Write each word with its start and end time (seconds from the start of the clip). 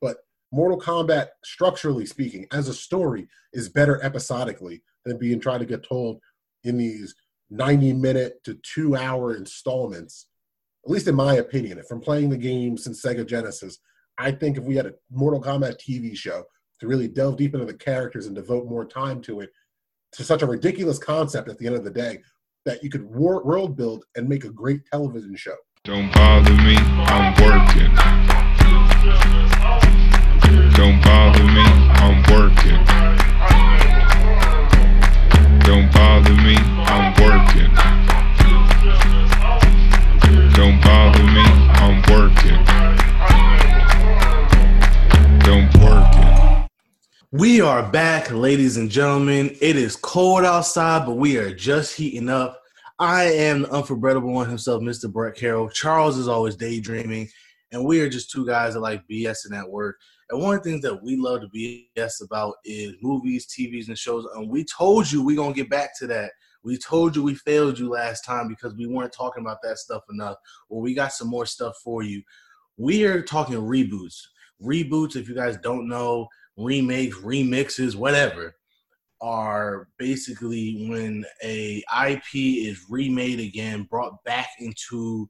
but 0.00 0.18
Mortal 0.52 0.80
Kombat, 0.80 1.28
structurally 1.44 2.06
speaking, 2.06 2.46
as 2.52 2.68
a 2.68 2.74
story, 2.74 3.28
is 3.52 3.68
better 3.68 4.02
episodically 4.02 4.82
than 5.04 5.18
being 5.18 5.40
tried 5.40 5.58
to 5.58 5.66
get 5.66 5.86
told 5.86 6.20
in 6.64 6.76
these 6.76 7.14
90 7.50 7.92
minute 7.94 8.42
to 8.44 8.54
two 8.62 8.96
hour 8.96 9.34
installments. 9.34 10.26
At 10.84 10.90
least 10.90 11.08
in 11.08 11.14
my 11.14 11.34
opinion, 11.34 11.82
from 11.88 12.00
playing 12.00 12.30
the 12.30 12.36
game 12.36 12.76
since 12.76 13.02
Sega 13.02 13.26
Genesis, 13.26 13.78
I 14.18 14.30
think 14.30 14.56
if 14.56 14.64
we 14.64 14.76
had 14.76 14.86
a 14.86 14.94
Mortal 15.10 15.42
Kombat 15.42 15.78
TV 15.78 16.16
show 16.16 16.44
to 16.80 16.86
really 16.86 17.08
delve 17.08 17.36
deep 17.36 17.54
into 17.54 17.66
the 17.66 17.74
characters 17.74 18.26
and 18.26 18.34
devote 18.34 18.68
more 18.68 18.84
time 18.84 19.20
to 19.22 19.40
it, 19.40 19.50
to 20.12 20.24
such 20.24 20.42
a 20.42 20.46
ridiculous 20.46 20.98
concept 20.98 21.48
at 21.48 21.58
the 21.58 21.66
end 21.66 21.76
of 21.76 21.84
the 21.84 21.90
day, 21.90 22.20
that 22.64 22.82
you 22.82 22.90
could 22.90 23.04
world 23.04 23.76
build 23.76 24.04
and 24.16 24.28
make 24.28 24.44
a 24.44 24.50
great 24.50 24.84
television 24.86 25.36
show. 25.36 25.56
Don't 25.84 26.12
bother 26.12 26.52
me, 26.52 26.76
I'm 26.76 27.34
working. 27.42 28.35
Don't 29.06 31.00
bother 31.00 31.44
me, 31.44 31.62
I'm 32.02 32.22
working. 32.28 32.84
Don't 35.60 35.92
bother 35.92 36.34
me, 36.34 36.56
I'm 36.56 37.14
working. 37.22 37.70
Don't 40.54 40.80
bother 40.82 41.22
me, 41.22 41.44
I'm 41.78 42.02
working. 42.10 42.64
Don't 45.38 45.72
working. 45.80 46.68
We 47.30 47.60
are 47.60 47.88
back, 47.88 48.32
ladies 48.32 48.76
and 48.76 48.90
gentlemen. 48.90 49.56
It 49.60 49.76
is 49.76 49.94
cold 49.94 50.44
outside, 50.44 51.06
but 51.06 51.16
we 51.16 51.36
are 51.36 51.54
just 51.54 51.96
heating 51.96 52.28
up. 52.28 52.60
I 52.98 53.24
am 53.24 53.62
the 53.62 53.70
unforgettable 53.70 54.32
one 54.32 54.48
himself, 54.48 54.82
Mr. 54.82 55.12
Brett 55.12 55.36
Carroll. 55.36 55.68
Charles 55.68 56.18
is 56.18 56.26
always 56.26 56.56
daydreaming, 56.56 57.28
and 57.72 57.84
we 57.84 58.00
are 58.00 58.08
just 58.08 58.30
two 58.30 58.46
guys 58.46 58.74
that 58.74 58.80
like 58.80 59.06
BSing 59.10 59.56
at 59.56 59.68
work. 59.68 59.96
And 60.30 60.40
one 60.40 60.56
of 60.56 60.62
the 60.62 60.70
things 60.70 60.82
that 60.82 61.02
we 61.02 61.16
love 61.16 61.42
to 61.42 61.48
BS 61.48 62.24
about 62.24 62.54
is 62.64 62.94
movies, 63.02 63.46
TVs, 63.46 63.88
and 63.88 63.98
shows. 63.98 64.26
And 64.34 64.50
we 64.50 64.64
told 64.64 65.10
you 65.10 65.24
we're 65.24 65.36
gonna 65.36 65.54
get 65.54 65.70
back 65.70 65.96
to 65.98 66.06
that. 66.08 66.32
We 66.62 66.78
told 66.78 67.14
you 67.14 67.22
we 67.22 67.34
failed 67.34 67.78
you 67.78 67.88
last 67.88 68.22
time 68.22 68.48
because 68.48 68.74
we 68.74 68.86
weren't 68.86 69.12
talking 69.12 69.44
about 69.44 69.58
that 69.62 69.78
stuff 69.78 70.02
enough. 70.10 70.36
Well, 70.68 70.80
we 70.80 70.94
got 70.94 71.12
some 71.12 71.28
more 71.28 71.46
stuff 71.46 71.76
for 71.82 72.02
you. 72.02 72.22
We 72.76 73.04
are 73.04 73.22
talking 73.22 73.56
reboots. 73.56 74.20
Reboots, 74.62 75.16
if 75.16 75.28
you 75.28 75.34
guys 75.34 75.56
don't 75.58 75.88
know, 75.88 76.28
remakes, 76.56 77.16
remixes, 77.18 77.94
whatever, 77.94 78.56
are 79.20 79.88
basically 79.98 80.88
when 80.88 81.24
a 81.42 81.82
IP 82.08 82.34
is 82.34 82.84
remade 82.88 83.40
again, 83.40 83.86
brought 83.88 84.22
back 84.24 84.50
into 84.58 85.28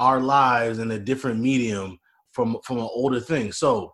our 0.00 0.18
lives 0.18 0.78
in 0.78 0.90
a 0.90 0.98
different 0.98 1.38
medium 1.38 1.98
from 2.32 2.56
from 2.64 2.78
an 2.78 2.88
older 2.92 3.20
thing. 3.20 3.52
So, 3.52 3.92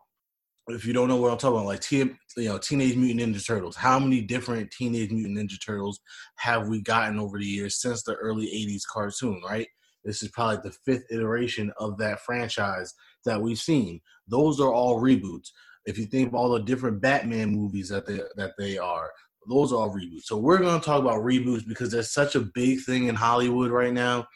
if 0.69 0.87
you 0.87 0.93
don't 0.93 1.09
know 1.09 1.17
what 1.17 1.33
I'm 1.33 1.39
talking 1.39 1.57
about, 1.57 1.67
like 1.67 1.81
T, 1.81 1.99
you 1.99 2.49
know, 2.49 2.59
Teenage 2.59 2.97
Mutant 2.97 3.35
Ninja 3.35 3.45
Turtles. 3.45 3.77
How 3.77 3.99
many 3.99 4.23
different 4.23 4.71
Teenage 4.71 5.11
Mutant 5.11 5.37
Ninja 5.37 5.59
Turtles 5.65 6.01
have 6.37 6.69
we 6.69 6.81
gotten 6.81 7.19
over 7.19 7.39
the 7.39 7.45
years 7.45 7.81
since 7.81 8.03
the 8.03 8.15
early 8.15 8.47
'80s 8.47 8.83
cartoon? 8.91 9.43
Right. 9.45 9.69
This 10.05 10.23
is 10.23 10.31
probably 10.31 10.59
the 10.63 10.77
fifth 10.85 11.05
iteration 11.11 11.73
of 11.79 11.99
that 11.99 12.21
franchise 12.21 12.95
that 13.25 13.43
we've 13.43 13.59
seen. 13.59 14.01
Those 14.29 14.61
are 14.61 14.73
all 14.73 15.03
reboots. 15.03 15.49
If 15.85 15.99
you 15.99 16.07
think 16.07 16.29
of 16.29 16.35
all 16.37 16.51
the 16.51 16.61
different 16.61 17.01
Batman 17.01 17.51
movies 17.51 17.89
that 17.89 18.07
they 18.07 18.21
that 18.37 18.53
they 18.57 18.79
are, 18.79 19.11
those 19.49 19.73
are 19.73 19.77
all 19.77 19.95
reboots. 19.95 20.25
So 20.25 20.37
we're 20.37 20.59
going 20.59 20.79
to 20.79 20.85
talk 20.85 21.01
about 21.01 21.23
reboots 21.23 21.67
because 21.67 21.91
there's 21.91 22.13
such 22.13 22.37
a 22.37 22.41
big 22.41 22.81
thing 22.83 23.09
in 23.09 23.17
Hollywood 23.17 23.73
right 23.73 23.93
now. 23.93 24.27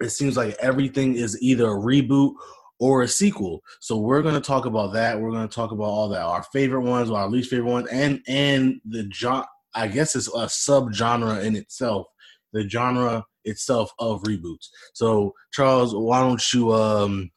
It 0.00 0.10
seems 0.10 0.36
like 0.36 0.56
everything 0.60 1.14
is 1.14 1.40
either 1.42 1.66
a 1.66 1.78
reboot 1.78 2.34
or 2.78 3.02
a 3.02 3.08
sequel. 3.08 3.62
So 3.80 3.98
we're 3.98 4.22
going 4.22 4.34
to 4.34 4.40
talk 4.40 4.64
about 4.64 4.94
that. 4.94 5.20
We're 5.20 5.30
going 5.30 5.46
to 5.46 5.54
talk 5.54 5.70
about 5.70 5.84
all 5.84 6.08
that, 6.08 6.22
our 6.22 6.42
favorite 6.44 6.82
ones, 6.82 7.10
our 7.10 7.28
least 7.28 7.50
favorite 7.50 7.70
ones, 7.70 7.88
and 7.90 8.20
and 8.26 8.80
the 8.84 9.08
genre. 9.12 9.46
I 9.74 9.86
guess 9.86 10.16
it's 10.16 10.28
a 10.34 10.48
sub 10.48 10.92
genre 10.92 11.40
in 11.40 11.54
itself. 11.54 12.06
The 12.52 12.68
genre 12.68 13.24
itself 13.44 13.92
of 13.98 14.22
reboots. 14.22 14.68
So 14.94 15.34
Charles, 15.52 15.94
why 15.94 16.20
don't 16.20 16.42
you 16.52 16.74
um 16.74 17.30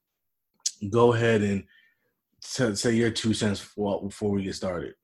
go 0.90 1.14
ahead 1.14 1.42
and 1.42 1.64
t- 2.44 2.76
say 2.76 2.94
your 2.94 3.12
two 3.12 3.34
cents 3.34 3.60
for, 3.60 4.02
before 4.02 4.32
we 4.32 4.44
get 4.44 4.56
started? 4.56 4.96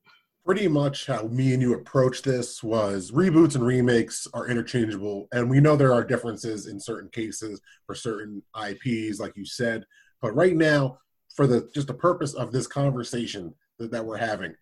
Pretty 0.50 0.68
much 0.68 1.06
how 1.06 1.28
me 1.28 1.54
and 1.54 1.62
you 1.62 1.76
approach 1.76 2.24
this 2.24 2.64
was 2.64 3.12
reboots 3.12 3.54
and 3.54 3.64
remakes 3.64 4.28
are 4.34 4.48
interchangeable, 4.48 5.28
and 5.32 5.48
we 5.48 5.60
know 5.60 5.76
there 5.76 5.94
are 5.94 6.04
differences 6.04 6.66
in 6.66 6.80
certain 6.80 7.08
cases 7.12 7.62
for 7.86 7.94
certain 7.94 8.42
IPs, 8.60 9.20
like 9.20 9.38
you 9.38 9.46
said. 9.46 9.86
But 10.24 10.34
right 10.34 10.56
now, 10.56 10.98
for 11.36 11.46
the 11.46 11.70
just 11.76 11.86
the 11.86 11.94
purpose 11.94 12.34
of 12.34 12.52
this 12.52 12.66
conversation 12.66 13.54
that, 13.78 13.92
that 13.92 14.04
we're 14.04 14.18
having, 14.18 14.56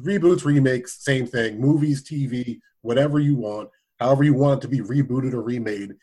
reboots, 0.00 0.44
remakes, 0.44 1.02
same 1.04 1.26
thing. 1.26 1.60
Movies, 1.60 2.04
TV, 2.04 2.60
whatever 2.82 3.18
you 3.18 3.34
want, 3.34 3.70
however 3.98 4.22
you 4.22 4.34
want 4.34 4.58
it 4.58 4.68
to 4.68 4.68
be 4.68 4.78
rebooted 4.78 5.32
or 5.32 5.42
remade. 5.42 5.94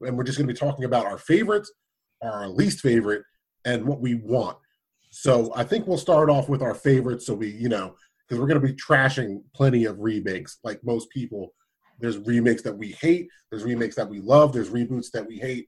And 0.00 0.18
we're 0.18 0.24
just 0.24 0.36
going 0.36 0.48
to 0.48 0.52
be 0.52 0.58
talking 0.58 0.84
about 0.84 1.06
our 1.06 1.18
favorites, 1.18 1.70
our 2.24 2.48
least 2.48 2.80
favorite, 2.80 3.22
and 3.64 3.86
what 3.86 4.00
we 4.00 4.16
want. 4.16 4.58
So 5.10 5.52
I 5.54 5.62
think 5.62 5.86
we'll 5.86 5.96
start 5.96 6.28
off 6.28 6.48
with 6.48 6.60
our 6.60 6.74
favorites. 6.74 7.24
So 7.24 7.34
we, 7.34 7.50
you 7.50 7.68
know, 7.68 7.94
because 8.26 8.40
we're 8.40 8.46
going 8.46 8.60
to 8.60 8.66
be 8.66 8.74
trashing 8.74 9.42
plenty 9.54 9.84
of 9.84 9.98
remakes, 9.98 10.58
like 10.64 10.82
most 10.84 11.10
people. 11.10 11.54
There's 12.00 12.18
remakes 12.18 12.62
that 12.62 12.76
we 12.76 12.92
hate. 12.92 13.28
There's 13.50 13.64
remakes 13.64 13.96
that 13.96 14.08
we 14.08 14.20
love. 14.20 14.52
There's 14.52 14.70
reboots 14.70 15.10
that 15.12 15.26
we 15.26 15.38
hate, 15.38 15.66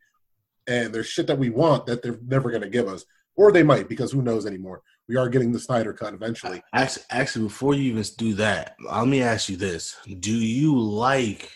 and 0.67 0.93
there's 0.93 1.07
shit 1.07 1.27
that 1.29 1.39
we 1.39 1.51
want 1.51 1.87
that 1.87 2.03
they're 2.03 2.19
never 2.27 2.51
going 2.51 2.63
to 2.63 2.69
give 2.69 2.89
us, 2.89 3.05
or 3.37 3.53
they 3.53 3.63
might 3.63 3.89
because 3.89 4.13
who 4.13 4.23
knows 4.23 4.47
anymore. 4.47 4.83
We 5.09 5.17
are 5.17 5.29
getting 5.29 5.53
the 5.53 5.61
Snyder 5.61 5.93
cut 5.93 6.15
eventually. 6.15 6.63
Actually, 6.73 7.05
actually, 7.11 7.45
before 7.45 7.75
you 7.75 7.93
even 7.93 8.05
do 8.19 8.35
that, 8.35 8.75
let 8.91 9.07
me 9.07 9.23
ask 9.23 9.49
you 9.49 9.57
this: 9.57 9.97
Do 10.19 10.35
you 10.35 10.77
like 10.77 11.53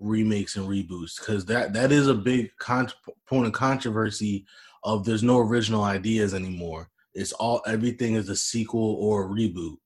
remakes 0.00 0.56
and 0.56 0.68
reboots? 0.68 1.18
Because 1.18 1.46
that 1.46 1.72
that 1.72 1.92
is 1.92 2.08
a 2.08 2.14
big 2.14 2.50
con- 2.58 2.90
point 3.26 3.46
of 3.46 3.52
controversy. 3.52 4.46
Of 4.86 5.06
there's 5.06 5.22
no 5.22 5.38
original 5.38 5.82
ideas 5.82 6.34
anymore. 6.34 6.90
It's 7.14 7.32
all 7.32 7.62
everything 7.66 8.16
is 8.16 8.28
a 8.28 8.36
sequel 8.36 8.96
or 9.00 9.24
a 9.24 9.28
reboot. 9.28 9.76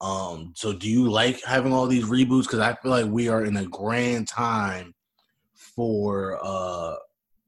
Um, 0.00 0.52
so 0.54 0.72
do 0.72 0.88
you 0.88 1.10
like 1.10 1.42
having 1.44 1.72
all 1.72 1.86
these 1.86 2.04
reboots? 2.04 2.44
Because 2.44 2.60
I 2.60 2.74
feel 2.74 2.92
like 2.92 3.06
we 3.06 3.28
are 3.28 3.44
in 3.44 3.56
a 3.56 3.66
grand 3.66 4.28
time 4.28 4.94
for 5.54 6.38
uh 6.42 6.94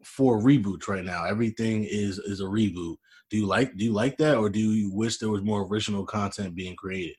for 0.03 0.41
reboots 0.41 0.89
right 0.89 1.05
now. 1.05 1.25
Everything 1.25 1.85
is 1.85 2.19
is 2.19 2.41
a 2.41 2.45
reboot. 2.45 2.97
Do 3.31 3.37
you 3.37 3.47
like 3.47 3.77
do 3.77 3.85
you 3.85 3.93
like 3.93 4.17
that, 4.19 4.37
or 4.37 4.51
do 4.51 4.59
you 4.59 4.93
wish 4.93 5.19
there 5.19 5.31
was 5.31 5.43
more 5.43 5.63
original 5.63 6.05
content 6.05 6.55
being 6.55 6.75
created? 6.75 7.17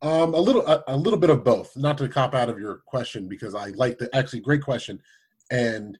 Um, 0.00 0.34
a 0.34 0.40
little, 0.40 0.66
a, 0.66 0.82
a 0.88 0.96
little 0.96 1.18
bit 1.18 1.30
of 1.30 1.44
both. 1.44 1.76
Not 1.76 1.96
to 1.98 2.08
cop 2.08 2.34
out 2.34 2.48
of 2.48 2.58
your 2.58 2.82
question 2.86 3.28
because 3.28 3.54
I 3.54 3.68
like 3.68 3.98
the 3.98 4.14
actually 4.16 4.40
great 4.40 4.62
question, 4.62 4.98
and 5.50 5.98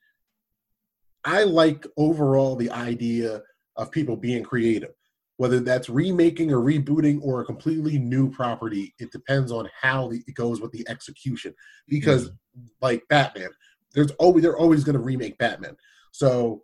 I 1.25 1.44
like 1.44 1.87
overall 1.97 2.56
the 2.56 2.71
idea 2.71 3.43
of 3.77 3.91
people 3.91 4.16
being 4.16 4.43
creative 4.43 4.93
whether 5.37 5.60
that's 5.60 5.88
remaking 5.88 6.53
or 6.53 6.59
rebooting 6.59 7.20
or 7.22 7.41
a 7.41 7.44
completely 7.44 7.98
new 7.98 8.31
property 8.31 8.94
it 8.98 9.10
depends 9.10 9.50
on 9.50 9.69
how 9.81 10.09
the, 10.09 10.22
it 10.26 10.34
goes 10.34 10.60
with 10.60 10.72
the 10.72 10.87
execution. 10.88 11.54
Because 11.88 12.28
mm-hmm. 12.28 12.66
like 12.81 13.03
batman 13.09 13.50
there's 13.94 14.10
always 14.12 14.43
they're 14.43 14.56
always 14.56 14.84
going 14.84 14.97
to 14.97 15.03
remake 15.03 15.38
batman. 15.38 15.76
So 16.12 16.62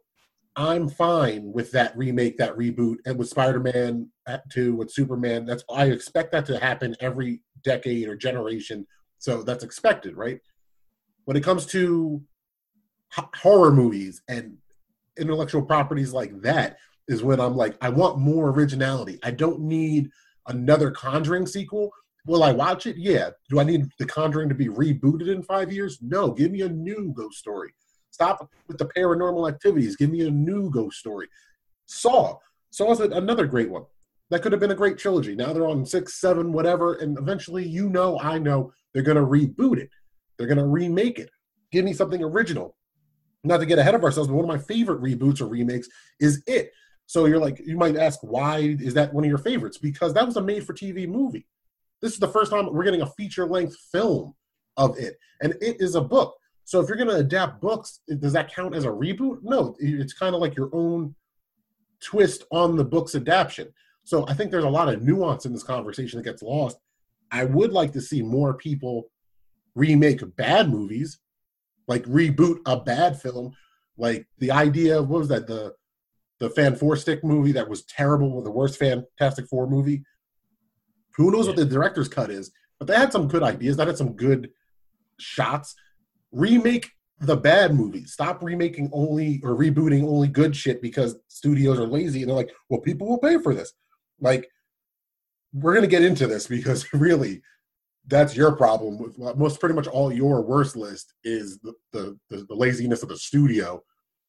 i'm 0.57 0.89
fine 0.89 1.53
with 1.53 1.71
that 1.71 1.97
remake 1.97 2.37
that 2.37 2.57
reboot 2.57 2.97
and 3.07 3.17
with 3.17 3.29
spider-man 3.29 4.11
2 4.51 4.75
with 4.75 4.91
superman 4.91 5.47
that's 5.47 5.63
i 5.73 5.85
expect 5.85 6.33
that 6.33 6.45
to 6.45 6.59
happen 6.59 6.97
every 7.01 7.41
decade 7.63 8.09
or 8.09 8.17
generation. 8.17 8.87
So 9.19 9.43
that's 9.43 9.65
expected 9.65 10.17
right? 10.17 10.41
When 11.25 11.37
it 11.37 11.45
comes 11.45 11.67
to 11.67 12.23
h- 13.19 13.25
horror 13.37 13.73
movies 13.73 14.23
and 14.29 14.57
intellectual 15.19 15.63
properties 15.63 16.13
like 16.13 16.41
that 16.43 16.77
is 17.09 17.23
when 17.23 17.41
I'm 17.41 17.57
like, 17.57 17.77
I 17.81 17.89
want 17.89 18.19
more 18.19 18.51
originality. 18.51 19.19
I 19.23 19.31
don't 19.31 19.61
need 19.61 20.11
another 20.47 20.91
Conjuring 20.91 21.47
sequel. 21.47 21.91
Will 22.27 22.43
I 22.43 22.53
watch 22.53 22.87
it? 22.87 22.97
Yeah. 22.97 23.31
Do 23.49 23.59
I 23.61 23.65
need 23.65 23.87
The 23.99 24.07
Conjuring 24.07 24.49
to 24.51 24.55
be 24.55 24.69
rebooted 24.69 25.29
in 25.29 25.43
five 25.43 25.73
years? 25.73 25.99
No. 26.03 26.31
Give 26.33 26.51
me 26.51 26.63
a 26.63 26.69
new 26.69 27.13
ghost 27.17 27.39
story. 27.39 27.73
Stop 28.11 28.51
with 28.67 28.79
the 28.79 28.87
paranormal 28.87 29.49
activities. 29.49 29.97
Give 29.97 30.11
me 30.11 30.27
a 30.27 30.31
new 30.31 30.71
ghost 30.71 30.99
story. 30.99 31.29
Saw. 31.87 32.37
Saw 32.71 32.93
is 32.93 33.01
another 33.01 33.47
great 33.47 33.71
one. 33.71 33.85
That 34.31 34.43
could 34.43 34.53
have 34.53 34.61
been 34.61 34.73
a 34.73 34.75
great 34.75 34.99
trilogy. 34.99 35.35
Now 35.35 35.53
they're 35.55 35.67
on 35.67 35.87
six, 35.87 36.21
seven, 36.21 36.53
whatever, 36.53 36.95
and 36.95 37.17
eventually, 37.17 37.67
you 37.67 37.89
know, 37.89 38.19
I 38.21 38.39
know 38.39 38.73
they're 38.93 39.03
going 39.03 39.17
to 39.17 39.23
reboot 39.23 39.79
it. 39.79 39.89
They're 40.37 40.47
going 40.47 40.59
to 40.59 40.67
remake 40.67 41.19
it. 41.19 41.31
Give 41.73 41.85
me 41.85 41.95
something 41.95 42.23
original. 42.23 42.77
Not 43.45 43.59
to 43.59 43.67
get 43.67 43.79
ahead 43.79 43.95
of 43.95 44.05
ourselves, 44.05 44.29
but 44.29 44.35
one 44.35 44.45
of 44.45 44.49
my 44.49 44.59
favorite 44.59 45.01
reboots 45.01 45.41
or 45.41 45.47
remakes 45.47 45.89
is 46.21 46.43
It. 46.47 46.73
So 47.09 47.25
you're 47.25 47.39
like, 47.39 47.59
you 47.65 47.79
might 47.79 47.97
ask, 47.97 48.19
why 48.21 48.59
is 48.59 48.93
that 48.93 49.15
one 49.15 49.25
of 49.25 49.31
your 49.31 49.39
favorites? 49.39 49.79
Because 49.79 50.13
that 50.13 50.27
was 50.27 50.37
a 50.37 50.43
made 50.43 50.67
for 50.67 50.75
TV 50.75 51.09
movie. 51.09 51.47
This 52.03 52.13
is 52.13 52.19
the 52.19 52.29
first 52.29 52.53
time 52.53 52.71
we're 52.71 52.85
getting 52.85 53.01
a 53.01 53.07
feature 53.07 53.47
length 53.47 53.77
film 53.91 54.35
of 54.77 54.99
it. 54.99 55.17
And 55.41 55.55
it 55.63 55.81
is 55.81 55.95
a 55.95 56.03
book. 56.03 56.37
So 56.65 56.81
if 56.81 56.89
you're 56.89 56.99
going 56.99 57.09
to 57.09 57.17
adapt 57.17 57.63
books, 57.63 58.01
does 58.19 58.35
that 58.35 58.53
count 58.53 58.75
as 58.75 58.85
a 58.85 58.91
reboot? 58.91 59.39
No, 59.43 59.75
it's 59.79 60.13
kind 60.13 60.35
of 60.35 60.43
like 60.43 60.55
your 60.55 60.69
own 60.75 61.15
twist 62.03 62.45
on 62.51 62.77
the 62.77 62.85
book's 62.85 63.15
adaptation. 63.15 63.73
So 64.05 64.29
I 64.29 64.35
think 64.35 64.51
there's 64.51 64.65
a 64.65 64.69
lot 64.69 64.93
of 64.93 65.03
nuance 65.03 65.47
in 65.47 65.55
this 65.55 65.63
conversation 65.63 66.19
that 66.19 66.25
gets 66.25 66.43
lost. 66.43 66.77
I 67.31 67.47
would 67.47 67.73
like 67.73 67.95
to 67.95 68.03
see 68.03 68.21
more 68.21 68.53
people 68.53 69.11
remake 69.75 70.21
bad 70.37 70.69
movies, 70.69 71.21
like 71.87 72.05
reboot 72.05 72.59
a 72.67 72.79
bad 72.79 73.19
film. 73.19 73.57
Like 73.97 74.27
the 74.41 74.51
idea 74.51 74.99
of 74.99 75.09
what 75.09 75.21
was 75.21 75.29
that 75.29 75.47
the 75.47 75.75
the 76.41 76.51
Fan 76.51 76.77
Four 76.77 76.97
Stick 76.97 77.25
movie 77.25 77.53
that 77.53 77.69
was 77.69 77.85
terrible, 77.85 78.35
with 78.35 78.45
the 78.45 78.51
worst 78.51 78.79
Fantastic 78.79 79.49
Four 79.49 79.69
movie. 79.69 80.03
Who 81.17 81.31
knows 81.31 81.47
what 81.47 81.57
the 81.57 81.65
director's 81.65 82.09
cut 82.09 82.31
is? 82.31 82.53
But 82.79 82.87
they 82.87 82.97
had 82.97 83.13
some 83.13 83.29
good 83.29 83.43
ideas. 83.43 83.77
That 83.77 83.89
had 83.89 83.99
some 83.99 84.15
good 84.15 84.51
shots. 85.19 85.75
Remake 86.31 86.91
the 87.21 87.37
bad 87.37 87.75
movies. 87.75 88.13
Stop 88.13 88.43
remaking 88.43 88.91
only 88.93 89.41
or 89.43 89.57
rebooting 89.57 90.05
only 90.05 90.29
good 90.29 90.55
shit 90.55 90.81
because 90.81 91.17
studios 91.29 91.79
are 91.79 91.87
lazy 91.87 92.21
and 92.21 92.31
they're 92.31 92.37
like, 92.37 92.53
well, 92.69 92.81
people 92.81 93.09
will 93.09 93.19
pay 93.19 93.39
for 93.39 93.55
this. 93.55 93.73
Like, 94.21 94.49
we're 95.53 95.75
gonna 95.75 95.87
get 95.87 96.05
into 96.05 96.27
this 96.27 96.47
because 96.47 96.87
really, 96.93 97.43
that's 98.07 98.37
your 98.37 98.53
problem 98.53 98.99
with 98.99 99.19
most 99.37 99.61
pretty 99.61 99.75
much 99.75 99.87
all 99.87 100.13
your 100.13 100.43
worst 100.43 100.77
list 100.77 101.15
is 101.25 101.59
the 101.59 101.75
the, 101.93 102.19
the, 102.31 102.47
the 102.49 102.55
laziness 102.55 103.03
of 103.03 103.09
the 103.09 103.17
studio. 103.17 103.83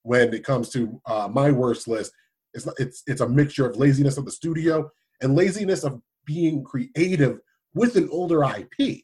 When 0.04 0.34
it 0.34 0.44
comes 0.44 0.70
to 0.70 1.02
uh, 1.06 1.28
my 1.32 1.52
worst 1.52 1.88
list, 1.88 2.14
it's 2.54 2.68
it's 2.78 3.04
it's 3.06 3.22
a 3.22 3.30
mixture 3.30 3.68
of 3.68 3.78
laziness 3.78 4.18
of 4.18 4.26
the 4.26 4.32
studio 4.32 4.90
and 5.22 5.36
laziness 5.36 5.84
of 5.84 6.02
being 6.26 6.64
creative 6.64 7.40
with 7.74 7.96
an 7.96 8.10
older 8.12 8.44
IP. 8.44 9.04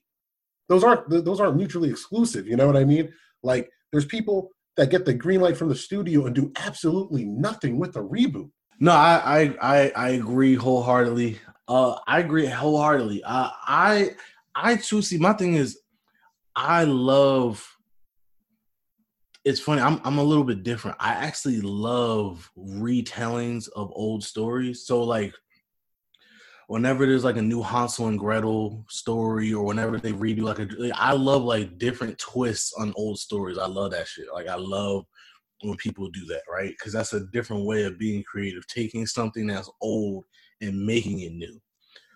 Those 0.69 0.83
aren't 0.83 1.09
those 1.09 1.39
aren't 1.39 1.57
mutually 1.57 1.89
exclusive. 1.89 2.47
You 2.47 2.55
know 2.55 2.67
what 2.67 2.77
I 2.77 2.85
mean? 2.85 3.13
Like 3.43 3.69
there's 3.91 4.05
people 4.05 4.51
that 4.77 4.89
get 4.89 5.05
the 5.05 5.13
green 5.13 5.41
light 5.41 5.57
from 5.57 5.69
the 5.69 5.75
studio 5.75 6.25
and 6.25 6.35
do 6.35 6.51
absolutely 6.57 7.25
nothing 7.25 7.77
with 7.77 7.93
the 7.93 8.03
reboot. 8.03 8.49
No, 8.79 8.91
I 8.91 9.21
I 9.23 9.55
I, 9.61 9.91
I 9.95 10.09
agree 10.09 10.55
wholeheartedly. 10.55 11.39
Uh, 11.67 11.97
I 12.07 12.19
agree 12.19 12.45
wholeheartedly. 12.45 13.23
Uh, 13.23 13.49
I 13.65 14.11
I 14.53 14.77
too 14.77 15.01
see. 15.01 15.17
My 15.17 15.33
thing 15.33 15.55
is, 15.55 15.79
I 16.55 16.83
love. 16.83 17.74
It's 19.45 19.59
funny. 19.59 19.81
I'm 19.81 20.01
I'm 20.03 20.17
a 20.17 20.23
little 20.23 20.43
bit 20.43 20.63
different. 20.63 20.97
I 20.99 21.11
actually 21.11 21.61
love 21.61 22.51
retellings 22.57 23.69
of 23.75 23.91
old 23.93 24.23
stories. 24.23 24.87
So 24.87 25.03
like, 25.03 25.33
whenever 26.67 27.05
there's 27.05 27.23
like 27.23 27.37
a 27.37 27.41
new 27.43 27.61
Hansel 27.61 28.07
and 28.07 28.19
Gretel 28.19 28.83
story, 28.89 29.53
or 29.53 29.63
whenever 29.63 29.99
they 29.99 30.13
redo 30.13 30.41
like 30.41 30.57
a, 30.57 30.67
like, 30.79 30.93
I 30.95 31.13
love 31.13 31.43
like 31.43 31.77
different 31.77 32.17
twists 32.17 32.73
on 32.73 32.91
old 32.97 33.19
stories. 33.19 33.59
I 33.59 33.67
love 33.67 33.91
that 33.91 34.07
shit. 34.07 34.25
Like 34.33 34.47
I 34.47 34.55
love 34.55 35.05
when 35.61 35.77
people 35.77 36.09
do 36.09 36.25
that, 36.25 36.41
right? 36.51 36.71
Because 36.71 36.93
that's 36.93 37.13
a 37.13 37.27
different 37.27 37.65
way 37.65 37.83
of 37.83 37.99
being 37.99 38.23
creative, 38.23 38.65
taking 38.65 39.05
something 39.05 39.45
that's 39.45 39.69
old 39.79 40.25
and 40.61 40.85
making 40.85 41.19
it 41.19 41.33
new. 41.33 41.61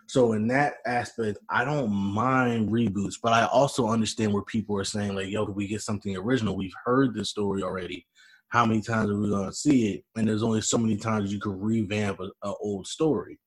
So 0.10 0.34
in 0.34 0.48
that 0.48 0.78
aspect, 0.88 1.38
I 1.52 1.64
don't 1.64 1.92
mind 1.92 2.72
reboots, 2.72 3.18
but 3.22 3.32
I 3.32 3.46
also 3.46 3.90
understand 3.90 4.34
where 4.34 4.42
people 4.42 4.76
are 4.76 4.84
saying 4.84 5.14
like, 5.14 5.30
"Yo, 5.30 5.46
could 5.46 5.56
we 5.56 5.68
get 5.68 5.84
something 5.84 6.18
original? 6.18 6.58
We've 6.58 6.74
heard 6.84 7.14
this 7.14 7.30
story 7.30 7.62
already. 7.62 8.08
How 8.48 8.66
many 8.66 8.82
times 8.82 9.12
are 9.12 9.20
we 9.20 9.30
gonna 9.30 9.54
see 9.54 9.94
it? 9.94 10.06
And 10.16 10.28
there's 10.28 10.42
only 10.42 10.62
so 10.62 10.80
many 10.80 10.98
times 10.98 11.32
you 11.32 11.40
could 11.40 11.62
revamp 11.62 12.20
an 12.22 12.32
old 12.42 12.88
story." 12.88 13.40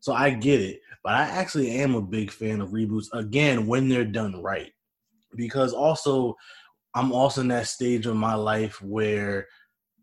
So 0.00 0.14
I 0.14 0.30
get 0.30 0.62
it, 0.62 0.80
but 1.04 1.12
I 1.12 1.24
actually 1.24 1.72
am 1.72 1.94
a 1.94 2.00
big 2.00 2.30
fan 2.30 2.62
of 2.62 2.70
reboots 2.70 3.08
again 3.12 3.66
when 3.66 3.90
they're 3.90 4.02
done 4.06 4.42
right, 4.42 4.72
because 5.36 5.74
also 5.74 6.34
I'm 6.94 7.12
also 7.12 7.42
in 7.42 7.48
that 7.48 7.66
stage 7.66 8.06
of 8.06 8.16
my 8.16 8.34
life 8.34 8.80
where 8.80 9.48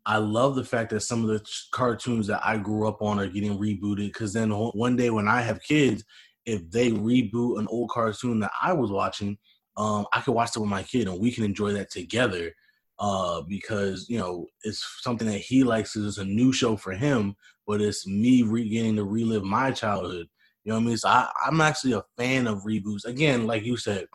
I 0.08 0.18
love 0.18 0.56
the 0.56 0.64
fact 0.64 0.92
that 0.92 1.02
some 1.02 1.22
of 1.22 1.28
the 1.28 1.46
cartoons 1.72 2.28
that 2.28 2.40
I 2.44 2.58
grew 2.58 2.88
up 2.88 3.02
on 3.02 3.20
are 3.20 3.28
getting 3.28 3.60
rebooted. 3.60 4.08
Because 4.08 4.32
then 4.32 4.52
one 4.52 4.96
day 4.96 5.10
when 5.10 5.28
I 5.28 5.42
have 5.42 5.62
kids, 5.62 6.06
if 6.46 6.72
they 6.72 6.92
reboot 6.92 7.60
an 7.60 7.68
old 7.70 7.90
cartoon 7.90 8.40
that 8.40 8.52
I 8.64 8.72
was 8.72 8.90
watching, 8.90 9.38
um, 9.76 10.08
I 10.14 10.22
can 10.22 10.34
watch 10.34 10.56
it 10.56 10.60
with 10.60 10.70
my 10.70 10.82
kid 10.82 11.10
and 11.10 11.20
we 11.20 11.30
can 11.30 11.44
enjoy 11.44 11.74
that 11.74 11.92
together. 11.92 12.54
Uh, 13.00 13.42
because 13.42 14.10
you 14.10 14.18
know 14.18 14.48
it's 14.64 14.84
something 15.02 15.28
that 15.28 15.38
he 15.38 15.64
likes. 15.64 15.96
It's 15.96 16.18
a 16.18 16.26
new 16.26 16.52
show 16.52 16.76
for 16.76 16.94
him, 16.94 17.36
but 17.68 17.80
it's 17.80 18.08
me 18.08 18.42
getting 18.68 18.96
to 18.96 19.04
relive 19.04 19.44
my 19.44 19.72
childhood. 19.72 20.28
You 20.64 20.72
know 20.72 20.78
what 20.78 20.84
I 20.84 20.88
mean? 20.88 20.98
So 20.98 21.10
I, 21.10 21.32
I'm 21.46 21.62
actually 21.62 21.94
a 21.94 22.04
fan 22.18 22.48
of 22.48 22.64
reboots. 22.64 23.06
Again, 23.06 23.46
like 23.46 23.64
you 23.64 23.78
said, 23.78 24.06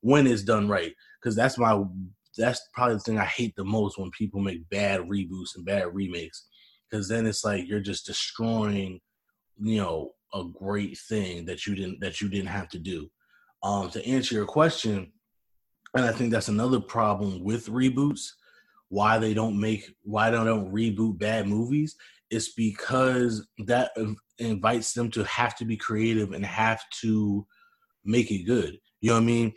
when 0.00 0.26
it's 0.26 0.42
done 0.42 0.68
right, 0.68 0.92
because 1.20 1.36
that's 1.36 1.58
my 1.58 1.80
that's 2.42 2.68
probably 2.72 2.94
the 2.96 3.00
thing 3.00 3.18
I 3.18 3.24
hate 3.24 3.54
the 3.56 3.64
most 3.64 3.98
when 3.98 4.10
people 4.10 4.40
make 4.40 4.68
bad 4.70 5.00
reboots 5.02 5.56
and 5.56 5.64
bad 5.64 5.94
remakes, 5.94 6.46
because 6.90 7.08
then 7.08 7.26
it's 7.26 7.44
like 7.44 7.68
you're 7.68 7.80
just 7.80 8.06
destroying, 8.06 9.00
you 9.60 9.78
know, 9.80 10.12
a 10.34 10.44
great 10.44 10.98
thing 10.98 11.44
that 11.46 11.66
you 11.66 11.74
didn't 11.74 12.00
that 12.00 12.20
you 12.20 12.28
didn't 12.28 12.48
have 12.48 12.68
to 12.70 12.78
do. 12.78 13.10
Um, 13.62 13.88
to 13.90 14.06
answer 14.06 14.34
your 14.34 14.46
question, 14.46 15.12
and 15.94 16.04
I 16.04 16.12
think 16.12 16.32
that's 16.32 16.48
another 16.48 16.80
problem 16.80 17.42
with 17.42 17.68
reboots. 17.68 18.28
Why 18.88 19.18
they 19.18 19.34
don't 19.34 19.58
make 19.58 19.94
why 20.02 20.30
they 20.30 20.36
don't 20.36 20.72
reboot 20.72 21.18
bad 21.18 21.48
movies 21.48 21.96
It's 22.30 22.52
because 22.52 23.46
that 23.66 23.92
invites 24.38 24.92
them 24.92 25.10
to 25.12 25.24
have 25.24 25.56
to 25.56 25.64
be 25.64 25.76
creative 25.76 26.32
and 26.32 26.44
have 26.44 26.82
to 27.02 27.46
make 28.04 28.30
it 28.30 28.44
good. 28.44 28.78
You 29.00 29.10
know 29.10 29.16
what 29.16 29.22
I 29.22 29.26
mean? 29.26 29.52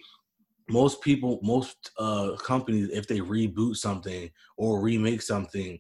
Most 0.69 1.02
people, 1.02 1.40
most 1.42 1.92
uh, 1.98 2.36
companies, 2.44 2.90
if 2.90 3.08
they 3.08 3.19
reboot 3.19 3.78
something 3.78 4.30
or 4.58 4.81
remake 4.81 5.22
something, 5.22 5.80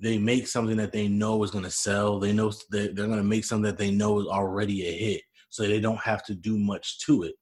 they 0.00 0.18
make 0.18 0.46
something 0.46 0.76
that 0.76 0.92
they 0.92 1.08
know 1.08 1.42
is 1.42 1.50
going 1.50 1.64
to 1.64 1.70
sell. 1.70 2.20
They 2.20 2.32
know 2.32 2.52
that 2.70 2.94
they're 2.94 3.06
going 3.06 3.18
to 3.18 3.24
make 3.24 3.44
something 3.44 3.64
that 3.64 3.78
they 3.78 3.90
know 3.90 4.20
is 4.20 4.26
already 4.26 4.86
a 4.86 4.92
hit, 4.92 5.22
so 5.48 5.64
they 5.64 5.80
don't 5.80 6.00
have 6.00 6.24
to 6.26 6.34
do 6.34 6.56
much 6.56 7.00
to 7.00 7.24
it. 7.24 7.34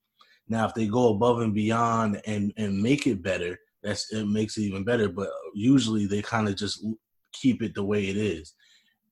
Now, 0.48 0.66
if 0.66 0.75
they 0.75 0.87
go 0.87 1.10
above 1.10 1.40
and 1.40 1.54
beyond 1.54 2.20
and 2.26 2.52
and 2.56 2.81
make 2.81 3.06
it 3.06 3.22
better, 3.22 3.58
that's 3.82 4.10
it 4.12 4.26
makes 4.26 4.56
it 4.56 4.62
even 4.62 4.84
better. 4.84 5.08
But 5.08 5.28
usually, 5.54 6.06
they 6.06 6.22
kind 6.22 6.49
of 6.49 6.56
just 6.56 6.84
keep 7.32 7.62
it 7.62 7.75
the 7.75 7.84
way 7.84 8.08
it 8.08 8.16
is, 8.16 8.54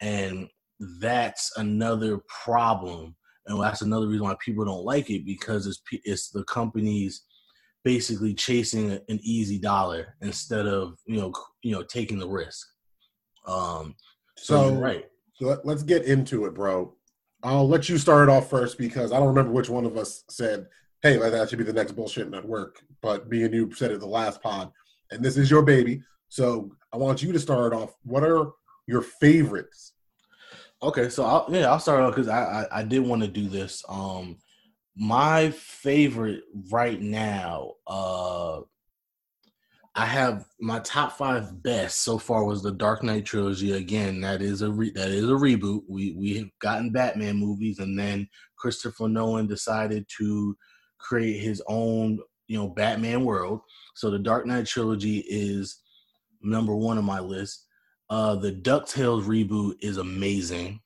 and 0.00 0.48
that's 1.00 1.52
another 1.58 2.22
problem, 2.44 3.14
and 3.46 3.62
that's 3.62 3.82
another 3.82 4.06
reason 4.06 4.24
why 4.24 4.36
people 4.42 4.64
don't 4.64 4.86
like 4.86 5.10
it 5.10 5.26
because 5.26 5.66
it's 5.66 5.82
it's 6.04 6.30
the 6.30 6.44
companies 6.44 7.24
basically 7.84 8.32
chasing 8.34 8.92
an 8.92 9.20
easy 9.22 9.58
dollar 9.58 10.16
instead 10.22 10.66
of 10.66 10.98
you 11.06 11.20
know 11.20 11.32
you 11.62 11.72
know 11.72 11.82
taking 11.82 12.18
the 12.18 12.28
risk. 12.28 12.66
Um, 13.46 13.94
so, 14.36 14.70
so 14.70 14.74
right. 14.74 15.04
So 15.34 15.60
let's 15.64 15.82
get 15.82 16.04
into 16.04 16.46
it, 16.46 16.54
bro. 16.54 16.94
I'll 17.42 17.68
let 17.68 17.88
you 17.88 17.98
start 17.98 18.28
it 18.28 18.32
off 18.32 18.48
first 18.48 18.78
because 18.78 19.12
I 19.12 19.18
don't 19.18 19.28
remember 19.28 19.52
which 19.52 19.68
one 19.68 19.84
of 19.84 19.96
us 19.96 20.24
said, 20.30 20.66
"Hey, 21.02 21.18
that 21.18 21.48
should 21.48 21.58
be 21.58 21.64
the 21.64 21.72
next 21.72 21.92
bullshit 21.92 22.30
network." 22.30 22.80
But 23.02 23.28
me 23.28 23.42
and 23.42 23.54
you 23.54 23.72
said 23.74 23.90
it 23.90 24.00
the 24.00 24.06
last 24.06 24.42
pod, 24.42 24.72
and 25.10 25.22
this 25.22 25.36
is 25.36 25.50
your 25.50 25.62
baby. 25.62 26.02
So 26.28 26.70
I 26.92 26.96
want 26.96 27.22
you 27.22 27.32
to 27.32 27.38
start 27.38 27.74
off. 27.74 27.94
What 28.04 28.24
are 28.24 28.52
your 28.86 29.02
favorites? 29.02 29.92
Okay, 30.82 31.08
so 31.08 31.24
I'll, 31.24 31.46
yeah, 31.48 31.70
I'll 31.70 31.80
start 31.80 32.00
off 32.00 32.14
because 32.14 32.28
I, 32.28 32.66
I 32.72 32.80
I 32.80 32.82
did 32.82 33.00
want 33.00 33.22
to 33.22 33.28
do 33.28 33.48
this. 33.48 33.84
Um, 33.88 34.38
my 34.96 35.50
favorite 35.50 36.42
right 36.70 37.00
now, 37.00 37.72
uh 37.86 38.60
I 39.96 40.06
have 40.06 40.46
my 40.60 40.80
top 40.80 41.12
five 41.12 41.62
best 41.62 42.02
so 42.02 42.18
far 42.18 42.44
was 42.44 42.62
the 42.62 42.72
Dark 42.72 43.04
Knight 43.04 43.24
trilogy. 43.24 43.72
Again, 43.72 44.20
that 44.22 44.42
is 44.42 44.62
a 44.62 44.70
re- 44.70 44.90
that 44.90 45.10
is 45.10 45.24
a 45.24 45.34
reboot. 45.34 45.82
We 45.88 46.12
we 46.12 46.36
have 46.38 46.48
gotten 46.60 46.90
Batman 46.90 47.36
movies, 47.36 47.78
and 47.78 47.96
then 47.96 48.28
Christopher 48.58 49.08
Nolan 49.08 49.46
decided 49.46 50.06
to 50.18 50.56
create 50.98 51.38
his 51.40 51.62
own 51.68 52.18
you 52.48 52.58
know 52.58 52.68
Batman 52.68 53.24
world. 53.24 53.60
So 53.94 54.10
the 54.10 54.18
Dark 54.18 54.46
Knight 54.46 54.66
trilogy 54.66 55.24
is 55.28 55.80
number 56.42 56.74
one 56.74 56.98
on 56.98 57.04
my 57.04 57.20
list. 57.20 57.66
Uh, 58.10 58.34
the 58.34 58.52
DuckTales 58.52 59.24
reboot 59.24 59.74
is 59.80 59.98
amazing. 59.98 60.80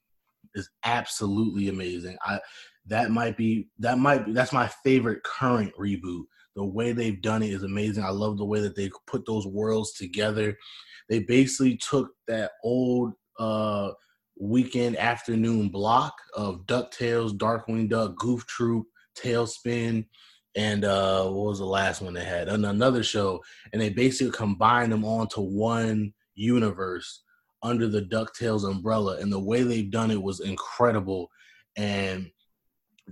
Is 0.54 0.68
absolutely 0.84 1.68
amazing. 1.68 2.18
I 2.22 2.40
that 2.88 3.10
might 3.10 3.36
be 3.36 3.68
that 3.78 3.98
might 3.98 4.26
be 4.26 4.32
that's 4.32 4.52
my 4.52 4.68
favorite 4.84 5.22
current 5.22 5.72
reboot. 5.78 6.24
The 6.56 6.64
way 6.64 6.92
they've 6.92 7.22
done 7.22 7.42
it 7.42 7.50
is 7.50 7.62
amazing. 7.62 8.02
I 8.02 8.10
love 8.10 8.36
the 8.36 8.44
way 8.44 8.60
that 8.60 8.74
they 8.74 8.90
put 9.06 9.24
those 9.26 9.46
worlds 9.46 9.92
together. 9.92 10.56
They 11.08 11.20
basically 11.20 11.76
took 11.76 12.10
that 12.26 12.52
old 12.64 13.12
uh 13.38 13.90
weekend 14.40 14.96
afternoon 14.96 15.68
block 15.68 16.14
of 16.34 16.64
DuckTales, 16.66 17.36
Darkwing 17.36 17.88
Duck, 17.88 18.16
Goof 18.16 18.46
Troop, 18.46 18.86
TaleSpin, 19.16 20.06
and 20.56 20.84
uh 20.84 21.24
what 21.24 21.48
was 21.48 21.58
the 21.58 21.66
last 21.66 22.00
one 22.00 22.14
they 22.14 22.24
had? 22.24 22.48
And 22.48 22.66
another 22.66 23.02
show. 23.02 23.42
And 23.72 23.80
they 23.80 23.90
basically 23.90 24.32
combined 24.32 24.92
them 24.92 25.04
onto 25.04 25.40
one 25.40 26.12
universe 26.34 27.22
under 27.62 27.88
the 27.88 28.02
DuckTales 28.02 28.68
umbrella. 28.68 29.18
And 29.18 29.32
the 29.32 29.38
way 29.38 29.62
they've 29.62 29.90
done 29.90 30.10
it 30.10 30.22
was 30.22 30.40
incredible. 30.40 31.28
And 31.76 32.30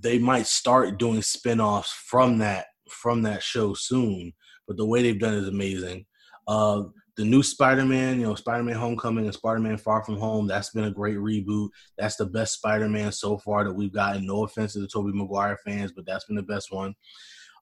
they 0.02 0.18
might 0.18 0.46
start 0.46 0.98
doing 0.98 1.22
spin-offs 1.22 1.92
from 1.92 2.38
that 2.38 2.66
from 2.88 3.22
that 3.22 3.42
show 3.42 3.74
soon 3.74 4.32
but 4.66 4.76
the 4.76 4.86
way 4.86 5.02
they've 5.02 5.20
done 5.20 5.34
is 5.34 5.48
amazing 5.48 6.04
uh 6.48 6.82
the 7.16 7.24
new 7.24 7.42
Spider-Man, 7.42 8.20
you 8.20 8.26
know, 8.26 8.34
Spider-Man 8.34 8.76
Homecoming 8.76 9.24
and 9.24 9.32
Spider-Man 9.32 9.78
Far 9.78 10.04
From 10.04 10.18
Home, 10.18 10.46
that's 10.46 10.70
been 10.70 10.84
a 10.84 10.90
great 10.90 11.16
reboot. 11.16 11.70
That's 11.96 12.16
the 12.16 12.26
best 12.26 12.54
Spider-Man 12.54 13.10
so 13.12 13.38
far 13.38 13.64
that 13.64 13.72
we've 13.72 13.92
gotten. 13.92 14.26
No 14.26 14.44
offense 14.44 14.74
to 14.74 14.80
the 14.80 14.86
Tobey 14.86 15.12
Maguire 15.14 15.58
fans, 15.64 15.92
but 15.92 16.04
that's 16.04 16.26
been 16.26 16.36
the 16.36 16.42
best 16.42 16.70
one. 16.70 16.94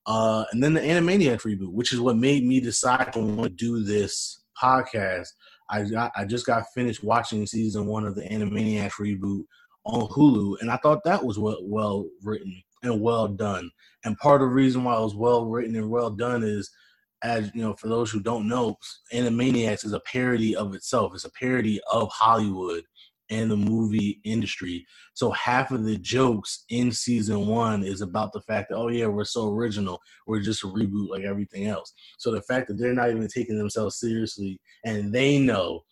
Uh, 0.07 0.45
and 0.53 0.63
then 0.63 0.75
the 0.75 0.81
Animaniacs 0.81 1.43
reboot, 1.43 1.73
which 1.73 1.93
is 1.93 2.01
what 2.01 2.17
made 2.17 2.45
me 2.45 2.61
decide 2.61 3.13
to 3.13 3.21
want 3.21 3.43
to 3.45 3.49
do 3.51 3.85
this 3.85 4.43
podcast. 4.61 5.29
I 5.71 5.85
got, 5.85 6.13
I 6.17 6.25
just 6.25 6.47
got 6.47 6.65
finished 6.75 7.05
watching 7.05 7.47
season 7.47 7.87
one 7.87 8.05
of 8.05 8.17
the 8.17 8.23
Animaniacs 8.23 8.95
reboot 9.01 9.45
on 9.85 10.09
Hulu, 10.09 10.61
and 10.61 10.71
I 10.71 10.77
thought 10.79 11.05
that 11.05 11.25
was 11.25 11.39
well, 11.39 11.59
well 11.63 12.09
written 12.23 12.63
and 12.83 13.01
well 13.01 13.29
done. 13.29 13.71
And 14.05 14.17
part 14.19 14.43
of 14.43 14.49
the 14.49 14.55
reason 14.55 14.85
why 14.85 14.97
it 14.97 15.03
was 15.03 15.15
well 15.15 15.47
written 15.47 15.77
and 15.77 15.91
well 15.91 16.11
done 16.11 16.43
is– 16.43 16.71
as 17.25 17.51
you 17.55 17.63
know, 17.63 17.75
for 17.75 17.89
those 17.89 18.11
who 18.11 18.21
don't 18.21 18.47
know, 18.47 18.77
Animaniacs 19.13 19.85
is 19.85 19.95
a 19.95 20.01
parody 20.01 20.55
of 20.55 20.75
itself. 20.75 21.13
It's 21.15 21.25
a 21.25 21.31
parody 21.31 21.81
of 21.91 22.11
Hollywood 22.13 22.85
and 23.31 23.51
the 23.51 23.57
movie 23.57 24.21
industry. 24.25 24.85
So 25.15 25.31
half 25.31 25.71
of 25.71 25.85
the 25.85 25.97
jokes 25.97 26.65
in 26.69 26.93
season 26.93 27.47
one 27.47 27.83
is 27.83 28.03
about 28.03 28.35
the 28.35 28.43
fact 28.43 28.69
that, 28.69 28.77
oh 28.77 28.89
yeah, 28.89 29.07
we're 29.07 29.25
so 29.25 29.49
original. 29.49 30.01
We're 30.27 30.41
just 30.41 30.65
a 30.65 30.67
reboot 30.67 31.09
like 31.09 31.25
everything 31.25 31.67
else. 31.67 31.95
So 32.19 32.31
the 32.31 32.43
fact 32.43 32.69
that 32.69 32.75
they're 32.75 32.93
not 32.93 33.09
even 33.09 33.27
taking 33.27 33.57
themselves 33.57 33.99
seriously 33.99 34.61
and 34.85 35.11
they 35.11 35.39
know 35.39 35.85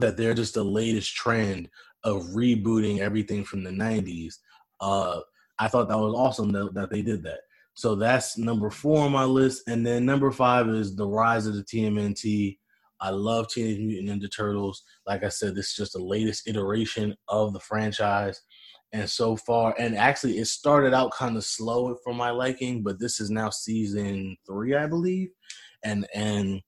that 0.00 0.18
they're 0.18 0.34
just 0.34 0.54
the 0.54 0.64
latest 0.64 1.14
trend 1.14 1.70
of 2.08 2.22
rebooting 2.28 2.98
everything 2.98 3.44
from 3.44 3.62
the 3.62 3.70
90s. 3.70 4.34
Uh, 4.80 5.20
I 5.58 5.68
thought 5.68 5.88
that 5.88 5.98
was 5.98 6.14
awesome 6.14 6.52
that, 6.52 6.74
that 6.74 6.90
they 6.90 7.02
did 7.02 7.22
that. 7.24 7.40
So 7.74 7.94
that's 7.94 8.36
number 8.36 8.70
four 8.70 9.04
on 9.04 9.12
my 9.12 9.24
list. 9.24 9.68
And 9.68 9.86
then 9.86 10.04
number 10.04 10.32
five 10.32 10.68
is 10.68 10.96
The 10.96 11.06
Rise 11.06 11.46
of 11.46 11.54
the 11.54 11.62
TMNT. 11.62 12.58
I 13.00 13.10
love 13.10 13.48
Teenage 13.48 13.78
Mutant 13.78 14.22
Ninja 14.22 14.28
Turtles. 14.34 14.82
Like 15.06 15.22
I 15.22 15.28
said, 15.28 15.54
this 15.54 15.68
is 15.68 15.76
just 15.76 15.92
the 15.92 16.02
latest 16.02 16.48
iteration 16.48 17.14
of 17.28 17.52
the 17.52 17.60
franchise. 17.60 18.40
And 18.92 19.08
so 19.08 19.36
far, 19.36 19.74
and 19.78 19.96
actually, 19.96 20.38
it 20.38 20.46
started 20.46 20.94
out 20.94 21.12
kind 21.12 21.36
of 21.36 21.44
slow 21.44 21.94
for 22.02 22.14
my 22.14 22.30
liking, 22.30 22.82
but 22.82 22.98
this 22.98 23.20
is 23.20 23.30
now 23.30 23.50
season 23.50 24.36
three, 24.46 24.74
I 24.74 24.86
believe. 24.86 25.28
And 25.84 26.06
and 26.14 26.60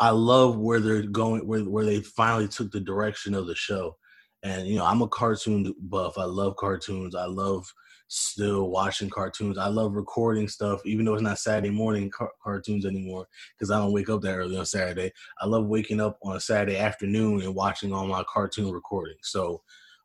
I 0.00 0.10
love 0.10 0.58
where 0.58 0.80
they're 0.80 1.02
going, 1.02 1.46
where 1.46 1.60
where 1.60 1.84
they 1.84 2.00
finally 2.00 2.48
took 2.48 2.72
the 2.72 2.80
direction 2.80 3.34
of 3.34 3.46
the 3.46 3.54
show. 3.54 3.96
And 4.42 4.66
you 4.66 4.76
know, 4.76 4.84
I'm 4.84 5.02
a 5.02 5.08
cartoon 5.08 5.74
buff. 5.80 6.16
I 6.18 6.24
love 6.24 6.56
cartoons. 6.56 7.14
I 7.14 7.26
love 7.26 7.72
still 8.08 8.70
watching 8.70 9.10
cartoons. 9.10 9.58
I 9.58 9.68
love 9.68 9.94
recording 9.94 10.48
stuff, 10.48 10.80
even 10.86 11.04
though 11.04 11.14
it's 11.14 11.22
not 11.22 11.38
Saturday 11.38 11.70
morning 11.70 12.10
car- 12.10 12.32
cartoons 12.42 12.86
anymore 12.86 13.26
because 13.56 13.70
I 13.70 13.78
don't 13.78 13.92
wake 13.92 14.08
up 14.08 14.22
that 14.22 14.34
early 14.34 14.56
on 14.56 14.64
Saturday. 14.64 15.12
I 15.40 15.46
love 15.46 15.66
waking 15.66 16.00
up 16.00 16.18
on 16.22 16.36
a 16.36 16.40
Saturday 16.40 16.78
afternoon 16.78 17.42
and 17.42 17.54
watching 17.54 17.92
all 17.92 18.06
my 18.06 18.24
cartoon 18.32 18.72
recordings. 18.72 19.20
So, 19.24 19.62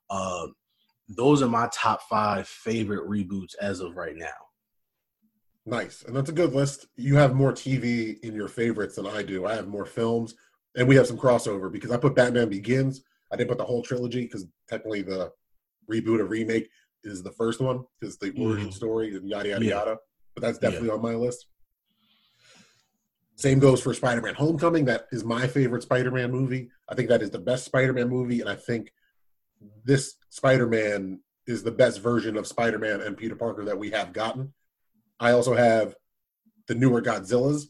uh, 0.09 0.47
those 1.07 1.41
are 1.41 1.49
my 1.49 1.69
top 1.73 2.01
five 2.03 2.47
favorite 2.47 3.09
reboots 3.09 3.55
as 3.61 3.79
of 3.79 3.95
right 3.95 4.15
now. 4.15 4.27
Nice, 5.65 6.03
and 6.03 6.15
that's 6.15 6.29
a 6.29 6.33
good 6.33 6.53
list. 6.53 6.87
You 6.97 7.15
have 7.15 7.35
more 7.35 7.53
TV 7.53 8.19
in 8.21 8.35
your 8.35 8.49
favorites 8.49 8.95
than 8.95 9.07
I 9.07 9.23
do. 9.23 9.45
I 9.45 9.55
have 9.55 9.67
more 9.67 9.85
films, 9.85 10.35
and 10.75 10.87
we 10.87 10.95
have 10.95 11.07
some 11.07 11.17
crossover 11.17 11.71
because 11.71 11.91
I 11.91 11.97
put 11.97 12.15
Batman 12.15 12.49
Begins. 12.49 13.01
I 13.33 13.35
didn't 13.35 13.49
put 13.49 13.57
the 13.57 13.65
whole 13.65 13.81
trilogy 13.81 14.21
because 14.21 14.45
technically 14.69 15.01
the 15.01 15.31
reboot 15.91 16.19
or 16.19 16.25
remake 16.25 16.69
is 17.03 17.23
the 17.23 17.31
first 17.31 17.59
one 17.59 17.83
because 17.99 18.17
the 18.17 18.31
origin 18.39 18.69
mm. 18.69 18.73
story 18.73 19.15
and 19.15 19.27
yada 19.27 19.49
yada 19.49 19.65
yeah. 19.65 19.71
yada. 19.71 19.97
But 20.35 20.43
that's 20.43 20.59
definitely 20.59 20.89
yeah. 20.89 20.93
on 20.95 21.01
my 21.01 21.15
list. 21.15 21.47
Same 23.35 23.59
goes 23.59 23.81
for 23.81 23.93
Spider-Man: 23.93 24.35
Homecoming. 24.35 24.85
That 24.85 25.07
is 25.11 25.23
my 25.23 25.47
favorite 25.47 25.83
Spider-Man 25.83 26.31
movie. 26.31 26.69
I 26.87 26.95
think 26.95 27.09
that 27.09 27.23
is 27.23 27.31
the 27.31 27.39
best 27.39 27.65
Spider-Man 27.65 28.07
movie, 28.07 28.39
and 28.41 28.49
I 28.49 28.55
think 28.55 28.93
this 29.83 30.15
Spider-Man 30.29 31.19
is 31.47 31.63
the 31.63 31.71
best 31.71 31.99
version 31.99 32.37
of 32.37 32.47
Spider-Man 32.47 33.01
and 33.01 33.17
Peter 33.17 33.35
Parker 33.35 33.65
that 33.65 33.77
we 33.77 33.89
have 33.89 34.13
gotten. 34.13 34.53
I 35.19 35.31
also 35.31 35.55
have 35.55 35.95
the 36.67 36.75
newer 36.75 37.01
Godzillas 37.01 37.65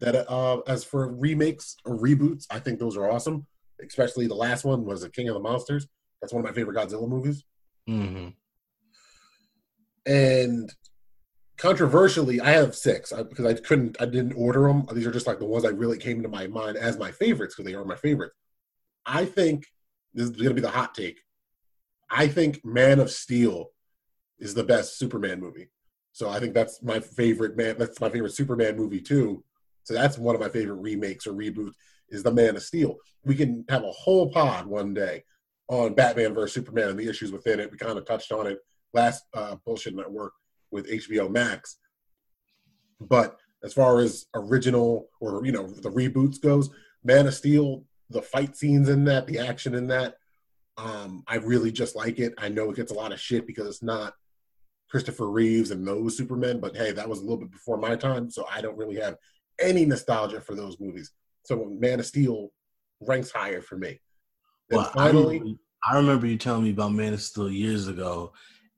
that, 0.00 0.30
uh, 0.30 0.60
as 0.66 0.84
for 0.84 1.12
remakes 1.12 1.76
or 1.84 1.98
reboots, 1.98 2.46
I 2.50 2.60
think 2.60 2.78
those 2.78 2.96
are 2.96 3.10
awesome. 3.10 3.46
Especially 3.84 4.26
the 4.26 4.34
last 4.34 4.64
one 4.64 4.84
was 4.84 5.02
the 5.02 5.10
King 5.10 5.28
of 5.28 5.34
the 5.34 5.40
Monsters. 5.40 5.86
That's 6.20 6.32
one 6.32 6.44
of 6.44 6.50
my 6.50 6.54
favorite 6.54 6.76
Godzilla 6.76 7.08
movies. 7.08 7.44
Mm-hmm. 7.88 8.28
And 10.06 10.72
controversially, 11.58 12.40
I 12.40 12.50
have 12.50 12.74
six 12.74 13.12
because 13.12 13.44
I 13.44 13.54
couldn't, 13.54 13.96
I 14.00 14.06
didn't 14.06 14.34
order 14.34 14.62
them. 14.62 14.86
These 14.92 15.06
are 15.06 15.12
just 15.12 15.26
like 15.26 15.38
the 15.38 15.44
ones 15.44 15.64
that 15.64 15.74
really 15.74 15.98
came 15.98 16.22
to 16.22 16.28
my 16.28 16.46
mind 16.46 16.76
as 16.76 16.98
my 16.98 17.12
favorites 17.12 17.54
because 17.54 17.70
they 17.70 17.76
are 17.76 17.84
my 17.84 17.96
favorites. 17.96 18.34
I 19.06 19.24
think 19.24 19.66
this 20.14 20.24
is 20.24 20.36
going 20.36 20.48
to 20.48 20.54
be 20.54 20.60
the 20.60 20.70
hot 20.70 20.94
take. 20.94 21.20
I 22.10 22.28
think 22.28 22.64
Man 22.64 23.00
of 23.00 23.10
Steel 23.10 23.70
is 24.38 24.54
the 24.54 24.64
best 24.64 24.98
Superman 24.98 25.40
movie. 25.40 25.68
So 26.12 26.28
I 26.28 26.40
think 26.40 26.54
that's 26.54 26.82
my 26.82 27.00
favorite 27.00 27.56
man. 27.56 27.76
That's 27.78 28.00
my 28.00 28.10
favorite 28.10 28.34
Superman 28.34 28.76
movie 28.76 29.00
too. 29.00 29.44
So 29.84 29.94
that's 29.94 30.18
one 30.18 30.34
of 30.34 30.40
my 30.40 30.48
favorite 30.48 30.80
remakes 30.80 31.26
or 31.26 31.32
reboots 31.32 31.74
is 32.10 32.22
the 32.22 32.32
Man 32.32 32.56
of 32.56 32.62
Steel. 32.62 32.96
We 33.24 33.34
can 33.34 33.64
have 33.68 33.84
a 33.84 33.90
whole 33.90 34.30
pod 34.30 34.66
one 34.66 34.94
day 34.94 35.24
on 35.68 35.94
Batman 35.94 36.34
versus 36.34 36.54
Superman 36.54 36.88
and 36.88 36.98
the 36.98 37.08
issues 37.08 37.32
within 37.32 37.60
it. 37.60 37.70
We 37.70 37.78
kind 37.78 37.98
of 37.98 38.06
touched 38.06 38.32
on 38.32 38.46
it 38.46 38.58
last 38.94 39.24
uh, 39.34 39.56
bullshit 39.64 39.94
network 39.94 40.32
with 40.70 40.90
HBO 40.90 41.30
Max. 41.30 41.78
But 43.00 43.36
as 43.62 43.72
far 43.72 44.00
as 44.00 44.26
original 44.34 45.08
or 45.20 45.44
you 45.44 45.52
know 45.52 45.66
the 45.66 45.90
reboots 45.90 46.40
goes, 46.40 46.70
Man 47.04 47.26
of 47.26 47.34
Steel, 47.34 47.84
the 48.10 48.22
fight 48.22 48.56
scenes 48.56 48.88
in 48.88 49.04
that, 49.04 49.26
the 49.26 49.38
action 49.38 49.74
in 49.74 49.88
that, 49.88 50.14
um, 50.76 51.24
I 51.26 51.36
really 51.36 51.72
just 51.72 51.96
like 51.96 52.18
it. 52.18 52.34
I 52.38 52.48
know 52.48 52.70
it 52.70 52.76
gets 52.76 52.92
a 52.92 52.94
lot 52.94 53.12
of 53.12 53.20
shit 53.20 53.46
because 53.46 53.66
it's 53.66 53.82
not 53.82 54.14
Christopher 54.90 55.28
Reeves 55.28 55.70
and 55.70 55.86
those 55.86 56.16
Supermen, 56.16 56.60
but 56.60 56.76
hey, 56.76 56.92
that 56.92 57.08
was 57.08 57.18
a 57.18 57.22
little 57.22 57.38
bit 57.38 57.50
before 57.50 57.76
my 57.76 57.94
time, 57.94 58.30
so 58.30 58.46
I 58.50 58.60
don't 58.60 58.78
really 58.78 58.96
have 58.96 59.16
any 59.60 59.84
nostalgia 59.84 60.40
for 60.40 60.54
those 60.54 60.80
movies. 60.80 61.12
So 61.44 61.76
Man 61.78 62.00
of 62.00 62.06
Steel 62.06 62.50
ranks 63.00 63.30
higher 63.30 63.62
for 63.62 63.76
me. 63.76 64.00
Then 64.68 64.78
well, 64.78 64.90
finally, 64.94 65.36
I 65.36 65.38
remember, 65.38 65.60
I 65.90 65.96
remember 65.96 66.26
you 66.26 66.36
telling 66.36 66.64
me 66.64 66.70
about 66.70 66.92
Man 66.92 67.14
of 67.14 67.22
Steel 67.22 67.50
years 67.50 67.88
ago, 67.88 68.32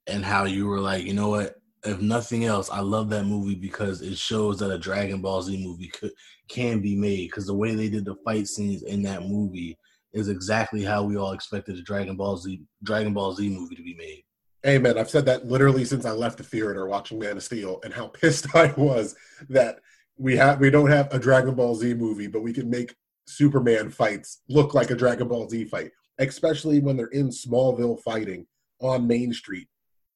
and 0.06 0.24
how 0.24 0.44
you 0.44 0.66
were 0.66 0.80
like, 0.80 1.04
you 1.04 1.14
know 1.14 1.28
what? 1.28 1.56
If 1.84 2.00
nothing 2.00 2.44
else, 2.44 2.68
I 2.70 2.80
love 2.80 3.08
that 3.10 3.24
movie 3.24 3.54
because 3.54 4.02
it 4.02 4.18
shows 4.18 4.58
that 4.58 4.70
a 4.70 4.78
Dragon 4.78 5.22
Ball 5.22 5.42
Z 5.42 5.64
movie 5.64 5.88
could 5.88 6.12
can 6.48 6.80
be 6.80 6.94
made. 6.94 7.28
Because 7.28 7.46
the 7.46 7.54
way 7.54 7.74
they 7.74 7.88
did 7.88 8.04
the 8.04 8.16
fight 8.24 8.46
scenes 8.46 8.82
in 8.82 9.02
that 9.02 9.22
movie 9.22 9.78
is 10.12 10.28
exactly 10.28 10.82
how 10.82 11.04
we 11.04 11.16
all 11.16 11.32
expected 11.32 11.78
a 11.78 11.82
Dragon 11.82 12.16
Ball 12.16 12.36
Z 12.36 12.60
Dragon 12.82 13.14
Ball 13.14 13.34
Z 13.34 13.48
movie 13.48 13.76
to 13.76 13.82
be 13.82 13.94
made. 13.94 14.24
Hey 14.62 14.76
man, 14.76 14.98
I've 14.98 15.08
said 15.08 15.24
that 15.26 15.46
literally 15.46 15.86
since 15.86 16.04
I 16.04 16.10
left 16.10 16.36
the 16.36 16.44
theater 16.44 16.86
watching 16.86 17.18
Man 17.18 17.38
of 17.38 17.42
Steel, 17.42 17.80
and 17.82 17.94
how 17.94 18.08
pissed 18.20 18.54
I 18.54 18.72
was 18.76 19.16
that 19.48 19.80
we 20.20 20.36
have 20.36 20.60
we 20.60 20.70
don't 20.70 20.90
have 20.90 21.12
a 21.12 21.18
Dragon 21.18 21.54
Ball 21.54 21.74
Z 21.74 21.94
movie, 21.94 22.26
but 22.26 22.42
we 22.42 22.52
can 22.52 22.68
make 22.70 22.94
Superman 23.26 23.90
fights 23.90 24.42
look 24.48 24.74
like 24.74 24.90
a 24.90 24.96
Dragon 24.96 25.28
Ball 25.28 25.48
Z 25.48 25.64
fight, 25.64 25.90
especially 26.18 26.80
when 26.80 26.96
they're 26.96 27.06
in 27.06 27.28
Smallville 27.28 28.00
fighting 28.00 28.46
on 28.80 29.06
Main 29.06 29.32
Street 29.32 29.68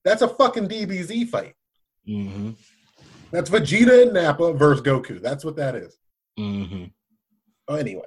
that's 0.04 0.22
a 0.22 0.28
fucking 0.28 0.68
DBZ 0.68 1.28
fight. 1.28 1.54
Mm-hmm. 2.08 2.50
That's 3.32 3.50
Vegeta 3.50 4.02
and 4.02 4.12
Nappa 4.12 4.52
versus 4.52 4.84
Goku. 4.84 5.20
That's 5.20 5.44
what 5.44 5.56
that 5.56 5.74
is. 5.74 5.98
Mm-hmm. 6.38 6.84
Oh, 7.68 7.74
anyway, 7.74 8.06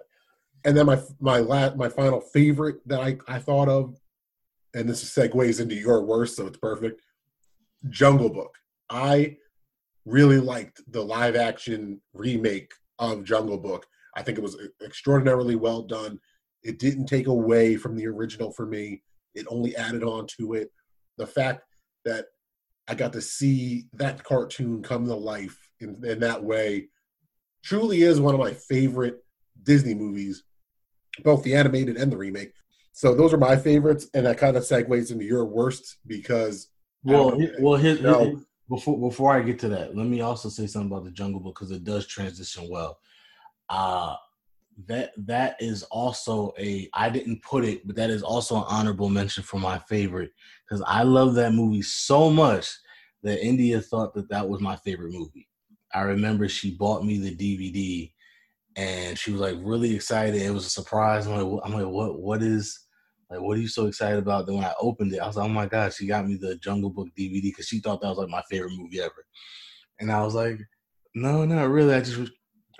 and 0.63 0.77
then 0.77 0.85
my 0.85 1.01
my 1.19 1.39
last 1.39 1.75
my 1.75 1.89
final 1.89 2.21
favorite 2.21 2.87
that 2.87 3.01
I 3.01 3.17
I 3.27 3.39
thought 3.39 3.67
of, 3.67 3.99
and 4.75 4.87
this 4.87 5.03
segues 5.03 5.59
into 5.59 5.75
your 5.75 6.03
worst, 6.03 6.35
so 6.35 6.45
it's 6.45 6.57
perfect. 6.57 7.01
Jungle 7.89 8.29
Book. 8.29 8.55
I 8.89 9.37
really 10.07 10.39
liked 10.39 10.81
the 10.87 11.03
live 11.03 11.35
action 11.35 12.01
remake 12.13 12.71
of 12.97 13.25
Jungle 13.25 13.57
Book. 13.57 13.85
I 14.15 14.23
think 14.23 14.37
it 14.37 14.41
was 14.41 14.55
uh, 14.55 14.67
extraordinarily 14.83 15.55
well 15.55 15.81
done. 15.81 16.19
It 16.63 16.79
didn't 16.79 17.07
take 17.07 17.27
away 17.27 17.75
from 17.75 17.95
the 17.95 18.07
original 18.07 18.51
for 18.51 18.65
me. 18.65 19.03
It 19.35 19.45
only 19.49 19.75
added 19.75 20.03
on 20.03 20.25
to 20.37 20.53
it. 20.53 20.71
The 21.17 21.27
fact 21.27 21.63
that 22.05 22.25
I 22.87 22.95
got 22.95 23.13
to 23.13 23.21
see 23.21 23.87
that 23.93 24.23
cartoon 24.23 24.81
come 24.81 25.05
to 25.05 25.13
life 25.13 25.57
in, 25.81 26.01
in 26.05 26.19
that 26.21 26.41
way 26.41 26.87
truly 27.63 28.03
is 28.03 28.21
one 28.21 28.33
of 28.33 28.39
my 28.39 28.53
favorite 28.53 29.17
Disney 29.61 29.93
movies, 29.93 30.43
both 31.23 31.43
the 31.43 31.53
animated 31.53 31.97
and 31.97 32.11
the 32.11 32.17
remake. 32.17 32.53
So 32.93 33.13
those 33.13 33.33
are 33.33 33.37
my 33.37 33.57
favorites, 33.57 34.07
and 34.13 34.25
that 34.25 34.37
kind 34.37 34.55
of 34.55 34.63
segues 34.63 35.11
into 35.11 35.25
your 35.25 35.45
worst 35.45 35.97
because 36.07 36.69
well, 37.03 37.39
well, 37.59 37.75
his, 37.75 37.99
his, 37.99 38.46
before 38.69 38.99
before 38.99 39.33
I 39.33 39.41
get 39.41 39.59
to 39.59 39.69
that, 39.69 39.95
let 39.95 40.07
me 40.07 40.21
also 40.21 40.49
say 40.49 40.67
something 40.67 40.91
about 40.91 41.05
the 41.05 41.11
Jungle 41.11 41.39
Book 41.41 41.55
because 41.55 41.71
it 41.71 41.83
does 41.83 42.07
transition 42.07 42.67
well. 42.69 42.99
Uh 43.69 44.15
that 44.85 45.11
that 45.17 45.55
is 45.59 45.83
also 45.83 46.53
a 46.59 46.87
I 46.93 47.09
didn't 47.09 47.41
put 47.41 47.65
it, 47.65 47.85
but 47.87 47.95
that 47.95 48.09
is 48.09 48.21
also 48.21 48.57
an 48.57 48.65
honorable 48.67 49.09
mention 49.09 49.43
for 49.43 49.59
my 49.59 49.79
favorite 49.79 50.31
because 50.67 50.83
I 50.87 51.03
love 51.03 51.33
that 51.35 51.53
movie 51.53 51.81
so 51.81 52.29
much 52.29 52.69
that 53.23 53.43
India 53.43 53.81
thought 53.81 54.13
that 54.13 54.29
that 54.29 54.47
was 54.47 54.61
my 54.61 54.75
favorite 54.77 55.11
movie. 55.11 55.47
I 55.93 56.01
remember 56.01 56.47
she 56.47 56.75
bought 56.75 57.05
me 57.05 57.17
the 57.17 57.35
DVD, 57.35 58.13
and 58.75 59.17
she 59.17 59.31
was 59.31 59.41
like 59.41 59.55
really 59.61 59.95
excited. 59.95 60.41
It 60.41 60.51
was 60.51 60.65
a 60.67 60.69
surprise. 60.69 61.25
I'm 61.25 61.41
like, 61.41 61.61
I'm 61.65 61.73
like, 61.73 61.87
what? 61.87 62.19
What 62.19 62.43
is? 62.43 62.86
Like, 63.29 63.41
what 63.41 63.57
are 63.57 63.61
you 63.61 63.67
so 63.67 63.87
excited 63.87 64.19
about? 64.19 64.45
Then 64.45 64.55
when 64.55 64.65
I 64.65 64.73
opened 64.79 65.13
it, 65.13 65.19
I 65.19 65.27
was 65.27 65.35
like, 65.35 65.45
oh 65.45 65.49
my 65.49 65.65
gosh, 65.65 65.95
she 65.95 66.07
got 66.07 66.27
me 66.27 66.35
the 66.35 66.55
Jungle 66.57 66.89
Book 66.89 67.09
DVD 67.17 67.41
because 67.41 67.67
she 67.67 67.79
thought 67.79 68.01
that 68.01 68.09
was 68.09 68.17
like 68.17 68.29
my 68.29 68.43
favorite 68.49 68.75
movie 68.77 69.01
ever. 69.01 69.25
And 69.99 70.11
I 70.11 70.23
was 70.23 70.33
like, 70.33 70.59
no, 71.13 71.43
not 71.45 71.69
really. 71.69 71.93
I 71.93 72.01
just 72.01 72.31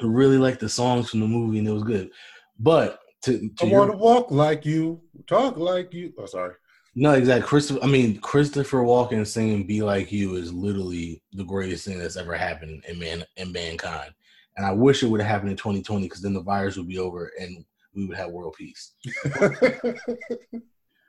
really 0.02 0.38
like 0.38 0.60
the 0.60 0.70
songs 0.70 1.10
from 1.10 1.20
the 1.20 1.28
movie 1.28 1.60
and 1.60 1.68
it 1.68 1.72
was 1.72 1.84
good. 1.84 2.12
But 2.60 3.00
to, 3.24 3.50
to 3.58 3.66
I 3.66 3.70
want 3.70 3.92
to 3.92 3.98
walk 3.98 4.32
like 4.32 4.66
you, 4.66 5.02
talk 5.26 5.58
like 5.58 5.94
you. 5.94 6.14
Oh, 6.18 6.26
sorry. 6.28 6.54
no, 6.96 7.14
exactly. 7.14 7.48
Christopher, 7.48 7.84
I 7.84 7.88
mean, 7.88 8.20
Christopher 8.20 8.80
Walken 8.80 9.26
singing 9.26 9.68
"Be 9.68 9.82
Like 9.82 10.12
You" 10.12 10.36
is 10.36 10.54
literally 10.54 11.22
the 11.34 11.44
greatest 11.44 11.86
thing 11.86 11.98
that's 11.98 12.18
ever 12.18 12.36
happened 12.36 12.84
in 12.88 13.00
man 13.00 13.24
in 13.36 13.52
mankind. 13.52 14.12
And 14.56 14.66
I 14.66 14.72
wish 14.72 15.04
it 15.04 15.08
would 15.08 15.22
have 15.22 15.30
happened 15.30 15.52
in 15.52 15.58
2020 15.58 16.04
because 16.04 16.22
then 16.22 16.34
the 16.34 16.42
virus 16.42 16.78
would 16.78 16.88
be 16.88 17.00
over 17.00 17.32
and 17.40 17.66
we 17.98 18.06
would 18.06 18.16
have 18.16 18.32
world 18.32 18.56
peace. 18.58 18.94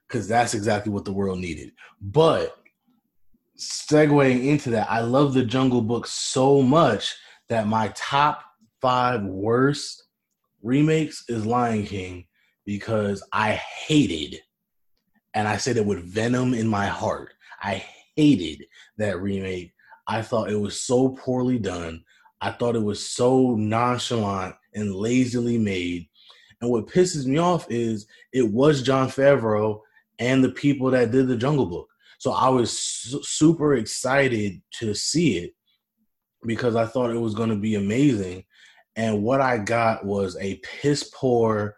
because 0.09 0.27
that's 0.27 0.55
exactly 0.55 0.91
what 0.91 1.05
the 1.05 1.13
world 1.13 1.39
needed. 1.39 1.73
But 2.01 2.57
segueing 3.59 4.47
into 4.47 4.71
that, 4.71 4.91
I 4.91 5.01
love 5.01 5.35
the 5.35 5.45
Jungle 5.45 5.83
Book 5.83 6.07
so 6.07 6.63
much 6.63 7.15
that 7.49 7.67
my 7.67 7.93
top 7.95 8.43
five 8.81 9.23
worst 9.23 10.05
remakes 10.63 11.25
is 11.29 11.45
Lion 11.45 11.85
King 11.85 12.27
because 12.65 13.23
I 13.33 13.53
hated, 13.53 14.41
and 15.35 15.47
I 15.47 15.59
said 15.59 15.77
it 15.77 15.87
with 15.87 16.05
venom 16.05 16.55
in 16.55 16.67
my 16.67 16.87
heart. 16.87 17.35
I 17.63 17.85
hated 18.17 18.65
that 18.97 19.21
remake. 19.21 19.73
I 20.07 20.23
thought 20.23 20.51
it 20.51 20.61
was 20.61 20.81
so 20.81 21.11
poorly 21.11 21.59
done. 21.59 22.03
I 22.41 22.53
thought 22.53 22.77
it 22.77 22.83
was 22.83 23.07
so 23.07 23.57
nonchalant 23.57 24.55
and 24.75 24.95
lazily 24.95 25.59
made. 25.59 26.08
And 26.61 26.71
what 26.71 26.87
pisses 26.87 27.27
me 27.27 27.39
off 27.39 27.67
is 27.71 28.07
it 28.33 28.51
was 28.51 28.83
Jon 28.83 29.09
Favreau 29.09 29.81
and 30.19 30.43
the 30.43 30.51
people 30.51 30.91
that 30.91 31.11
did 31.11 31.29
the 31.29 31.37
Jungle 31.37 31.67
Book. 31.67 31.89
So 32.19 32.33
I 32.33 32.49
was 32.49 32.77
su- 32.77 33.23
super 33.23 33.75
excited 33.75 34.61
to 34.81 34.95
see 34.95 35.39
it 35.39 35.53
because 36.45 36.75
I 36.75 36.87
thought 36.87 37.11
it 37.11 37.21
was 37.21 37.35
going 37.35 37.51
to 37.51 37.57
be 37.57 37.77
amazing. 37.77 38.45
And 38.97 39.23
what 39.23 39.41
I 39.41 39.59
got 39.59 40.05
was 40.05 40.37
a 40.41 40.57
piss 40.65 41.13
poor, 41.15 41.77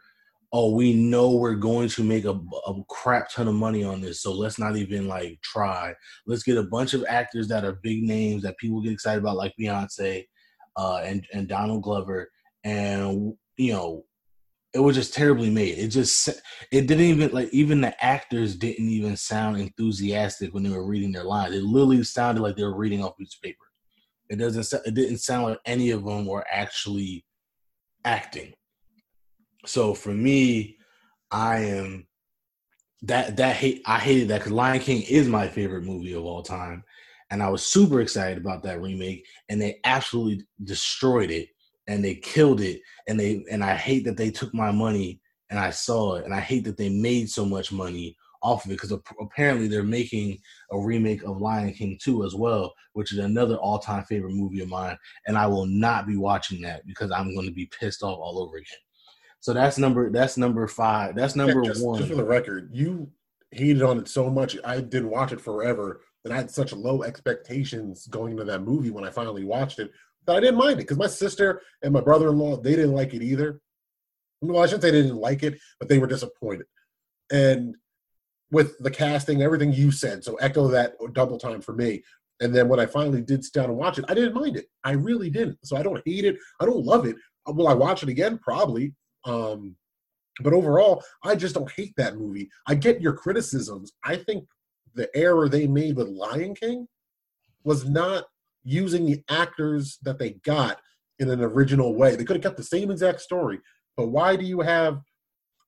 oh, 0.52 0.74
we 0.74 0.94
know 0.94 1.32
we're 1.32 1.54
going 1.54 1.90
to 1.90 2.02
make 2.02 2.24
a, 2.24 2.40
a 2.66 2.74
crap 2.88 3.30
ton 3.30 3.48
of 3.48 3.54
money 3.54 3.84
on 3.84 4.00
this. 4.00 4.22
So 4.22 4.32
let's 4.32 4.58
not 4.58 4.76
even 4.76 5.06
like 5.06 5.38
try. 5.42 5.94
Let's 6.26 6.42
get 6.42 6.56
a 6.56 6.62
bunch 6.62 6.94
of 6.94 7.04
actors 7.06 7.46
that 7.48 7.64
are 7.64 7.78
big 7.82 8.02
names 8.02 8.42
that 8.42 8.56
people 8.56 8.80
get 8.80 8.92
excited 8.92 9.20
about, 9.20 9.36
like 9.36 9.52
Beyonce 9.60 10.26
uh, 10.76 11.02
and, 11.04 11.26
and 11.34 11.46
Donald 11.46 11.82
Glover. 11.82 12.30
And, 12.64 13.34
you 13.58 13.72
know, 13.74 14.04
it 14.72 14.78
was 14.78 14.96
just 14.96 15.14
terribly 15.14 15.50
made. 15.50 15.78
It 15.78 15.88
just 15.88 16.28
it 16.70 16.86
didn't 16.86 17.04
even 17.04 17.30
like 17.32 17.48
even 17.52 17.80
the 17.80 18.04
actors 18.04 18.54
didn't 18.54 18.88
even 18.88 19.16
sound 19.16 19.58
enthusiastic 19.58 20.54
when 20.54 20.62
they 20.62 20.70
were 20.70 20.86
reading 20.86 21.12
their 21.12 21.24
lines. 21.24 21.54
It 21.54 21.64
literally 21.64 22.02
sounded 22.04 22.42
like 22.42 22.56
they 22.56 22.62
were 22.62 22.76
reading 22.76 23.02
off 23.02 23.16
piece 23.16 23.34
of 23.34 23.42
paper. 23.42 23.64
It 24.28 24.36
doesn't. 24.36 24.86
It 24.86 24.94
didn't 24.94 25.18
sound 25.18 25.44
like 25.44 25.58
any 25.66 25.90
of 25.90 26.04
them 26.04 26.26
were 26.26 26.46
actually 26.48 27.24
acting. 28.04 28.54
So 29.66 29.92
for 29.92 30.12
me, 30.12 30.76
I 31.32 31.58
am 31.58 32.06
that 33.02 33.36
that 33.38 33.56
hate. 33.56 33.82
I 33.86 33.98
hated 33.98 34.28
that 34.28 34.38
because 34.38 34.52
Lion 34.52 34.80
King 34.80 35.02
is 35.02 35.26
my 35.26 35.48
favorite 35.48 35.82
movie 35.82 36.12
of 36.12 36.24
all 36.24 36.44
time, 36.44 36.84
and 37.32 37.42
I 37.42 37.48
was 37.48 37.64
super 37.64 38.00
excited 38.00 38.38
about 38.38 38.62
that 38.62 38.80
remake, 38.80 39.26
and 39.48 39.60
they 39.60 39.80
absolutely 39.84 40.46
destroyed 40.62 41.32
it 41.32 41.48
and 41.90 42.04
they 42.04 42.14
killed 42.14 42.60
it 42.60 42.80
and 43.10 43.18
they 43.18 43.44
and 43.50 43.64
I 43.64 43.74
hate 43.74 44.04
that 44.04 44.16
they 44.16 44.30
took 44.30 44.54
my 44.54 44.70
money 44.70 45.20
and 45.50 45.58
I 45.58 45.70
saw 45.70 46.14
it 46.14 46.24
and 46.24 46.32
I 46.32 46.38
hate 46.38 46.64
that 46.64 46.76
they 46.76 46.88
made 46.88 47.28
so 47.28 47.44
much 47.44 47.72
money 47.72 48.16
off 48.40 48.64
of 48.64 48.70
it 48.70 48.74
because 48.74 48.92
apparently 49.20 49.66
they're 49.66 49.82
making 49.82 50.38
a 50.70 50.78
remake 50.78 51.24
of 51.24 51.40
Lion 51.40 51.74
King 51.74 51.98
2 52.00 52.24
as 52.24 52.34
well, 52.34 52.72
which 52.92 53.12
is 53.12 53.18
another 53.18 53.56
all-time 53.56 54.04
favorite 54.04 54.32
movie 54.32 54.60
of 54.60 54.68
mine 54.68 54.96
and 55.26 55.36
I 55.36 55.46
will 55.48 55.66
not 55.66 56.06
be 56.06 56.16
watching 56.16 56.62
that 56.62 56.86
because 56.86 57.10
I'm 57.10 57.34
going 57.34 57.46
to 57.46 57.52
be 57.52 57.68
pissed 57.78 58.04
off 58.04 58.18
all 58.20 58.38
over 58.38 58.56
again. 58.56 58.78
So 59.40 59.52
that's 59.52 59.76
number 59.76 60.10
that's 60.10 60.36
number 60.36 60.68
5. 60.68 61.16
That's 61.16 61.34
number 61.34 61.62
just, 61.62 61.84
1. 61.84 61.98
Just 61.98 62.10
for 62.10 62.16
the 62.16 62.24
record, 62.24 62.70
you 62.72 63.10
hated 63.50 63.82
on 63.82 63.98
it 63.98 64.06
so 64.06 64.30
much. 64.30 64.56
I 64.64 64.80
didn't 64.80 65.10
watch 65.10 65.32
it 65.32 65.40
forever, 65.40 66.02
and 66.24 66.32
I 66.32 66.36
had 66.36 66.50
such 66.50 66.72
low 66.72 67.02
expectations 67.02 68.06
going 68.06 68.32
into 68.32 68.44
that 68.44 68.62
movie 68.62 68.90
when 68.90 69.04
I 69.04 69.10
finally 69.10 69.44
watched 69.44 69.80
it 69.80 69.90
that 70.26 70.36
I 70.36 70.40
didn't 70.40 70.58
mind 70.58 70.74
it 70.74 70.82
because 70.82 70.98
my 70.98 71.06
sister 71.06 71.62
and 71.82 71.92
my 71.92 72.00
brother-in-law 72.00 72.58
they 72.58 72.76
didn't 72.76 72.94
like 72.94 73.14
it 73.14 73.22
either. 73.22 73.60
Well, 74.40 74.62
I 74.62 74.66
shouldn't 74.66 74.82
say 74.82 74.90
they 74.90 75.02
didn't 75.02 75.16
like 75.16 75.42
it, 75.42 75.58
but 75.78 75.88
they 75.88 75.98
were 75.98 76.06
disappointed. 76.06 76.66
And 77.30 77.76
with 78.50 78.78
the 78.78 78.90
casting, 78.90 79.42
everything 79.42 79.72
you 79.72 79.92
said, 79.92 80.24
so 80.24 80.36
echo 80.36 80.68
that 80.68 80.94
double 81.12 81.38
time 81.38 81.60
for 81.60 81.72
me. 81.72 82.02
And 82.40 82.54
then 82.54 82.68
when 82.68 82.80
I 82.80 82.86
finally 82.86 83.20
did 83.20 83.44
sit 83.44 83.52
down 83.52 83.66
and 83.66 83.76
watch 83.76 83.98
it, 83.98 84.06
I 84.08 84.14
didn't 84.14 84.34
mind 84.34 84.56
it. 84.56 84.66
I 84.82 84.92
really 84.92 85.30
didn't. 85.30 85.58
So 85.62 85.76
I 85.76 85.82
don't 85.82 86.02
hate 86.06 86.24
it. 86.24 86.36
I 86.58 86.64
don't 86.64 86.84
love 86.84 87.06
it. 87.06 87.16
Will 87.46 87.68
I 87.68 87.74
watch 87.74 88.02
it 88.02 88.08
again? 88.08 88.38
Probably. 88.38 88.94
Um, 89.24 89.76
but 90.42 90.54
overall, 90.54 91.04
I 91.22 91.34
just 91.36 91.54
don't 91.54 91.70
hate 91.70 91.92
that 91.96 92.16
movie. 92.16 92.48
I 92.66 92.74
get 92.74 93.02
your 93.02 93.12
criticisms. 93.12 93.92
I 94.04 94.16
think 94.16 94.46
the 94.94 95.14
error 95.14 95.48
they 95.48 95.66
made 95.66 95.96
with 95.96 96.08
Lion 96.08 96.54
King 96.54 96.88
was 97.62 97.86
not 97.88 98.24
using 98.70 99.04
the 99.04 99.22
actors 99.28 99.98
that 100.02 100.18
they 100.18 100.30
got 100.44 100.80
in 101.18 101.28
an 101.28 101.42
original 101.42 101.94
way. 101.94 102.14
They 102.14 102.24
could 102.24 102.36
have 102.36 102.42
kept 102.42 102.56
the 102.56 102.62
same 102.62 102.90
exact 102.90 103.20
story, 103.20 103.58
but 103.96 104.08
why 104.08 104.36
do 104.36 104.44
you 104.44 104.60
have 104.60 105.00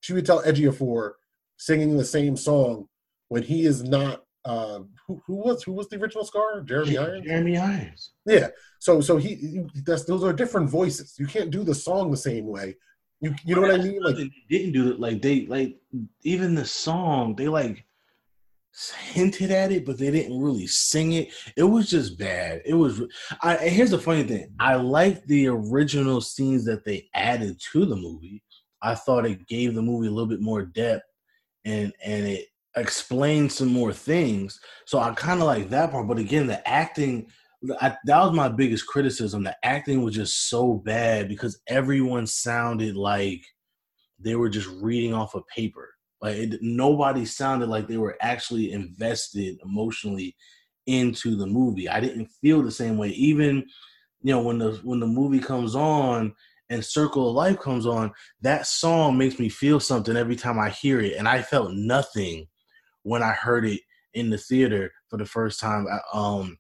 Chiwetel 0.03 0.45
Ejiofor 0.45 1.13
singing 1.57 1.97
the 1.97 2.05
same 2.05 2.37
song 2.37 2.89
when 3.29 3.43
he 3.43 3.67
is 3.67 3.83
not? 3.83 4.23
Uh, 4.45 4.81
who, 5.07 5.23
who 5.25 5.37
was 5.37 5.63
who 5.63 5.73
was 5.73 5.89
the 5.89 5.97
original 5.97 6.25
Scar? 6.25 6.63
Jeremy 6.63 6.99
Irons. 6.99 7.27
Jeremy 7.27 7.59
Irons. 7.59 8.11
Yeah. 8.27 8.49
So 8.81 9.01
so 9.01 9.17
he 9.17 9.61
that's 9.85 10.05
those 10.05 10.25
are 10.25 10.33
different 10.33 10.69
voices. 10.69 11.15
You 11.17 11.27
can't 11.27 11.51
do 11.51 11.63
the 11.63 11.75
song 11.75 12.11
the 12.11 12.17
same 12.17 12.47
way. 12.47 12.75
You 13.21 13.35
you 13.45 13.55
know 13.55 13.61
what 13.61 13.71
I 13.71 13.77
mean? 13.77 14.03
Like 14.03 14.17
they 14.17 14.31
didn't 14.51 14.73
do 14.73 14.91
it 14.91 14.99
like 14.99 15.23
they 15.23 15.47
like 15.47 15.77
even 16.25 16.57
the 16.57 16.65
song 16.65 17.37
they 17.37 17.47
like 17.47 17.85
hinted 19.13 19.51
at 19.51 19.71
it, 19.71 19.85
but 19.85 19.99
they 19.99 20.11
didn't 20.11 20.41
really 20.41 20.67
sing 20.67 21.13
it. 21.13 21.29
It 21.57 21.65
was 21.65 21.91
just 21.91 22.19
bad. 22.19 22.63
It 22.65 22.75
was. 22.75 23.03
I, 23.43 23.57
and 23.57 23.71
here's 23.71 23.91
the 23.91 23.99
funny 23.99 24.23
thing: 24.23 24.53
I 24.59 24.77
liked 24.77 25.27
the 25.29 25.49
original 25.49 26.21
scenes 26.21 26.65
that 26.65 26.85
they 26.85 27.09
added 27.15 27.61
to 27.73 27.85
the 27.85 27.97
movie. 27.97 28.43
I 28.81 28.95
thought 28.95 29.27
it 29.27 29.47
gave 29.47 29.75
the 29.75 29.83
movie 29.83 30.09
a 30.09 30.11
little 30.11 30.29
bit 30.29 30.41
more 30.41 30.63
depth, 30.63 31.05
and 31.65 31.93
and 32.05 32.27
it 32.27 32.47
explained 32.77 33.53
some 33.53 33.69
more 33.69 33.93
things. 33.93 34.59
So 34.87 34.99
I 34.99 35.13
kind 35.15 35.41
of 35.41 35.47
like 35.47 35.69
that 35.71 35.91
part. 35.91 36.09
But 36.09 36.19
again, 36.19 36.47
the 36.47 36.67
acting. 36.69 37.27
I, 37.81 37.97
that 38.07 38.19
was 38.19 38.33
my 38.33 38.49
biggest 38.49 38.89
criticism. 38.89 39.45
The 39.45 39.57
acting 39.63 40.03
was 40.03 40.17
just 40.17 40.49
so 40.49 40.75
bad 40.75 41.29
because 41.29 41.61
everyone 41.69 42.27
sounded 42.27 42.97
like 42.97 43.41
they 44.19 44.35
were 44.35 44.49
just 44.49 44.69
reading 44.81 45.15
off 45.15 45.37
a 45.37 45.43
paper. 45.43 45.92
Like 46.23 46.37
it, 46.37 46.63
nobody 46.63 47.25
sounded 47.25 47.69
like 47.69 47.89
they 47.89 47.99
were 47.99 48.17
actually 48.21 48.73
invested 48.73 49.59
emotionally 49.65 50.37
into 50.87 51.37
the 51.37 51.47
movie. 51.47 51.89
I 51.89 52.01
didn't 52.01 52.31
feel 52.41 52.63
the 52.63 52.71
same 52.71 52.97
way. 52.97 53.09
Even 53.09 53.67
you 54.23 54.33
know 54.33 54.41
when 54.41 54.59
the 54.59 54.81
when 54.85 55.01
the 55.01 55.07
movie 55.07 55.41
comes 55.41 55.75
on 55.75 56.33
and 56.71 56.85
Circle 56.85 57.29
of 57.29 57.35
Life 57.35 57.59
comes 57.59 57.87
on, 57.87 58.13
that 58.41 58.67
song 58.67 59.19
makes 59.19 59.39
me 59.39 59.49
feel 59.49 59.81
something 59.81 60.17
every 60.17 60.37
time 60.37 60.59
I 60.59 60.71
hear 60.71 61.01
it, 61.01 61.17
and 61.19 61.29
I 61.29 61.43
felt 61.43 61.73
nothing 61.73 62.47
when 63.03 63.23
I 63.23 63.33
heard 63.33 63.67
it 63.67 63.81
in 64.15 64.31
the 64.31 64.39
theater 64.39 64.93
for 65.09 65.17
the 65.17 65.27
first 65.27 65.59
time. 65.59 65.87
Um, 66.15 66.57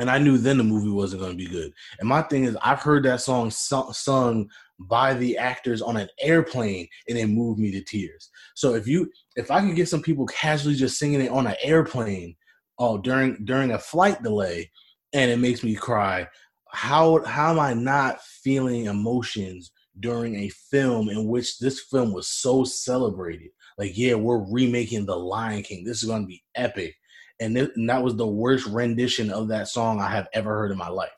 and 0.00 0.10
I 0.10 0.18
knew 0.18 0.38
then 0.38 0.58
the 0.58 0.64
movie 0.64 0.90
wasn't 0.90 1.22
going 1.22 1.38
to 1.38 1.44
be 1.44 1.48
good. 1.48 1.72
And 2.00 2.08
my 2.08 2.22
thing 2.22 2.44
is, 2.44 2.56
I've 2.62 2.82
heard 2.82 3.04
that 3.04 3.20
song 3.20 3.50
su- 3.50 3.92
sung 3.92 4.48
by 4.78 5.14
the 5.14 5.38
actors 5.38 5.80
on 5.80 5.96
an 5.96 6.08
airplane, 6.20 6.88
and 7.08 7.18
it 7.18 7.26
moved 7.26 7.60
me 7.60 7.70
to 7.72 7.82
tears. 7.82 8.30
So 8.54 8.74
if 8.74 8.86
you, 8.86 9.10
if 9.36 9.50
I 9.50 9.60
could 9.60 9.76
get 9.76 9.88
some 9.88 10.02
people 10.02 10.26
casually 10.26 10.74
just 10.74 10.98
singing 10.98 11.20
it 11.20 11.30
on 11.30 11.46
an 11.46 11.56
airplane, 11.62 12.36
oh, 12.78 12.98
during 12.98 13.44
during 13.44 13.72
a 13.72 13.78
flight 13.78 14.22
delay, 14.22 14.70
and 15.12 15.30
it 15.30 15.38
makes 15.38 15.62
me 15.62 15.74
cry, 15.74 16.28
how 16.70 17.24
how 17.24 17.52
am 17.52 17.60
I 17.60 17.74
not 17.74 18.20
feeling 18.22 18.86
emotions 18.86 19.72
during 20.00 20.34
a 20.36 20.48
film 20.48 21.08
in 21.08 21.28
which 21.28 21.58
this 21.58 21.80
film 21.80 22.12
was 22.12 22.28
so 22.28 22.64
celebrated? 22.64 23.50
Like, 23.78 23.96
yeah, 23.96 24.14
we're 24.14 24.44
remaking 24.50 25.06
The 25.06 25.16
Lion 25.16 25.62
King. 25.62 25.84
This 25.84 26.02
is 26.02 26.08
going 26.08 26.22
to 26.22 26.28
be 26.28 26.42
epic 26.54 26.94
and, 27.40 27.54
th- 27.54 27.70
and 27.76 27.88
that 27.88 28.02
was 28.02 28.16
the 28.16 28.26
worst 28.26 28.66
rendition 28.66 29.30
of 29.30 29.48
that 29.48 29.68
song 29.68 30.00
I 30.00 30.08
have 30.08 30.28
ever 30.32 30.50
heard 30.50 30.70
in 30.70 30.78
my 30.78 30.88
life. 30.88 31.10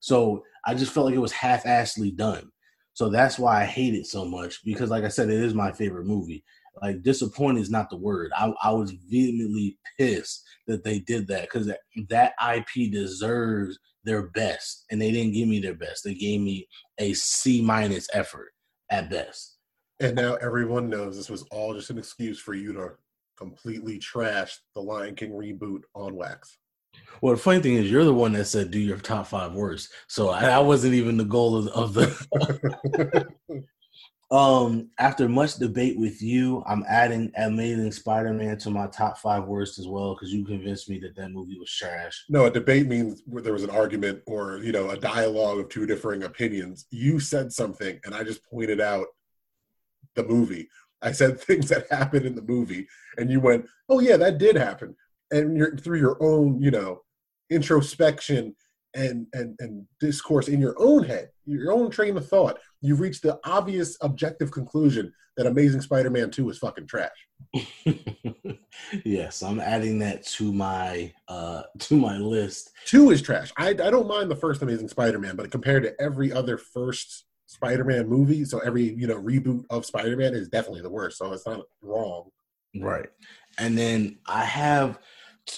So 0.00 0.44
I 0.64 0.74
just 0.74 0.92
felt 0.92 1.06
like 1.06 1.14
it 1.14 1.18
was 1.18 1.32
half-assedly 1.32 2.16
done. 2.16 2.50
So 2.94 3.08
that's 3.08 3.38
why 3.38 3.62
I 3.62 3.64
hate 3.64 3.94
it 3.94 4.06
so 4.06 4.24
much 4.24 4.64
because, 4.64 4.90
like 4.90 5.04
I 5.04 5.08
said, 5.08 5.30
it 5.30 5.42
is 5.42 5.54
my 5.54 5.72
favorite 5.72 6.06
movie. 6.06 6.44
Like 6.82 7.02
disappointed 7.02 7.60
is 7.60 7.70
not 7.70 7.90
the 7.90 7.96
word. 7.96 8.30
I, 8.36 8.52
I 8.62 8.70
was 8.72 8.92
vehemently 8.92 9.78
pissed 9.98 10.44
that 10.66 10.84
they 10.84 11.00
did 11.00 11.26
that 11.28 11.42
because 11.42 11.66
that, 11.66 11.80
that 12.08 12.32
IP 12.54 12.92
deserves 12.92 13.78
their 14.04 14.28
best, 14.28 14.86
and 14.90 15.00
they 15.00 15.10
didn't 15.10 15.34
give 15.34 15.48
me 15.48 15.60
their 15.60 15.74
best. 15.74 16.04
They 16.04 16.14
gave 16.14 16.40
me 16.40 16.66
a 16.98 17.12
C 17.12 17.60
minus 17.60 18.08
effort 18.12 18.52
at 18.90 19.10
best. 19.10 19.58
And 20.00 20.16
now 20.16 20.36
everyone 20.36 20.88
knows 20.88 21.16
this 21.16 21.28
was 21.28 21.42
all 21.50 21.74
just 21.74 21.90
an 21.90 21.98
excuse 21.98 22.40
for 22.40 22.54
you 22.54 22.72
to 22.72 22.92
completely 23.36 23.98
trash 23.98 24.58
the 24.74 24.80
Lion 24.80 25.14
King 25.14 25.32
reboot 25.32 25.82
on 25.94 26.14
wax. 26.14 26.58
Well, 27.20 27.34
the 27.34 27.40
funny 27.40 27.60
thing 27.60 27.74
is, 27.74 27.90
you're 27.90 28.04
the 28.04 28.14
one 28.14 28.32
that 28.32 28.46
said 28.46 28.70
do 28.70 28.78
your 28.78 28.96
top 28.96 29.26
five 29.26 29.52
worst. 29.52 29.90
So 30.08 30.30
I, 30.30 30.58
wasn't 30.58 30.94
even 30.94 31.16
the 31.16 31.24
goal 31.24 31.56
of, 31.56 31.68
of 31.68 31.94
the. 31.94 33.64
um, 34.34 34.88
after 34.98 35.28
much 35.28 35.56
debate 35.56 35.98
with 35.98 36.22
you, 36.22 36.62
I'm 36.66 36.84
adding 36.88 37.30
Amazing 37.36 37.92
Spider-Man 37.92 38.56
to 38.58 38.70
my 38.70 38.86
top 38.86 39.18
five 39.18 39.44
worst 39.44 39.78
as 39.78 39.86
well 39.86 40.14
because 40.14 40.32
you 40.32 40.46
convinced 40.46 40.88
me 40.88 40.98
that 41.00 41.14
that 41.16 41.30
movie 41.30 41.58
was 41.58 41.70
trash. 41.70 42.24
no, 42.30 42.46
a 42.46 42.50
debate 42.50 42.86
means 42.86 43.22
where 43.26 43.42
there 43.42 43.52
was 43.52 43.64
an 43.64 43.70
argument 43.70 44.22
or 44.26 44.58
you 44.58 44.72
know 44.72 44.90
a 44.90 44.96
dialogue 44.96 45.58
of 45.58 45.68
two 45.68 45.84
differing 45.84 46.22
opinions. 46.22 46.86
You 46.90 47.20
said 47.20 47.52
something, 47.52 48.00
and 48.04 48.14
I 48.14 48.24
just 48.24 48.42
pointed 48.44 48.80
out 48.80 49.08
the 50.14 50.24
movie. 50.24 50.68
I 51.02 51.12
said 51.12 51.38
things 51.42 51.68
that 51.68 51.90
happened 51.90 52.24
in 52.24 52.34
the 52.34 52.42
movie, 52.42 52.88
and 53.18 53.30
you 53.30 53.40
went, 53.40 53.66
"Oh 53.90 54.00
yeah, 54.00 54.16
that 54.16 54.38
did 54.38 54.56
happen." 54.56 54.96
And 55.30 55.56
you're 55.56 55.76
through 55.76 55.98
your 55.98 56.16
own, 56.22 56.60
you 56.60 56.70
know, 56.70 57.02
introspection 57.50 58.54
and 58.94 59.26
and 59.32 59.56
and 59.60 59.86
discourse 60.00 60.48
in 60.48 60.60
your 60.60 60.74
own 60.78 61.04
head, 61.04 61.30
your 61.46 61.72
own 61.72 61.90
train 61.90 62.16
of 62.16 62.28
thought, 62.28 62.58
you've 62.80 63.00
reached 63.00 63.22
the 63.22 63.38
obvious 63.44 63.96
objective 64.00 64.50
conclusion 64.50 65.12
that 65.36 65.46
Amazing 65.46 65.80
Spider-Man 65.80 66.30
Two 66.30 66.50
is 66.50 66.58
fucking 66.58 66.86
trash. 66.86 67.10
yes, 69.04 69.42
I'm 69.42 69.60
adding 69.60 69.98
that 70.00 70.26
to 70.26 70.52
my 70.52 71.12
uh 71.28 71.62
to 71.80 71.96
my 71.96 72.16
list. 72.16 72.70
Two 72.86 73.10
is 73.10 73.22
trash. 73.22 73.52
I 73.56 73.68
I 73.68 73.74
don't 73.74 74.08
mind 74.08 74.30
the 74.30 74.36
first 74.36 74.62
Amazing 74.62 74.88
Spider-Man, 74.88 75.36
but 75.36 75.50
compared 75.50 75.84
to 75.84 76.00
every 76.00 76.32
other 76.32 76.58
first 76.58 77.24
Spider-Man 77.46 78.08
movie, 78.08 78.44
so 78.44 78.58
every 78.60 78.94
you 78.94 79.06
know 79.06 79.20
reboot 79.20 79.64
of 79.70 79.86
Spider-Man 79.86 80.34
is 80.34 80.48
definitely 80.48 80.82
the 80.82 80.90
worst. 80.90 81.18
So 81.18 81.32
it's 81.32 81.46
not 81.46 81.62
wrong. 81.82 82.30
Right. 82.80 83.08
And 83.58 83.76
then 83.76 84.18
I 84.26 84.44
have 84.44 84.98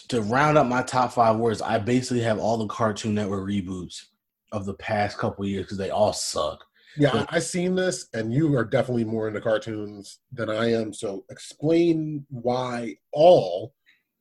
to 0.09 0.23
round 0.23 0.59
up 0.59 0.67
my 0.67 0.83
top 0.83 1.13
five 1.13 1.37
words, 1.37 1.63
I 1.63 1.79
basically 1.79 2.23
have 2.23 2.39
all 2.39 2.57
the 2.57 2.67
Cartoon 2.67 3.15
Network 3.15 3.49
reboots 3.49 4.05
of 4.53 4.65
the 4.67 4.75
past 4.75 5.19
couple 5.19 5.45
years 5.47 5.65
because 5.65 5.79
they 5.79 5.91
all 5.91 6.13
suck. 6.13 6.65
Yeah, 6.97 7.25
I, 7.31 7.37
I 7.37 7.39
seen 7.39 7.75
this, 7.75 8.09
and 8.13 8.33
you 8.35 8.55
are 8.55 8.65
definitely 8.65 9.05
more 9.05 9.27
into 9.27 9.41
cartoons 9.41 10.19
than 10.31 10.51
I 10.51 10.73
am. 10.73 10.93
So 10.93 11.25
explain 11.31 12.27
why 12.29 12.97
all 13.13 13.75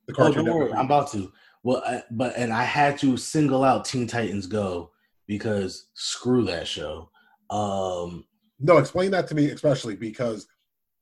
the 0.06 0.14
Oh, 0.14 0.16
Cartoon 0.16 0.46
worry, 0.46 0.60
Network. 0.64 0.78
I'm 0.78 0.86
about 0.86 1.12
to. 1.12 1.30
Well, 1.62 1.82
I, 1.86 2.02
but 2.10 2.32
and 2.36 2.52
I 2.52 2.64
had 2.64 2.98
to 2.98 3.16
single 3.16 3.62
out 3.62 3.84
Teen 3.84 4.06
Titans 4.06 4.46
Go 4.46 4.90
because 5.26 5.88
screw 5.94 6.44
that 6.46 6.66
show. 6.66 7.10
Um, 7.50 8.24
No, 8.58 8.78
explain 8.78 9.10
that 9.10 9.28
to 9.28 9.34
me, 9.34 9.46
especially 9.50 9.94
because 9.94 10.46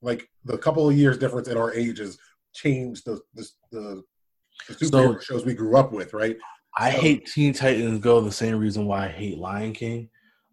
like 0.03 0.29
the 0.45 0.59
couple 0.59 0.89
of 0.89 0.97
years 0.97 1.19
difference 1.19 1.47
in 1.47 1.57
our 1.57 1.73
ages 1.73 2.19
changed 2.53 3.05
the 3.07 3.21
the 3.35 3.49
the, 3.71 4.03
the 4.69 4.75
superhero 4.75 5.23
shows 5.23 5.45
we 5.45 5.55
grew 5.55 5.77
up 5.77 5.93
with, 5.93 6.13
right? 6.15 6.37
I 6.79 6.93
So- 6.93 7.01
hate 7.01 7.27
Teen 7.27 7.53
Titans 7.53 7.99
Go 8.01 8.21
the 8.21 8.31
same 8.33 8.57
reason 8.59 8.87
why 8.87 9.07
I 9.07 9.09
hate 9.09 9.39
Lion 9.39 9.73
King. 9.73 10.09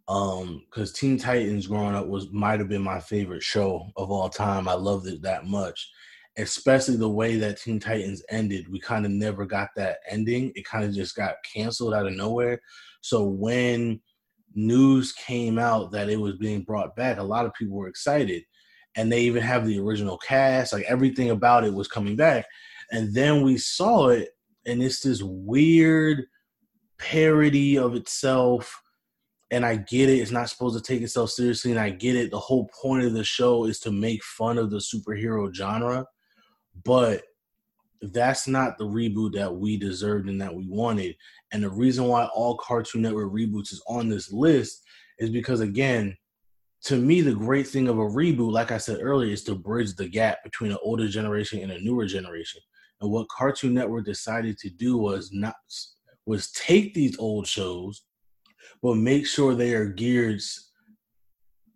Um, 0.10 0.63
because 0.70 0.93
Teen 0.93 1.17
Titans 1.17 1.67
growing 1.67 1.93
up 1.93 2.08
was 2.08 2.32
might 2.32 2.60
have 2.60 2.70
been 2.70 2.82
my 2.82 3.00
favorite 3.00 3.43
show 3.43 3.91
of 3.98 4.10
all 4.10 4.30
time. 4.30 4.67
I 4.67 4.74
loved 4.74 5.06
it 5.08 5.22
that 5.24 5.46
much. 5.46 5.91
Especially 6.38 6.96
the 6.96 7.10
way 7.10 7.36
that 7.38 7.60
Teen 7.60 7.80
Titans 7.80 8.24
ended. 8.30 8.70
We 8.72 8.80
kind 8.80 9.06
of 9.06 9.12
never 9.12 9.46
got 9.46 9.70
that 9.76 9.98
ending. 10.10 10.52
It 10.56 10.65
kind 10.65 10.86
of 10.86 10.93
just 10.93 11.15
got 11.15 11.36
canceled 11.54 11.93
out 11.93 12.06
of 12.08 12.13
nowhere. 12.13 12.62
So 13.02 13.24
when 13.26 14.00
news 14.54 15.12
came 15.13 15.60
out 15.60 15.91
that 15.91 16.10
it 16.10 16.20
was 16.20 16.36
being 16.38 16.62
brought 16.62 16.96
back, 16.96 17.17
a 17.17 17.24
lot 17.24 17.46
of 17.46 17.54
people 17.54 17.76
were 17.76 17.88
excited. 17.89 18.43
And 18.96 19.12
they 19.12 19.22
even 19.22 19.43
have 19.43 19.65
the 19.67 19.80
original 19.80 20.17
cast, 20.17 20.74
like 20.74 20.86
everything 20.88 21.32
about 21.32 21.63
it 21.65 21.74
was 21.74 21.88
coming 21.88 22.15
back. 22.15 22.46
And 22.91 23.13
then 23.13 23.43
we 23.43 23.58
saw 23.58 24.10
it 24.10 24.30
and 24.65 24.82
it's 24.82 25.02
this 25.02 25.21
weird 25.21 26.26
parody 26.97 27.78
of 27.78 27.95
itself. 27.95 28.82
And 29.50 29.65
i 29.65 29.78
get 29.78 30.10
it 30.10 30.19
it's 30.19 30.32
not 30.32 30.50
supposed 30.50 30.78
to 30.78 30.84
take 30.84 31.02
itself 31.02 31.30
seriously 31.30 31.71
and 31.71 31.80
i 31.80 31.89
get 31.89 32.15
it. 32.15 32.32
The 32.32 32.39
whole 32.39 32.69
point 32.82 33.06
of 33.06 33.13
the 33.13 33.23
show 33.23 33.65
is 33.65 33.80
to 33.82 33.91
make 33.91 34.23
fun 34.23 34.58
of 34.58 34.69
the 34.69 34.78
superhero 34.78 35.54
genre 35.54 36.06
but 36.84 37.23
that's 38.02 38.47
not 38.47 38.78
the 38.78 38.86
reboot 38.86 39.34
that 39.34 39.56
we 39.56 39.78
deserved 39.78 40.30
and 40.30 40.39
that 40.41 40.54
we 40.54 40.67
wanted. 40.67 41.15
And 41.52 41.63
the 41.63 41.69
reason 41.69 42.06
why 42.06 42.26
all 42.26 42.58
cartoon 42.58 43.02
network 43.02 43.32
reboots 43.32 43.71
is 43.71 43.82
on 43.88 44.08
this 44.10 44.32
list 44.32 44.84
is 45.19 45.30
because 45.30 45.62
again 45.62 46.15
to 46.84 46.97
me 46.97 47.21
the 47.21 47.34
great 47.34 47.67
thing 47.67 47.88
of 47.88 47.97
a 47.97 48.02
reboot 48.02 48.52
like 48.52 48.71
i 48.71 48.78
said 48.78 49.00
earlier 49.02 49.34
is 49.34 49.43
to 49.43 49.56
bridge 49.56 49.95
the 49.95 50.08
gap 50.08 50.43
between 50.43 50.71
an 50.71 50.78
older 50.84 51.08
generation 51.08 51.60
and 51.60 51.71
a 51.71 51.82
newer 51.82 52.06
generation 52.06 52.62
and 53.02 53.12
what 53.12 53.30
Cartoon 53.30 53.74
Network 53.74 54.06
decided 54.06 54.58
to 54.60 54.70
do 54.70 54.98
was 54.98 55.32
not 55.32 55.56
was 56.26 56.52
take 56.52 56.94
these 56.94 57.18
old 57.20 57.48
shows, 57.48 58.04
but 58.82 58.96
make 58.96 59.26
sure 59.26 59.56
they 59.56 59.74
are 59.74 59.86
geared 59.86 60.42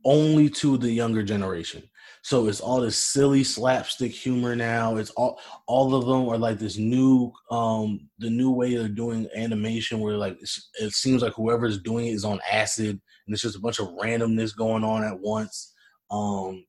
only 0.04 0.50
to 0.50 0.78
the 0.78 0.92
younger 0.92 1.24
generation. 1.24 1.84
So 2.24 2.48
it's 2.48 2.60
all 2.60 2.82
this 2.82 2.98
silly 2.98 3.44
slapstick 3.44 4.12
humor 4.12 4.56
now. 4.56 4.98
It's 4.98 5.10
all 5.12 5.40
all 5.68 5.96
of 5.96 6.06
them 6.06 6.30
are 6.30 6.38
like 6.38 6.60
this 6.60 6.78
new 6.78 7.32
um 7.50 8.10
the 8.20 8.30
new 8.30 8.52
way 8.52 8.76
of 8.76 8.96
doing 8.96 9.28
animation 9.36 10.00
where 10.00 10.18
like 10.18 10.40
it 10.80 10.94
seems 10.94 11.22
like 11.22 11.34
whoever's 11.34 11.82
doing 11.82 12.08
it 12.08 12.12
is 12.12 12.26
on 12.26 12.40
acid 12.52 12.90
and 12.90 13.34
it's 13.34 13.42
just 13.42 13.56
a 13.56 13.62
bunch 13.62 13.80
of 13.80 13.88
randomness 13.90 14.56
going 14.56 14.84
on 14.84 15.04
at 15.04 15.20
once. 15.20 15.74
Um 16.12 16.66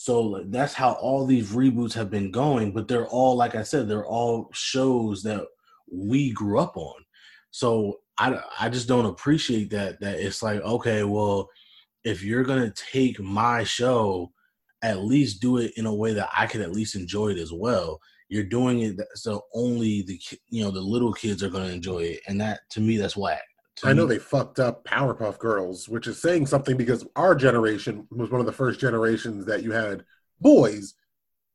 so 0.00 0.42
that's 0.46 0.72
how 0.72 0.92
all 0.92 1.26
these 1.26 1.52
reboots 1.52 1.92
have 1.92 2.08
been 2.08 2.30
going, 2.30 2.72
but 2.72 2.88
they're 2.88 3.06
all 3.08 3.36
like 3.36 3.54
I 3.54 3.62
said, 3.62 3.86
they're 3.86 4.06
all 4.06 4.48
shows 4.50 5.22
that 5.24 5.44
we 5.92 6.32
grew 6.32 6.58
up 6.58 6.74
on. 6.78 6.94
So 7.50 7.98
I 8.16 8.40
I 8.58 8.70
just 8.70 8.88
don't 8.88 9.04
appreciate 9.04 9.68
that 9.72 10.00
that 10.00 10.18
it's 10.18 10.42
like 10.42 10.62
okay, 10.62 11.04
well, 11.04 11.50
if 12.02 12.22
you're 12.22 12.44
to 12.62 12.82
take 12.90 13.20
my 13.20 13.62
show, 13.62 14.32
at 14.80 15.00
least 15.00 15.42
do 15.42 15.58
it 15.58 15.72
in 15.76 15.84
a 15.84 15.94
way 15.94 16.14
that 16.14 16.30
I 16.34 16.46
can 16.46 16.62
at 16.62 16.72
least 16.72 16.96
enjoy 16.96 17.32
it 17.32 17.38
as 17.38 17.52
well. 17.52 18.00
You're 18.30 18.44
doing 18.44 18.80
it 18.80 18.98
so 19.16 19.42
only 19.52 20.00
the 20.00 20.18
you 20.48 20.64
know 20.64 20.70
the 20.70 20.80
little 20.80 21.12
kids 21.12 21.42
are 21.42 21.50
to 21.68 21.74
enjoy 21.74 22.04
it, 22.04 22.20
and 22.26 22.40
that 22.40 22.60
to 22.70 22.80
me 22.80 22.96
that's 22.96 23.18
whack. 23.18 23.42
I 23.84 23.92
know 23.92 24.06
they 24.06 24.18
fucked 24.18 24.58
up 24.58 24.84
Powerpuff 24.84 25.38
Girls, 25.38 25.88
which 25.88 26.06
is 26.06 26.20
saying 26.20 26.46
something 26.46 26.76
because 26.76 27.06
our 27.16 27.34
generation 27.34 28.06
was 28.10 28.30
one 28.30 28.40
of 28.40 28.46
the 28.46 28.52
first 28.52 28.80
generations 28.80 29.46
that 29.46 29.62
you 29.62 29.72
had 29.72 30.04
boys 30.40 30.94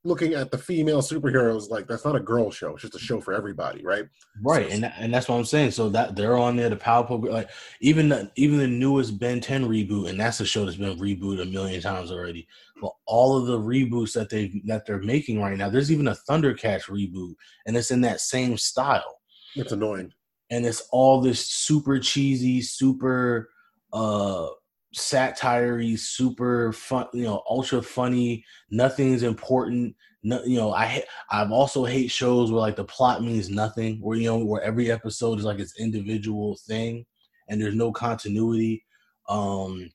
looking 0.05 0.35
at 0.35 0.51
the 0.51 0.57
female 0.57 1.01
superheroes 1.01 1.69
like 1.69 1.87
that's 1.87 2.05
not 2.05 2.15
a 2.15 2.19
girl 2.19 2.51
show; 2.51 2.73
it's 2.73 2.83
just 2.83 2.95
a 2.95 2.99
show 2.99 3.19
for 3.19 3.33
everybody, 3.33 3.83
right? 3.83 4.05
Right, 4.41 4.69
and 4.71 4.85
and 4.85 5.13
that's 5.13 5.27
what 5.27 5.35
I'm 5.35 5.45
saying. 5.45 5.71
So 5.71 5.89
that 5.89 6.15
they're 6.15 6.37
on 6.37 6.55
there, 6.55 6.69
the 6.69 6.77
Powerpuff, 6.77 7.29
like 7.29 7.49
even 7.81 8.09
the, 8.09 8.31
even 8.35 8.59
the 8.59 8.67
newest 8.67 9.19
Ben 9.19 9.41
10 9.41 9.65
reboot, 9.67 10.09
and 10.09 10.19
that's 10.19 10.39
a 10.39 10.45
show 10.45 10.65
that's 10.65 10.77
been 10.77 10.97
rebooted 10.97 11.41
a 11.41 11.45
million 11.45 11.81
times 11.81 12.11
already. 12.11 12.47
But 12.81 12.93
all 13.05 13.37
of 13.37 13.47
the 13.47 13.59
reboots 13.59 14.13
that 14.13 14.29
they 14.29 14.61
that 14.65 14.85
they're 14.85 14.99
making 14.99 15.41
right 15.41 15.57
now, 15.57 15.69
there's 15.69 15.91
even 15.91 16.07
a 16.07 16.17
Thundercats 16.29 16.83
reboot, 16.83 17.33
and 17.65 17.75
it's 17.75 17.91
in 17.91 18.01
that 18.01 18.21
same 18.21 18.57
style, 18.57 19.19
It's 19.55 19.71
annoying. 19.71 20.13
And 20.49 20.65
it's 20.65 20.87
all 20.91 21.21
this 21.21 21.45
super 21.45 21.99
cheesy, 21.99 22.61
super 22.61 23.49
uh 23.93 24.47
satire 24.93 25.81
super 25.97 26.71
fun, 26.71 27.07
you 27.13 27.23
know, 27.23 27.43
ultra 27.49 27.81
funny. 27.81 28.45
Nothing's 28.71 29.23
important. 29.23 29.95
No, 30.23 30.43
you 30.43 30.57
know, 30.57 30.73
I 30.73 31.03
I've 31.29 31.51
also 31.51 31.85
hate 31.85 32.09
shows 32.09 32.51
where 32.51 32.61
like 32.61 32.77
the 32.77 32.85
plot 32.85 33.21
means 33.21 33.49
nothing, 33.49 33.97
where 34.01 34.17
you 34.17 34.25
know 34.25 34.37
where 34.43 34.61
every 34.61 34.91
episode 34.91 35.37
is 35.37 35.45
like 35.45 35.59
its 35.59 35.79
individual 35.79 36.57
thing, 36.67 37.05
and 37.47 37.61
there's 37.61 37.75
no 37.75 37.91
continuity. 37.91 38.83
Um, 39.29 39.89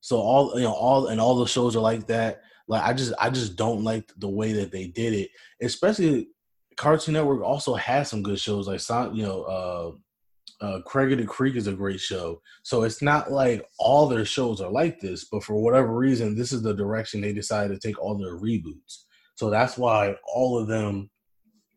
so 0.00 0.18
all 0.18 0.52
you 0.56 0.64
know, 0.64 0.72
all 0.72 1.08
and 1.08 1.20
all 1.20 1.36
the 1.36 1.46
shows 1.46 1.74
are 1.74 1.80
like 1.80 2.06
that. 2.06 2.42
Like 2.68 2.82
I 2.82 2.92
just 2.92 3.12
I 3.18 3.30
just 3.30 3.56
don't 3.56 3.82
like 3.82 4.10
the 4.18 4.28
way 4.28 4.52
that 4.52 4.70
they 4.70 4.86
did 4.86 5.14
it, 5.14 5.30
especially 5.60 6.28
Cartoon 6.76 7.14
Network 7.14 7.42
also 7.42 7.74
has 7.74 8.08
some 8.08 8.22
good 8.22 8.38
shows 8.38 8.68
like 8.68 8.80
you 9.14 9.22
know 9.22 9.42
uh 9.42 10.64
uh 10.64 10.80
Craig 10.82 11.12
of 11.12 11.18
the 11.18 11.26
Creek 11.26 11.56
is 11.56 11.66
a 11.66 11.72
great 11.72 12.00
show. 12.00 12.40
So 12.62 12.82
it's 12.82 13.02
not 13.02 13.30
like 13.32 13.66
all 13.78 14.06
their 14.06 14.24
shows 14.24 14.60
are 14.60 14.70
like 14.70 15.00
this, 15.00 15.24
but 15.24 15.44
for 15.44 15.54
whatever 15.54 15.94
reason, 15.94 16.36
this 16.36 16.52
is 16.52 16.62
the 16.62 16.74
direction 16.74 17.20
they 17.20 17.32
decided 17.32 17.80
to 17.80 17.86
take 17.86 18.00
all 18.00 18.16
their 18.16 18.38
reboots. 18.38 19.04
So 19.36 19.50
that's 19.50 19.76
why 19.76 20.14
all 20.32 20.58
of 20.58 20.68
them 20.68 21.10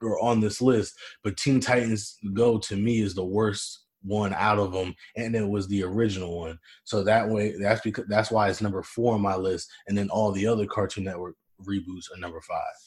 are 0.02 0.20
on 0.20 0.40
this 0.40 0.62
list. 0.62 0.94
But 1.24 1.38
Teen 1.38 1.60
Titans 1.60 2.18
Go 2.34 2.60
to 2.60 2.76
me 2.76 3.02
is 3.02 3.16
the 3.16 3.26
worst 3.26 3.86
one 4.04 4.34
out 4.34 4.60
of 4.60 4.72
them, 4.72 4.96
and 5.16 5.36
it 5.36 5.48
was 5.48 5.68
the 5.68 5.84
original 5.84 6.40
one. 6.40 6.58
So 6.84 7.04
that 7.04 7.28
way, 7.28 7.56
that's 7.60 7.82
because 7.82 8.06
that's 8.08 8.32
why 8.32 8.50
it's 8.50 8.62
number 8.62 8.84
four 8.84 9.16
on 9.16 9.22
my 9.22 9.36
list, 9.36 9.70
and 9.88 9.98
then 9.98 10.10
all 10.10 10.32
the 10.32 10.48
other 10.48 10.66
Cartoon 10.66 11.04
Network 11.04 11.36
reboots 11.68 12.12
are 12.14 12.20
number 12.20 12.42
five. 12.42 12.87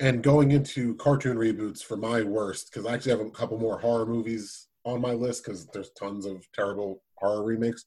And 0.00 0.22
going 0.22 0.50
into 0.50 0.94
cartoon 0.96 1.36
reboots 1.36 1.82
for 1.82 1.96
my 1.96 2.22
worst, 2.22 2.70
because 2.70 2.86
I 2.86 2.94
actually 2.94 3.12
have 3.12 3.20
a 3.20 3.30
couple 3.30 3.58
more 3.58 3.78
horror 3.78 4.06
movies 4.06 4.68
on 4.84 5.00
my 5.00 5.12
list 5.12 5.44
because 5.44 5.66
there's 5.66 5.90
tons 5.90 6.26
of 6.26 6.44
terrible 6.52 7.02
horror 7.16 7.44
remakes. 7.44 7.84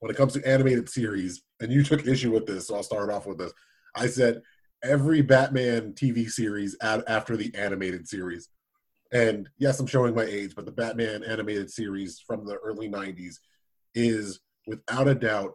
When 0.00 0.10
it 0.10 0.16
comes 0.16 0.34
to 0.34 0.46
animated 0.46 0.88
series, 0.88 1.42
and 1.60 1.72
you 1.72 1.82
took 1.82 2.06
issue 2.06 2.32
with 2.32 2.46
this, 2.46 2.68
so 2.68 2.74
I'll 2.74 2.82
start 2.82 3.10
off 3.10 3.26
with 3.26 3.38
this. 3.38 3.52
I 3.94 4.08
said 4.08 4.42
every 4.82 5.22
Batman 5.22 5.92
TV 5.92 6.28
series 6.28 6.76
ad- 6.82 7.04
after 7.08 7.36
the 7.36 7.54
animated 7.54 8.06
series. 8.06 8.48
And 9.12 9.48
yes, 9.58 9.80
I'm 9.80 9.86
showing 9.86 10.14
my 10.14 10.24
age, 10.24 10.54
but 10.54 10.66
the 10.66 10.72
Batman 10.72 11.22
animated 11.24 11.70
series 11.70 12.20
from 12.26 12.44
the 12.44 12.56
early 12.56 12.88
90s 12.88 13.36
is 13.94 14.40
without 14.66 15.08
a 15.08 15.14
doubt 15.14 15.54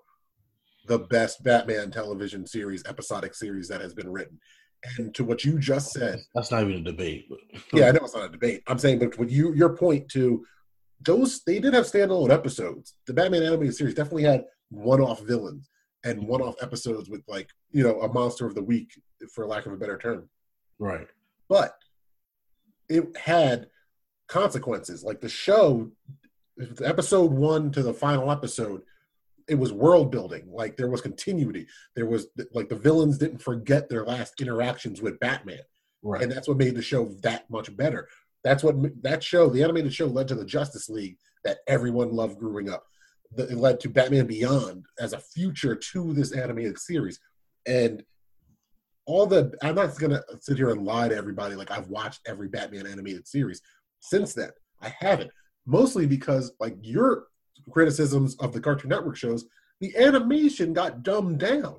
the 0.87 0.99
best 0.99 1.43
Batman 1.43 1.91
television 1.91 2.47
series, 2.47 2.83
episodic 2.87 3.35
series 3.35 3.67
that 3.67 3.81
has 3.81 3.93
been 3.93 4.11
written. 4.11 4.39
And 4.97 5.13
to 5.15 5.23
what 5.23 5.43
you 5.43 5.59
just 5.59 5.91
said, 5.91 6.21
That's 6.33 6.51
not 6.51 6.63
even 6.63 6.77
a 6.77 6.83
debate. 6.83 7.27
But 7.29 7.39
yeah, 7.73 7.87
I 7.87 7.91
know 7.91 7.99
it's 8.03 8.15
not 8.15 8.25
a 8.25 8.29
debate. 8.29 8.63
I'm 8.67 8.79
saying, 8.79 8.99
but 8.99 9.29
you, 9.29 9.53
your 9.53 9.75
point 9.75 10.09
to 10.09 10.45
those, 11.01 11.43
they 11.43 11.59
did 11.59 11.73
have 11.73 11.85
standalone 11.85 12.31
episodes. 12.31 12.95
The 13.07 13.13
Batman 13.13 13.43
animated 13.43 13.75
series 13.75 13.93
definitely 13.93 14.23
had 14.23 14.45
one-off 14.69 15.21
villains 15.21 15.69
and 16.03 16.19
mm-hmm. 16.19 16.27
one-off 16.27 16.55
episodes 16.61 17.09
with 17.09 17.21
like 17.27 17.49
you 17.71 17.83
know 17.83 18.01
a 18.01 18.11
monster 18.11 18.45
of 18.45 18.55
the 18.55 18.63
week, 18.63 18.91
for 19.33 19.45
lack 19.45 19.65
of 19.65 19.73
a 19.73 19.77
better 19.77 19.97
term. 19.97 20.29
right. 20.79 21.07
But 21.47 21.75
it 22.87 23.15
had 23.17 23.67
consequences. 24.27 25.03
Like 25.03 25.21
the 25.21 25.29
show, 25.29 25.91
episode 26.83 27.31
one 27.31 27.71
to 27.71 27.83
the 27.83 27.93
final 27.93 28.31
episode, 28.31 28.81
it 29.47 29.55
was 29.55 29.71
world 29.73 30.11
building. 30.11 30.45
Like 30.51 30.77
there 30.77 30.89
was 30.89 31.01
continuity. 31.01 31.67
There 31.95 32.05
was 32.05 32.27
like 32.53 32.69
the 32.69 32.75
villains 32.75 33.17
didn't 33.17 33.41
forget 33.41 33.89
their 33.89 34.05
last 34.05 34.39
interactions 34.41 35.01
with 35.01 35.19
Batman 35.19 35.59
Right. 36.03 36.23
and 36.23 36.31
that's 36.31 36.47
what 36.47 36.57
made 36.57 36.75
the 36.75 36.81
show 36.81 37.05
that 37.21 37.49
much 37.49 37.75
better. 37.77 38.07
That's 38.43 38.63
what 38.63 38.75
that 39.03 39.23
show, 39.23 39.49
the 39.49 39.63
animated 39.63 39.93
show, 39.93 40.07
led 40.07 40.27
to 40.29 40.35
the 40.35 40.45
Justice 40.45 40.89
League 40.89 41.17
that 41.43 41.59
everyone 41.67 42.11
loved 42.11 42.39
growing 42.39 42.69
up. 42.69 42.83
The- 43.35 43.49
It 43.49 43.57
led 43.57 43.79
to 43.81 43.89
Batman 43.89 44.25
Beyond 44.27 44.85
as 44.99 45.13
a 45.13 45.19
future 45.19 45.75
to 45.75 46.13
this 46.13 46.31
animated 46.31 46.79
series, 46.79 47.19
and 47.67 48.03
all 49.05 49.25
the. 49.27 49.53
I'm 49.61 49.75
not 49.75 49.97
gonna 49.99 50.23
sit 50.39 50.57
here 50.57 50.69
and 50.71 50.83
lie 50.85 51.07
to 51.09 51.15
everybody 51.15 51.55
like 51.55 51.69
I've 51.71 51.87
watched 51.89 52.21
every 52.25 52.47
Batman 52.47 52.87
animated 52.87 53.27
series 53.27 53.61
since 53.99 54.33
then. 54.33 54.49
I 54.81 54.89
haven't, 54.99 55.31
mostly 55.67 56.05
because 56.07 56.51
like 56.59 56.75
your 56.81 57.25
criticisms 57.71 58.35
of 58.37 58.53
the 58.53 58.59
Cartoon 58.61 58.89
Network 58.89 59.15
shows, 59.17 59.45
the 59.79 59.95
animation 59.97 60.73
got 60.73 61.03
dumbed 61.03 61.39
down. 61.39 61.75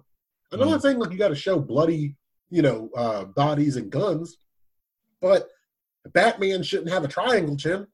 And 0.50 0.60
I'm 0.62 0.68
not 0.70 0.82
saying 0.82 0.98
like 0.98 1.10
you 1.12 1.18
got 1.18 1.28
to 1.28 1.34
show 1.34 1.58
bloody 1.58 2.16
you 2.50 2.60
know, 2.60 2.90
uh, 2.94 3.24
bodies 3.24 3.76
and 3.76 3.90
guns. 3.90 4.36
But 5.22 5.48
Batman 6.12 6.62
shouldn't 6.62 6.90
have 6.90 7.02
a 7.02 7.08
triangle 7.08 7.56
chin. 7.56 7.86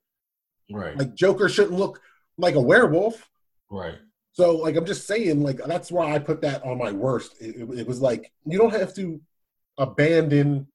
right. 0.72 0.96
Like 0.98 1.14
Joker 1.14 1.48
shouldn't 1.48 1.78
look 1.78 2.00
like 2.38 2.56
a 2.56 2.60
werewolf. 2.60 3.28
right. 3.70 3.94
So, 4.32 4.56
like, 4.56 4.76
I'm 4.76 4.84
just 4.86 5.06
saying, 5.08 5.42
like, 5.42 5.58
that's 5.66 5.90
why 5.90 6.12
I 6.14 6.18
put 6.20 6.40
that 6.42 6.62
on 6.64 6.78
my 6.78 6.92
worst. 6.92 7.34
It, 7.40 7.56
it- 7.56 7.78
it 7.80 7.86
was 7.86 8.00
like 8.00 8.32
you 8.46 8.58
don't 8.58 8.72
have 8.72 8.94
to 8.94 9.20
abandon 9.78 10.66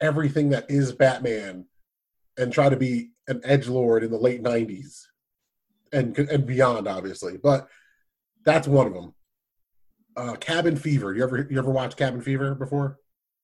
everything 0.00 0.50
that 0.50 0.70
is 0.70 0.92
Batman 0.92 1.66
and 2.38 2.52
try 2.52 2.68
to 2.68 2.76
be 2.76 3.10
an 3.28 3.40
edge 3.44 3.66
lord 3.66 4.04
in 4.04 4.10
the 4.10 4.18
late 4.18 4.42
'90s 4.42 5.05
and 5.92 6.16
and 6.18 6.46
beyond, 6.46 6.88
obviously. 6.88 7.36
But 7.36 7.68
that's 8.44 8.68
one 8.68 8.86
of 8.86 8.94
them. 8.94 9.14
Uh, 10.16 10.34
Cabin 10.36 10.76
Fever. 10.76 11.14
You 11.14 11.22
ever 11.24 11.46
you 11.50 11.58
ever 11.58 11.70
watched 11.70 11.96
Cabin 11.96 12.20
Fever 12.20 12.54
before? 12.54 12.98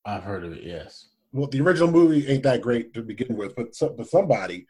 I've 0.04 0.22
heard 0.24 0.44
of 0.44 0.52
it. 0.52 0.64
Yes. 0.64 1.08
well, 1.32 1.46
the 1.46 1.60
original 1.60 1.90
movie 1.90 2.26
ain't 2.28 2.42
that 2.42 2.60
great 2.62 2.92
to 2.94 3.02
begin 3.02 3.36
with, 3.36 3.54
but 3.54 3.74
so, 3.74 3.90
but 3.90 4.08
somebody 4.08 4.66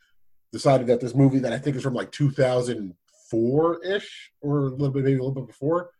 decided 0.52 0.86
that 0.88 1.00
this 1.00 1.14
movie 1.14 1.38
that 1.38 1.52
I 1.52 1.58
think 1.58 1.76
is 1.76 1.82
from 1.82 1.94
like 1.94 2.12
2004 2.12 3.84
ish 3.84 4.32
or 4.42 4.58
a 4.58 4.70
little 4.70 4.90
bit 4.90 5.04
maybe 5.04 5.16
a 5.16 5.22
little 5.22 5.32
bit 5.32 5.46
before 5.46 5.90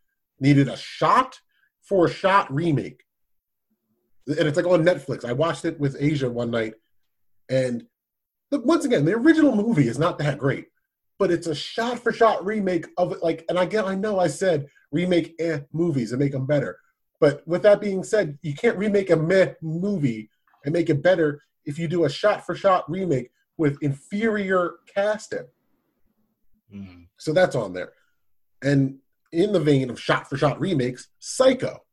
needed 0.41 0.69
a 0.69 0.77
shot 0.77 1.41
for 1.83 2.07
a 2.07 2.11
shot 2.11 2.53
remake, 2.53 3.05
and 4.27 4.47
it's 4.47 4.57
like 4.57 4.67
on 4.67 4.85
Netflix. 4.85 5.25
I 5.25 5.33
watched 5.33 5.65
it 5.65 5.81
with 5.81 5.97
Asia 5.99 6.31
one 6.31 6.51
night, 6.51 6.75
and 7.49 7.85
look 8.51 8.65
once 8.65 8.85
again, 8.85 9.05
the 9.05 9.15
original 9.15 9.55
movie 9.57 9.89
is 9.89 9.99
not 9.99 10.19
that 10.19 10.39
great, 10.39 10.67
but 11.23 11.31
it's 11.31 11.47
a 11.47 11.55
shot 11.55 12.01
for 12.01 12.11
shot 12.13 12.45
remake 12.45 12.89
of 12.99 13.13
it. 13.13 13.23
Like, 13.23 13.45
and 13.49 13.57
again, 13.57 13.85
I 13.85 13.95
know 13.95 14.19
I 14.19 14.27
said 14.27 14.67
remake 14.91 15.37
eh, 15.39 15.61
movies 15.73 16.11
and 16.11 16.19
make 16.19 16.33
them 16.33 16.47
better. 16.47 16.81
But 17.21 17.47
with 17.47 17.63
that 17.63 17.81
being 17.81 18.03
said, 18.03 18.41
you 18.43 18.57
can't 18.57 18.77
remake 18.77 19.09
a 19.11 19.15
meh 19.15 19.53
movie 19.63 20.31
and 20.65 20.73
make 20.73 20.91
it 20.91 21.01
better 21.01 21.41
if 21.65 21.79
you 21.79 21.87
do 21.87 22.07
a 22.07 22.11
shot 22.11 22.45
for 22.45 22.57
shot 22.57 22.91
remake 22.91 23.31
with 23.57 23.79
inferior 23.83 24.79
casting. 24.93 25.47
Mhm. 26.75 27.07
So 27.19 27.33
that's 27.33 27.55
on 27.55 27.73
there. 27.73 27.93
And 28.61 28.99
in 29.31 29.53
the 29.53 29.61
vein 29.61 29.91
of 29.91 30.01
shot 30.01 30.29
for 30.29 30.37
shot 30.37 30.59
remakes, 30.59 31.07
Psycho, 31.21 31.85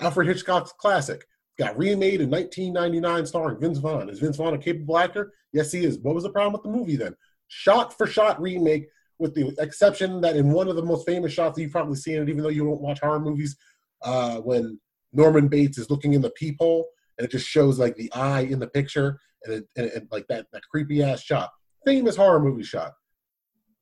Alfred 0.00 0.26
Hitchcock's 0.26 0.72
classic, 0.72 1.26
got 1.58 1.76
remade 1.76 2.22
in 2.22 2.30
1999 2.30 3.26
starring 3.26 3.60
Vince 3.60 3.76
Vaughn. 3.76 4.08
Is 4.08 4.20
Vince 4.20 4.38
Vaughn 4.38 4.54
a 4.54 4.58
capable 4.58 4.96
actor? 4.96 5.34
Yes, 5.52 5.70
he 5.70 5.84
is. 5.84 5.98
What 5.98 6.14
was 6.14 6.24
the 6.24 6.30
problem 6.30 6.54
with 6.54 6.62
the 6.62 6.70
movie 6.70 6.96
then? 6.96 7.14
Shot 7.56 7.96
for 7.96 8.08
shot 8.08 8.40
remake, 8.40 8.88
with 9.20 9.34
the 9.34 9.54
exception 9.60 10.20
that 10.22 10.34
in 10.34 10.50
one 10.50 10.66
of 10.66 10.74
the 10.74 10.82
most 10.82 11.06
famous 11.06 11.32
shots 11.32 11.54
that 11.54 11.62
you've 11.62 11.70
probably 11.70 11.94
seen 11.94 12.20
it, 12.20 12.28
even 12.28 12.42
though 12.42 12.48
you 12.48 12.64
don't 12.64 12.80
watch 12.80 12.98
horror 13.00 13.20
movies, 13.20 13.56
uh, 14.02 14.38
when 14.38 14.80
Norman 15.12 15.46
Bates 15.46 15.78
is 15.78 15.88
looking 15.88 16.14
in 16.14 16.20
the 16.20 16.30
peephole 16.30 16.88
and 17.16 17.24
it 17.24 17.30
just 17.30 17.46
shows 17.46 17.78
like 17.78 17.94
the 17.94 18.12
eye 18.12 18.40
in 18.40 18.58
the 18.58 18.66
picture 18.66 19.20
and, 19.44 19.54
it, 19.54 19.68
and, 19.76 19.86
and 19.92 20.08
like 20.10 20.26
that, 20.26 20.46
that 20.52 20.62
creepy 20.68 21.00
ass 21.00 21.22
shot. 21.22 21.50
Famous 21.86 22.16
horror 22.16 22.40
movie 22.40 22.64
shot. 22.64 22.92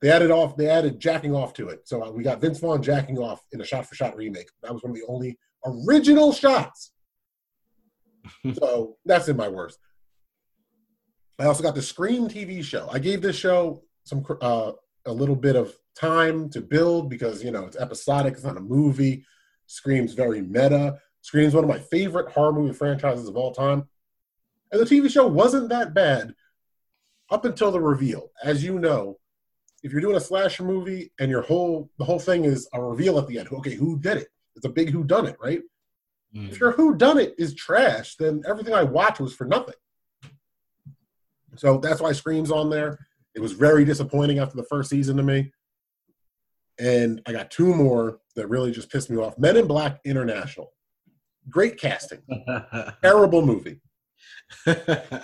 They 0.02 0.10
added 0.10 0.30
off. 0.30 0.54
They 0.54 0.68
added 0.68 1.00
jacking 1.00 1.34
off 1.34 1.54
to 1.54 1.68
it. 1.68 1.88
So 1.88 2.04
uh, 2.04 2.10
we 2.10 2.22
got 2.22 2.42
Vince 2.42 2.58
Vaughn 2.58 2.82
jacking 2.82 3.18
off 3.18 3.40
in 3.52 3.60
a 3.62 3.64
shot-for-shot 3.64 4.16
remake. 4.16 4.50
That 4.62 4.74
was 4.74 4.82
one 4.82 4.90
of 4.90 4.96
the 4.96 5.06
only 5.08 5.38
original 5.64 6.32
shots. 6.32 6.92
so 8.54 8.96
that's 9.06 9.28
in 9.28 9.36
my 9.36 9.48
worst. 9.48 9.78
I 11.38 11.46
also 11.46 11.62
got 11.62 11.74
the 11.74 11.82
Scream 11.82 12.28
TV 12.28 12.62
show. 12.62 12.88
I 12.92 12.98
gave 12.98 13.22
this 13.22 13.36
show 13.36 13.82
some 14.04 14.24
uh, 14.40 14.72
a 15.06 15.12
little 15.12 15.36
bit 15.36 15.56
of 15.56 15.74
time 15.94 16.48
to 16.50 16.60
build 16.60 17.10
because 17.10 17.42
you 17.42 17.50
know 17.50 17.64
it's 17.64 17.76
episodic. 17.76 18.34
It's 18.34 18.44
not 18.44 18.56
a 18.56 18.60
movie. 18.60 19.24
Scream's 19.66 20.14
very 20.14 20.42
meta. 20.42 20.98
Scream's 21.22 21.54
one 21.54 21.64
of 21.64 21.70
my 21.70 21.78
favorite 21.78 22.30
horror 22.30 22.52
movie 22.52 22.74
franchises 22.74 23.28
of 23.28 23.36
all 23.36 23.52
time. 23.52 23.88
And 24.70 24.80
the 24.80 24.84
TV 24.86 25.10
show 25.10 25.26
wasn't 25.26 25.68
that 25.68 25.94
bad 25.94 26.34
up 27.30 27.44
until 27.44 27.70
the 27.70 27.80
reveal. 27.80 28.30
As 28.42 28.64
you 28.64 28.78
know, 28.78 29.18
if 29.82 29.92
you're 29.92 30.00
doing 30.00 30.16
a 30.16 30.20
slasher 30.20 30.64
movie 30.64 31.12
and 31.18 31.30
your 31.30 31.42
whole 31.42 31.90
the 31.98 32.04
whole 32.04 32.18
thing 32.18 32.44
is 32.44 32.68
a 32.72 32.82
reveal 32.82 33.18
at 33.18 33.26
the 33.26 33.38
end, 33.38 33.48
okay, 33.52 33.74
who 33.74 33.98
did 33.98 34.18
it? 34.18 34.28
It's 34.56 34.66
a 34.66 34.70
big 34.70 34.90
who 34.90 35.04
done 35.04 35.26
it, 35.26 35.36
right? 35.40 35.60
Mhm. 36.34 36.50
If 36.50 36.60
your 36.60 36.72
who 36.72 36.94
done 36.96 37.18
it 37.18 37.34
is 37.38 37.54
trash, 37.54 38.16
then 38.16 38.42
everything 38.46 38.74
I 38.74 38.82
watch 38.82 39.20
was 39.20 39.34
for 39.34 39.44
nothing. 39.44 39.74
So 41.56 41.78
that's 41.78 42.00
why 42.00 42.12
Scream's 42.12 42.50
on 42.50 42.70
there. 42.70 42.98
It 43.34 43.40
was 43.40 43.52
very 43.52 43.84
disappointing 43.84 44.38
after 44.38 44.56
the 44.56 44.64
first 44.64 44.90
season 44.90 45.16
to 45.16 45.22
me. 45.22 45.52
And 46.78 47.20
I 47.26 47.32
got 47.32 47.50
two 47.50 47.74
more 47.74 48.18
that 48.34 48.48
really 48.48 48.72
just 48.72 48.90
pissed 48.90 49.10
me 49.10 49.18
off. 49.18 49.38
Men 49.38 49.56
in 49.56 49.66
Black 49.66 50.00
International. 50.04 50.72
Great 51.50 51.78
casting. 51.78 52.22
Terrible 53.02 53.44
movie. 53.44 53.80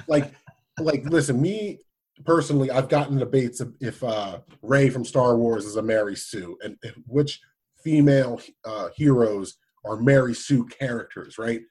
Like, 0.09 0.33
like 0.79 1.05
listen, 1.05 1.41
me 1.41 1.81
personally, 2.25 2.71
I've 2.71 2.89
gotten 2.89 3.19
debates 3.19 3.61
of 3.61 3.75
if 3.81 4.03
uh 4.03 4.39
Rey 4.63 4.89
from 4.91 5.05
Star 5.05 5.37
Wars 5.37 5.67
is 5.67 5.77
a 5.77 5.83
Mary 5.83 6.17
Sue 6.17 6.57
and 6.63 6.77
which 7.07 7.41
female 7.83 8.41
uh, 8.65 8.89
heroes 8.95 9.57
are 9.85 9.97
Mary 9.97 10.35
Sue 10.35 10.67
characters, 10.67 11.39
right? 11.39 11.63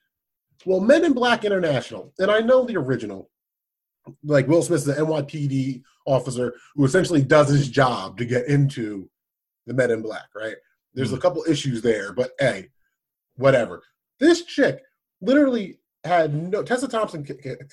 Well, 0.65 0.79
Men 0.79 1.05
in 1.05 1.13
Black 1.13 1.45
International, 1.45 2.13
and 2.19 2.31
I 2.31 2.39
know 2.39 2.65
the 2.65 2.77
original, 2.77 3.29
like 4.23 4.47
Will 4.47 4.61
Smith 4.61 4.81
is 4.81 4.87
an 4.87 5.05
NYPD 5.05 5.83
officer 6.05 6.53
who 6.75 6.85
essentially 6.85 7.21
does 7.21 7.49
his 7.49 7.69
job 7.69 8.17
to 8.17 8.25
get 8.25 8.47
into 8.47 9.09
the 9.65 9.73
Men 9.73 9.91
in 9.91 10.01
Black, 10.01 10.27
right? 10.35 10.55
There's 10.93 11.13
a 11.13 11.17
couple 11.17 11.43
issues 11.47 11.81
there, 11.81 12.13
but 12.13 12.31
hey, 12.39 12.69
whatever. 13.35 13.83
This 14.19 14.43
chick 14.43 14.81
literally 15.21 15.79
had 16.03 16.33
no 16.33 16.63
Tessa 16.63 16.87
Thompson, 16.87 17.25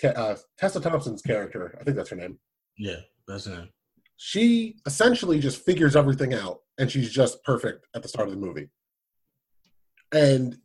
uh, 0.05 0.37
Tessa 0.59 0.81
Thompson's 0.81 1.23
character. 1.23 1.77
I 1.81 1.85
think 1.85 1.97
that's 1.97 2.11
her 2.11 2.16
name. 2.16 2.38
yeah, 2.77 3.01
that's 3.27 3.47
him. 3.47 3.70
She 4.16 4.77
essentially 4.87 5.40
just 5.40 5.64
figures 5.64 5.97
everything 5.97 6.35
out, 6.35 6.61
and 6.79 6.90
she's 6.90 7.11
just 7.11 7.42
perfect 7.44 7.87
at 7.94 8.03
the 8.03 8.09
start 8.09 8.29
of 8.29 8.35
the 8.35 8.40
movie. 8.40 8.68
And 10.12 10.59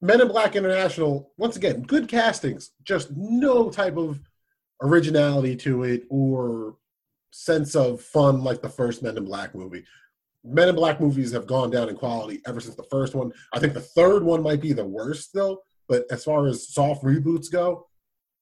Men 0.00 0.20
in 0.20 0.28
Black 0.28 0.54
International, 0.54 1.32
once 1.38 1.56
again, 1.56 1.82
good 1.82 2.08
castings, 2.08 2.70
just 2.84 3.10
no 3.16 3.68
type 3.70 3.96
of 3.96 4.20
originality 4.82 5.56
to 5.56 5.84
it 5.84 6.04
or 6.08 6.76
sense 7.32 7.74
of 7.74 8.00
fun 8.00 8.42
like 8.42 8.62
the 8.62 8.68
first 8.68 9.02
Men 9.02 9.16
in 9.16 9.24
Black 9.24 9.54
movie. 9.54 9.84
Men 10.44 10.68
in 10.68 10.74
Black 10.74 11.00
movies 11.00 11.32
have 11.32 11.46
gone 11.46 11.70
down 11.70 11.88
in 11.88 11.96
quality 11.96 12.40
ever 12.46 12.60
since 12.60 12.76
the 12.76 12.84
first 12.84 13.14
one. 13.14 13.32
I 13.52 13.58
think 13.58 13.74
the 13.74 13.80
third 13.80 14.22
one 14.22 14.42
might 14.42 14.60
be 14.60 14.72
the 14.72 14.84
worst, 14.84 15.30
though. 15.34 15.60
But 15.88 16.04
as 16.10 16.24
far 16.24 16.46
as 16.46 16.72
soft 16.72 17.02
reboots 17.02 17.50
go, 17.50 17.86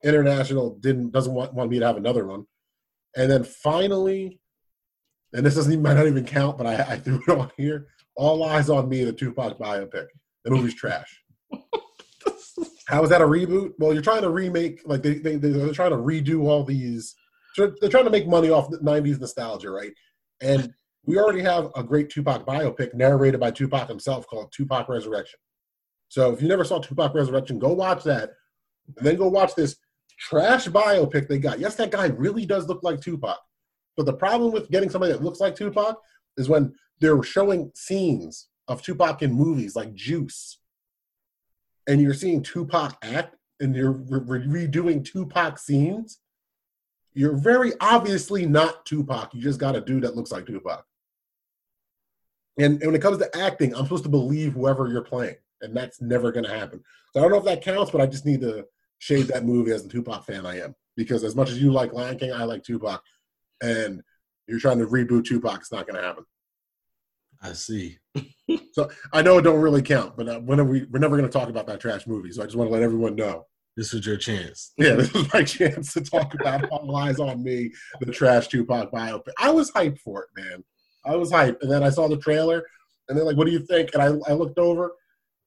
International 0.05 0.77
didn't 0.79 1.11
doesn't 1.11 1.33
want, 1.33 1.55
want 1.55 1.71
me 1.71 1.79
to 1.79 1.87
have 1.87 1.97
another 1.97 2.27
one. 2.27 2.47
And 3.17 3.31
then 3.31 3.45
finally, 3.45 4.41
and 5.33 5.45
this 5.45 5.55
doesn't 5.55 5.73
even 5.73 5.83
might 5.83 5.95
not 5.95 6.07
even 6.07 6.25
count, 6.25 6.59
but 6.59 6.67
I, 6.67 6.75
I 6.75 6.99
threw 6.99 7.21
it 7.27 7.29
on 7.39 7.51
here. 7.57 7.89
All 8.15 8.47
Eyez 8.47 8.75
on 8.75 8.89
Me, 8.89 9.05
the 9.05 9.13
Tupac 9.13 9.59
biopic. 9.59 10.07
The 10.45 10.51
movie's 10.51 10.75
trash. 10.75 11.23
How 12.87 13.03
is 13.03 13.11
that 13.11 13.21
a 13.21 13.27
reboot? 13.27 13.73
Well, 13.79 13.93
you're 13.93 14.03
trying 14.03 14.23
to 14.23 14.31
remake, 14.31 14.83
like 14.85 15.03
they, 15.03 15.15
they 15.15 15.37
they're 15.37 15.73
trying 15.73 15.91
to 15.91 15.97
redo 15.97 16.45
all 16.45 16.65
these. 16.65 17.15
They're 17.57 17.89
trying 17.89 18.05
to 18.05 18.11
make 18.11 18.29
money 18.29 18.51
off 18.51 18.71
the 18.71 18.79
'90s 18.79 19.21
nostalgia, 19.21 19.71
right? 19.71 19.93
And 20.41 20.73
we 21.05 21.19
already 21.19 21.43
have 21.43 21.71
a 21.75 21.83
great 21.83 22.11
Tupac 22.11 22.45
biopic 22.45 22.95
narrated 22.95 23.41
by 23.41 23.51
Tupac 23.51 23.89
himself 23.89 24.27
called 24.27 24.53
Tupac 24.53 24.89
Resurrection. 24.89 25.39
So 26.09 26.33
if 26.33 26.43
you 26.43 26.49
never 26.49 26.65
saw 26.65 26.79
Tupac 26.79 27.15
Resurrection, 27.15 27.59
go 27.59 27.73
watch 27.73 28.05
that, 28.05 28.31
and 28.97 29.07
then 29.07 29.17
go 29.17 29.29
watch 29.29 29.55
this 29.55 29.77
trash 30.19 30.67
biopic 30.67 31.29
they 31.29 31.39
got. 31.39 31.59
Yes, 31.59 31.75
that 31.77 31.91
guy 31.91 32.07
really 32.07 32.47
does 32.47 32.69
look 32.69 32.83
like 32.83 33.01
Tupac. 33.01 33.39
But 33.97 34.07
the 34.07 34.13
problem 34.13 34.53
with 34.53 34.71
getting 34.71 34.91
somebody 34.91 35.13
that 35.13 35.23
looks 35.23 35.41
like 35.41 35.57
Tupac 35.57 35.97
is 36.37 36.49
when 36.49 36.75
they're 37.01 37.23
showing 37.23 37.73
scenes 37.75 38.49
of 38.69 38.83
Tupac 38.83 39.23
in 39.23 39.33
movies 39.33 39.75
like 39.75 39.95
Juice, 39.95 40.59
and 41.87 42.01
you're 42.01 42.15
seeing 42.15 42.43
Tupac 42.43 42.97
act, 43.03 43.37
and 43.61 43.75
you're 43.75 43.93
re- 43.93 44.39
re- 44.41 44.67
redoing 44.67 45.05
Tupac 45.05 45.59
scenes. 45.59 46.19
You're 47.15 47.37
very 47.37 47.73
obviously 47.81 48.45
not 48.45 48.85
Tupac. 48.85 49.33
You 49.35 49.41
just 49.41 49.59
got 49.59 49.77
a 49.77 49.81
dude 49.81 50.03
that 50.03 50.17
looks 50.17 50.31
like 50.31 50.47
Tupac. 50.47 50.85
And, 52.59 52.75
and 52.75 52.87
when 52.87 52.95
it 52.95 53.03
comes 53.03 53.19
to 53.19 53.37
acting, 53.37 53.75
I'm 53.75 53.85
supposed 53.85 54.05
to 54.05 54.11
believe 54.11 54.53
whoever 54.53 54.89
you're 54.89 55.03
playing, 55.03 55.37
and 55.61 55.77
that's 55.77 56.01
never 56.01 56.33
going 56.33 56.45
to 56.45 56.55
happen. 56.55 56.83
So 57.13 57.21
I 57.21 57.23
don't 57.23 57.33
know 57.33 57.39
if 57.39 57.45
that 57.45 57.63
counts, 57.63 57.91
but 57.91 58.01
I 58.01 58.07
just 58.07 58.27
need 58.27 58.41
to 58.43 58.67
shade 58.99 59.27
that 59.29 59.45
movie 59.45 59.73
as 59.73 59.83
the 59.83 59.89
Tupac 59.89 60.25
fan 60.25 60.47
I 60.47 60.61
am. 60.61 60.75
Because 60.97 61.25
as 61.25 61.37
much 61.37 61.51
as 61.51 61.61
you 61.61 61.71
like 61.73 61.93
Lion 61.93 62.19
King, 62.19 62.33
I 62.33 62.45
like 62.45 62.63
Tupac, 62.63 63.03
and 63.63 64.03
you're 64.47 64.61
trying 64.61 64.79
to 64.79 64.87
reboot 64.87 65.25
Tupac, 65.25 65.61
it's 65.61 65.73
not 65.73 65.87
going 65.87 66.01
to 66.01 66.07
happen. 66.07 66.25
I 67.43 67.53
see. 67.53 67.99
So 68.73 68.91
I 69.13 69.23
know 69.23 69.39
it 69.39 69.43
don't 69.43 69.61
really 69.61 69.83
count, 69.83 70.17
but 70.17 70.29
uh, 70.29 70.39
when 70.41 70.61
are 70.61 70.65
we, 70.65 70.85
we're 70.85 70.99
never 70.99 71.17
going 71.17 71.29
to 71.29 71.39
talk 71.39 71.49
about 71.49 71.67
that 71.67 71.81
trash 71.81 72.07
movie. 72.07 72.31
So 72.31 72.43
I 72.43 72.47
just 72.47 72.57
want 72.57 72.69
to 72.69 72.75
let 72.75 72.83
everyone 72.83 73.17
know. 73.17 73.47
This 73.77 73.93
was 73.93 74.07
your 74.07 74.17
chance. 74.17 74.73
Yeah, 74.79 74.95
this 74.95 75.15
is 75.15 75.33
my 75.33 75.43
chance 75.45 75.93
to 75.95 76.01
talk 76.01 76.35
about 76.35 76.65
All 76.71 76.87
Lies 76.87 77.19
on 77.19 77.43
Me, 77.43 77.73
the 78.01 78.13
trash 78.13 78.49
Tupac 78.49 78.91
biopic. 78.93 79.33
I 79.39 79.51
was 79.51 79.71
hyped 79.73 79.99
for 80.01 80.23
it, 80.23 80.29
man. 80.41 80.65
I 81.05 81.17
was 81.17 81.31
hyped, 81.31 81.63
and 81.63 81.71
then 81.71 81.83
I 81.83 81.91
saw 81.91 82.09
the 82.09 82.17
trailer, 82.17 82.65
and 83.09 83.17
they're 83.17 83.25
like, 83.25 83.37
"What 83.37 83.47
do 83.47 83.53
you 83.53 83.61
think?" 83.61 83.91
And 83.95 84.03
I, 84.03 84.31
I 84.31 84.35
looked 84.35 84.59
over 84.59 84.93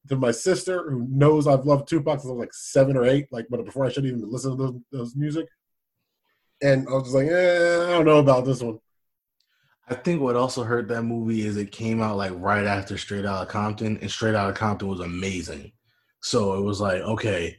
to 0.08 0.16
my 0.16 0.32
sister, 0.32 0.90
who 0.90 1.08
knows 1.10 1.48
I've 1.48 1.66
loved 1.66 1.88
Tupac 1.88 2.20
since 2.20 2.30
I 2.30 2.34
was 2.34 2.40
like 2.40 2.54
seven 2.54 2.98
or 2.98 3.06
eight, 3.06 3.28
like 3.32 3.48
but 3.50 3.64
before 3.66 3.86
I 3.86 3.90
should 3.90 4.06
even 4.06 4.30
listen 4.30 4.52
to 4.52 4.58
those, 4.58 4.82
those 4.92 5.16
music. 5.16 5.48
And 6.62 6.88
I 6.88 6.92
was 6.92 7.04
just 7.04 7.16
like, 7.16 7.28
eh, 7.28 7.86
I 7.86 7.92
don't 7.92 8.06
know 8.06 8.20
about 8.20 8.46
this 8.46 8.62
one. 8.62 8.80
I 9.89 9.95
think 9.95 10.21
what 10.21 10.36
also 10.36 10.63
hurt 10.63 10.88
that 10.89 11.04
movie 11.04 11.45
is 11.45 11.58
it 11.58 11.71
came 11.71 12.02
out 12.02 12.17
like 12.17 12.32
right 12.36 12.65
after 12.65 12.97
Straight 12.97 13.25
Outta 13.25 13.47
Compton, 13.47 13.97
and 14.02 14.12
Straight 14.12 14.36
Outta 14.36 14.54
Compton 14.54 14.88
was 14.88 14.99
amazing. 14.99 15.71
So 16.21 16.54
it 16.54 16.62
was 16.62 16.80
like, 16.80 17.02
okay, 17.02 17.58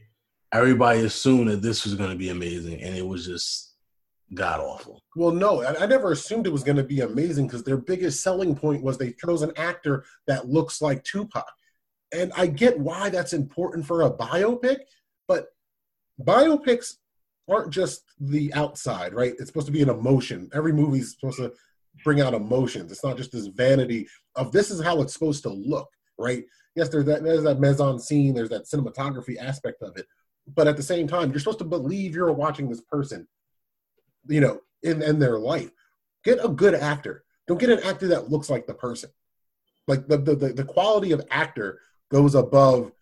everybody 0.52 1.00
assumed 1.00 1.50
that 1.50 1.62
this 1.62 1.84
was 1.84 1.94
going 1.94 2.10
to 2.10 2.16
be 2.16 2.28
amazing, 2.28 2.82
and 2.82 2.96
it 2.96 3.06
was 3.06 3.26
just 3.26 3.74
god 4.32 4.60
awful. 4.60 5.02
Well, 5.16 5.32
no, 5.32 5.62
I, 5.62 5.82
I 5.82 5.86
never 5.86 6.12
assumed 6.12 6.46
it 6.46 6.52
was 6.52 6.62
going 6.62 6.76
to 6.76 6.84
be 6.84 7.00
amazing 7.00 7.48
because 7.48 7.64
their 7.64 7.76
biggest 7.76 8.22
selling 8.22 8.54
point 8.54 8.82
was 8.82 8.96
they 8.96 9.12
chose 9.12 9.42
an 9.42 9.52
actor 9.56 10.04
that 10.28 10.48
looks 10.48 10.80
like 10.80 11.02
Tupac. 11.02 11.50
And 12.12 12.32
I 12.36 12.46
get 12.46 12.78
why 12.78 13.08
that's 13.08 13.32
important 13.32 13.86
for 13.86 14.02
a 14.02 14.10
biopic, 14.10 14.78
but 15.26 15.48
biopics 16.22 16.94
aren't 17.48 17.72
just 17.72 18.02
the 18.20 18.52
outside, 18.54 19.14
right? 19.14 19.32
It's 19.38 19.46
supposed 19.46 19.66
to 19.66 19.72
be 19.72 19.82
an 19.82 19.90
emotion. 19.90 20.48
Every 20.54 20.72
movie's 20.72 21.12
supposed 21.12 21.38
to 21.38 21.52
bring 22.04 22.20
out 22.20 22.34
emotions. 22.34 22.90
It's 22.90 23.04
not 23.04 23.16
just 23.16 23.32
this 23.32 23.46
vanity 23.46 24.08
of 24.36 24.52
this 24.52 24.70
is 24.70 24.82
how 24.82 25.00
it's 25.00 25.12
supposed 25.12 25.42
to 25.44 25.50
look, 25.50 25.88
right? 26.18 26.44
Yes, 26.74 26.88
there's 26.88 27.04
that 27.06 27.22
there's 27.22 27.42
that 27.44 27.60
mise 27.60 27.80
en 27.80 27.98
scene, 27.98 28.34
there's 28.34 28.50
that 28.50 28.66
cinematography 28.66 29.36
aspect 29.38 29.82
of 29.82 29.96
it. 29.96 30.06
But 30.46 30.68
at 30.68 30.76
the 30.76 30.82
same 30.82 31.06
time, 31.06 31.30
you're 31.30 31.40
supposed 31.40 31.58
to 31.58 31.64
believe 31.64 32.14
you're 32.14 32.32
watching 32.32 32.68
this 32.68 32.80
person, 32.80 33.26
you 34.28 34.40
know, 34.40 34.60
in, 34.82 35.02
in 35.02 35.18
their 35.18 35.38
life. 35.38 35.70
Get 36.24 36.44
a 36.44 36.48
good 36.48 36.74
actor. 36.74 37.24
Don't 37.46 37.60
get 37.60 37.70
an 37.70 37.80
actor 37.80 38.08
that 38.08 38.30
looks 38.30 38.50
like 38.50 38.66
the 38.66 38.74
person. 38.74 39.10
Like 39.86 40.06
the 40.06 40.18
the, 40.18 40.36
the, 40.36 40.52
the 40.52 40.64
quality 40.64 41.12
of 41.12 41.22
actor 41.30 41.80
goes 42.10 42.34
above, 42.34 42.92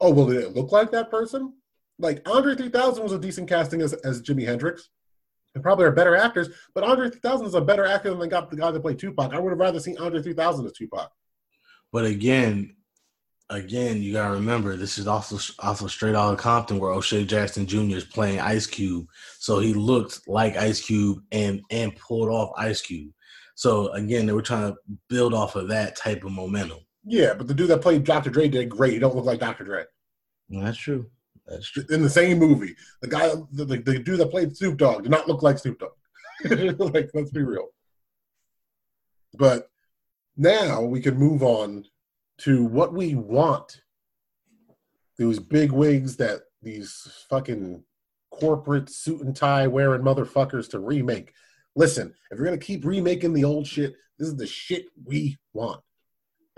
oh, 0.00 0.10
well, 0.10 0.26
did 0.26 0.42
it 0.42 0.54
look 0.54 0.72
like 0.72 0.90
that 0.92 1.10
person? 1.10 1.54
Like 1.98 2.26
Andre 2.28 2.54
3000 2.54 3.02
was 3.02 3.12
a 3.12 3.18
decent 3.18 3.48
casting 3.48 3.82
as, 3.82 3.92
as 3.92 4.22
Jimi 4.22 4.46
Hendrix. 4.46 4.88
They 5.54 5.60
probably 5.60 5.86
are 5.86 5.92
better 5.92 6.14
actors, 6.14 6.48
but 6.74 6.84
Andre 6.84 7.10
3000 7.10 7.46
is 7.46 7.54
a 7.54 7.60
better 7.60 7.86
actor 7.86 8.10
than 8.10 8.18
the 8.18 8.28
guy, 8.28 8.44
the 8.48 8.56
guy 8.56 8.70
that 8.70 8.80
played 8.80 8.98
Tupac. 8.98 9.32
I 9.32 9.38
would 9.38 9.50
have 9.50 9.58
rather 9.58 9.80
seen 9.80 9.98
Andre 9.98 10.22
3000 10.22 10.66
as 10.66 10.72
Tupac. 10.72 11.10
But 11.92 12.04
again, 12.04 12.76
again, 13.50 14.02
you 14.02 14.12
gotta 14.12 14.34
remember 14.34 14.76
this 14.76 14.98
is 14.98 15.06
also 15.06 15.38
also 15.60 15.86
straight 15.86 16.14
out 16.14 16.32
of 16.32 16.38
Compton, 16.38 16.78
where 16.78 16.92
O'Shea 16.92 17.24
Jackson 17.24 17.66
Jr. 17.66 17.96
is 17.96 18.04
playing 18.04 18.40
Ice 18.40 18.66
Cube, 18.66 19.06
so 19.38 19.58
he 19.58 19.74
looked 19.74 20.28
like 20.28 20.56
Ice 20.56 20.84
Cube 20.84 21.22
and 21.32 21.62
and 21.70 21.96
pulled 21.96 22.28
off 22.28 22.52
Ice 22.58 22.82
Cube. 22.82 23.12
So 23.54 23.88
again, 23.92 24.26
they 24.26 24.32
were 24.32 24.42
trying 24.42 24.72
to 24.72 24.78
build 25.08 25.34
off 25.34 25.56
of 25.56 25.68
that 25.68 25.96
type 25.96 26.24
of 26.24 26.30
momentum. 26.30 26.78
Yeah, 27.04 27.34
but 27.34 27.48
the 27.48 27.54
dude 27.54 27.70
that 27.70 27.80
played 27.80 28.04
Dr. 28.04 28.30
Dre 28.30 28.48
did 28.48 28.68
great. 28.68 28.92
He 28.92 28.98
don't 28.98 29.16
look 29.16 29.24
like 29.24 29.40
Dr. 29.40 29.64
Dre 29.64 29.84
that's 30.50 30.78
true. 30.78 31.10
In 31.90 32.02
the 32.02 32.10
same 32.10 32.38
movie. 32.38 32.74
The 33.00 33.08
guy, 33.08 33.28
the, 33.52 33.64
the, 33.64 33.76
the 33.78 33.98
dude 33.98 34.20
that 34.20 34.30
played 34.30 34.56
Snoop 34.56 34.76
Dogg 34.76 35.02
did 35.02 35.10
not 35.10 35.28
look 35.28 35.42
like 35.42 35.58
Snoop 35.58 35.78
Dogg. 35.78 35.92
Mm-hmm. 36.44 36.82
like, 36.94 37.10
let's 37.14 37.30
be 37.30 37.42
real. 37.42 37.68
But 39.34 39.70
now 40.36 40.82
we 40.82 41.00
can 41.00 41.16
move 41.16 41.42
on 41.42 41.84
to 42.38 42.64
what 42.64 42.92
we 42.92 43.14
want. 43.14 43.80
Those 45.18 45.38
big 45.38 45.72
wigs 45.72 46.16
that 46.16 46.42
these 46.62 47.08
fucking 47.28 47.82
corporate 48.30 48.88
suit 48.88 49.22
and 49.22 49.34
tie 49.34 49.66
wearing 49.66 50.02
motherfuckers 50.02 50.70
to 50.70 50.78
remake. 50.78 51.32
Listen, 51.74 52.14
if 52.30 52.38
you're 52.38 52.46
gonna 52.46 52.58
keep 52.58 52.84
remaking 52.84 53.32
the 53.32 53.44
old 53.44 53.66
shit, 53.66 53.94
this 54.18 54.28
is 54.28 54.36
the 54.36 54.46
shit 54.46 54.86
we 55.04 55.36
want. 55.52 55.80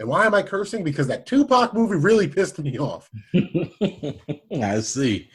And 0.00 0.08
why 0.08 0.24
am 0.24 0.34
I 0.34 0.42
cursing? 0.42 0.82
Because 0.82 1.06
that 1.08 1.26
Tupac 1.26 1.74
movie 1.74 1.96
really 1.96 2.26
pissed 2.26 2.58
me 2.58 2.78
off. 2.78 3.10
I 3.34 4.80
see. 4.80 5.28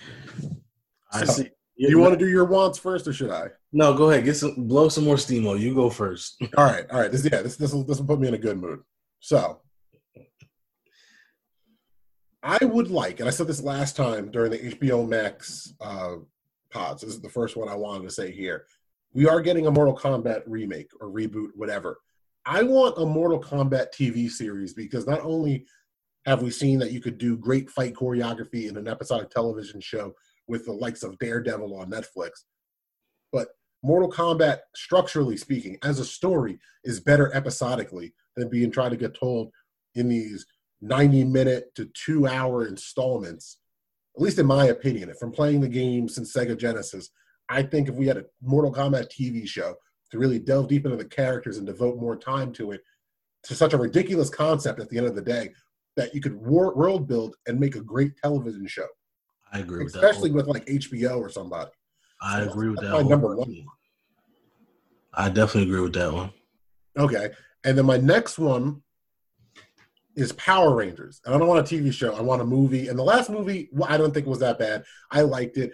I 1.14 1.24
So, 1.24 1.34
see. 1.34 1.50
You 1.78 2.00
want 2.00 2.14
to 2.14 2.18
do 2.18 2.28
your 2.28 2.46
wants 2.46 2.80
first, 2.80 3.08
or 3.08 3.14
should 3.14 3.30
I? 3.30 3.50
No, 3.74 3.94
go 3.94 4.10
ahead. 4.10 4.26
Get 4.26 4.38
some 4.38 4.68
blow 4.68 4.90
some 4.90 5.04
more 5.04 5.20
steam. 5.20 5.44
You 5.44 5.76
go 5.76 5.92
first. 5.92 6.42
All 6.58 6.66
right, 6.66 6.86
all 6.90 7.00
right. 7.00 7.12
This 7.12 7.24
yeah, 7.24 7.42
this 7.42 7.58
this 7.58 7.74
will 7.74 7.84
this 7.84 8.00
will 8.00 8.08
put 8.08 8.20
me 8.20 8.28
in 8.28 8.34
a 8.34 8.40
good 8.40 8.58
mood. 8.58 8.80
So 9.20 9.62
I 12.42 12.64
would 12.64 12.90
like, 12.90 13.20
and 13.20 13.28
I 13.28 13.32
said 13.32 13.48
this 13.48 13.62
last 13.62 13.96
time 13.96 14.32
during 14.32 14.52
the 14.52 14.72
HBO 14.72 15.08
Max 15.08 15.74
uh, 15.82 16.16
pods. 16.72 17.02
This 17.04 17.14
is 17.14 17.22
the 17.22 17.30
first 17.30 17.56
one 17.56 17.70
I 17.70 17.76
wanted 17.76 18.06
to 18.06 18.12
say 18.12 18.32
here. 18.32 18.66
We 19.14 19.28
are 19.28 19.42
getting 19.42 19.68
a 19.68 19.72
Mortal 19.72 19.96
Kombat 19.96 20.44
remake 20.48 20.90
or 21.00 21.10
reboot, 21.10 21.50
whatever. 21.56 22.00
I 22.46 22.62
want 22.62 23.00
a 23.00 23.06
Mortal 23.06 23.42
Kombat 23.42 23.88
TV 23.92 24.30
series 24.30 24.74
because 24.74 25.08
not 25.08 25.22
only 25.22 25.66
have 26.26 26.44
we 26.44 26.52
seen 26.52 26.78
that 26.80 26.92
you 26.92 27.02
could 27.02 27.18
do 27.18 27.38
great 27.38 27.70
fight 27.72 27.96
choreography 27.96 28.70
in 28.70 28.78
an 28.78 28.88
episodic 28.88 29.32
television 29.32 29.82
show 29.82 30.14
with 30.48 30.66
the 30.66 30.72
likes 30.72 31.02
of 31.02 31.18
Daredevil 31.18 31.76
on 31.76 31.90
Netflix, 31.90 32.30
but 33.32 33.48
Mortal 33.84 34.12
Kombat, 34.12 34.60
structurally 34.76 35.38
speaking, 35.38 35.78
as 35.84 36.00
a 36.00 36.06
story, 36.06 36.60
is 36.84 37.00
better 37.00 37.34
episodically 37.36 38.14
than 38.36 38.50
being 38.50 38.72
tried 38.72 38.90
to 38.90 38.98
get 38.98 39.18
told 39.18 39.52
in 39.96 40.08
these 40.08 40.46
90 40.82 41.24
minute 41.24 41.74
to 41.76 41.90
two 41.94 42.28
hour 42.28 42.68
installments. 42.68 43.58
At 44.16 44.22
least 44.22 44.40
in 44.40 44.46
my 44.46 44.66
opinion, 44.68 45.12
from 45.20 45.32
playing 45.32 45.62
the 45.62 45.68
game 45.68 46.08
since 46.08 46.32
Sega 46.32 46.58
Genesis, 46.58 47.10
I 47.50 47.64
think 47.64 47.90
if 47.90 47.96
we 47.96 48.08
had 48.08 48.18
a 48.18 48.26
Mortal 48.42 48.74
Kombat 48.74 49.10
TV 49.10 49.48
show 49.48 49.76
to 50.12 50.20
really 50.20 50.40
delve 50.40 50.68
deep 50.68 50.86
into 50.86 50.98
the 50.98 51.06
characters 51.06 51.58
and 51.58 51.66
devote 51.66 52.00
more 52.00 52.16
time 52.16 52.54
to 52.54 52.72
it, 52.72 52.82
to 53.44 53.56
such 53.56 53.74
a 53.74 53.78
ridiculous 53.78 54.30
concept 54.30 54.80
at 54.80 54.90
the 54.90 54.98
end 54.98 55.08
of 55.08 55.16
the 55.16 55.22
day, 55.22 55.52
that 55.96 56.14
you 56.14 56.22
could 56.22 56.36
war- 56.36 56.76
world 56.76 57.08
build 57.08 57.36
and 57.48 57.60
make 57.60 57.76
a 57.76 57.82
great 57.82 58.18
television 58.18 58.68
show, 58.68 58.88
I 59.52 59.60
agree 59.60 59.84
with 59.84 59.96
especially 59.96 60.30
that. 60.30 60.36
with 60.36 60.48
like 60.48 60.66
HBO 60.66 61.20
or 61.20 61.30
somebody. 61.30 61.72
I 62.22 62.44
so 62.44 62.50
agree 62.50 62.70
with 62.70 62.82
that. 62.82 62.92
my 62.92 63.02
number 63.02 63.36
wholeheartedly. 63.36 63.66
I 65.14 65.30
definitely 65.30 65.64
agree 65.64 65.82
with 65.82 65.94
that 65.94 66.12
one. 66.12 66.32
Okay. 66.98 67.30
And 67.64 67.78
then 67.78 67.86
my 67.86 67.98
next 67.98 68.38
one 68.38 68.82
is 70.16 70.32
Power 70.34 70.76
Rangers. 70.76 71.22
And 71.26 71.34
I 71.34 71.38
don't 71.38 71.48
want 71.48 71.72
a 71.72 71.76
TV 71.76 71.92
show. 71.94 72.14
I 72.16 72.22
want 72.22 72.42
a 72.42 72.46
movie. 72.46 72.88
And 72.88 72.98
the 72.98 73.04
last 73.04 73.30
movie, 73.30 73.70
well, 73.72 73.90
I 73.90 73.98
don't 73.98 74.14
think 74.14 74.28
was 74.28 74.40
that 74.40 74.60
bad. 74.60 74.84
I 75.12 75.22
liked 75.22 75.58
it. 75.58 75.72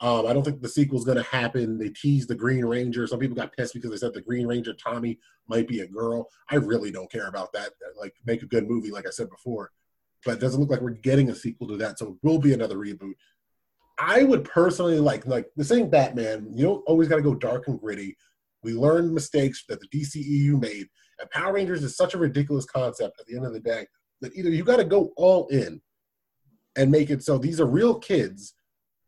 Um, 0.00 0.26
I 0.26 0.32
don't 0.32 0.44
think 0.44 0.62
the 0.62 0.68
sequel's 0.68 1.04
going 1.04 1.16
to 1.16 1.24
happen. 1.24 1.78
They 1.78 1.88
teased 1.88 2.28
the 2.28 2.34
Green 2.36 2.64
Ranger. 2.64 3.06
Some 3.06 3.18
people 3.18 3.36
got 3.36 3.56
pissed 3.56 3.74
because 3.74 3.90
they 3.90 3.96
said 3.96 4.14
the 4.14 4.20
Green 4.20 4.46
Ranger 4.46 4.72
Tommy 4.72 5.18
might 5.48 5.66
be 5.66 5.80
a 5.80 5.88
girl. 5.88 6.28
I 6.50 6.56
really 6.56 6.92
don't 6.92 7.10
care 7.10 7.26
about 7.26 7.52
that. 7.54 7.70
Like, 8.00 8.14
make 8.24 8.42
a 8.42 8.46
good 8.46 8.68
movie, 8.68 8.92
like 8.92 9.06
I 9.06 9.10
said 9.10 9.28
before. 9.28 9.72
but 10.24 10.34
it 10.34 10.40
doesn't 10.40 10.60
look 10.60 10.70
like 10.70 10.80
we're 10.80 10.90
getting 10.90 11.30
a 11.30 11.34
sequel 11.34 11.66
to 11.68 11.76
that. 11.78 11.98
So 11.98 12.08
it 12.08 12.26
will 12.26 12.38
be 12.38 12.52
another 12.52 12.76
reboot. 12.76 13.14
I 13.98 14.22
would 14.22 14.44
personally 14.44 15.00
like 15.00 15.26
like 15.26 15.46
the 15.56 15.64
same 15.64 15.90
Batman. 15.90 16.52
You 16.54 16.64
don't 16.66 16.84
always 16.86 17.08
got 17.08 17.16
to 17.16 17.22
go 17.22 17.34
dark 17.34 17.66
and 17.66 17.80
gritty. 17.80 18.16
We 18.62 18.74
learned 18.74 19.12
mistakes 19.12 19.64
that 19.68 19.80
the 19.80 19.88
DCEU 19.88 20.60
made, 20.60 20.86
and 21.18 21.30
Power 21.30 21.54
Rangers 21.54 21.82
is 21.82 21.96
such 21.96 22.14
a 22.14 22.18
ridiculous 22.18 22.64
concept. 22.64 23.18
At 23.18 23.26
the 23.26 23.36
end 23.36 23.46
of 23.46 23.52
the 23.52 23.60
day, 23.60 23.86
that 24.20 24.34
either 24.36 24.50
you 24.50 24.64
got 24.64 24.76
to 24.76 24.84
go 24.84 25.12
all 25.16 25.48
in 25.48 25.80
and 26.76 26.90
make 26.90 27.10
it 27.10 27.24
so 27.24 27.38
these 27.38 27.60
are 27.60 27.66
real 27.66 27.98
kids, 27.98 28.54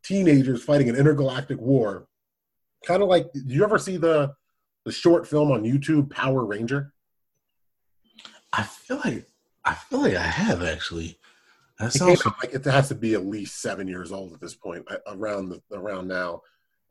teenagers 0.03 0.63
fighting 0.63 0.89
an 0.89 0.95
intergalactic 0.95 1.59
war, 1.59 2.07
kind 2.85 3.01
of 3.01 3.09
like. 3.09 3.31
Did 3.33 3.51
you 3.51 3.63
ever 3.63 3.77
see 3.77 3.97
the 3.97 4.33
the 4.85 4.91
short 4.91 5.27
film 5.27 5.51
on 5.51 5.63
YouTube, 5.63 6.09
Power 6.09 6.45
Ranger? 6.45 6.93
I 8.53 8.63
feel 8.63 8.99
like 9.03 9.27
I 9.65 9.73
feel 9.73 10.01
like 10.01 10.15
I 10.15 10.21
have 10.21 10.63
actually. 10.63 11.17
That 11.79 11.95
It 11.95 11.97
sounds 11.97 12.25
out 12.25 12.35
like 12.43 12.53
it 12.53 12.65
has 12.65 12.89
to 12.89 12.95
be 12.95 13.15
at 13.15 13.25
least 13.25 13.61
seven 13.61 13.87
years 13.87 14.11
old 14.11 14.33
at 14.33 14.41
this 14.41 14.53
point, 14.53 14.85
around 15.07 15.49
the, 15.49 15.61
around 15.75 16.07
now. 16.07 16.41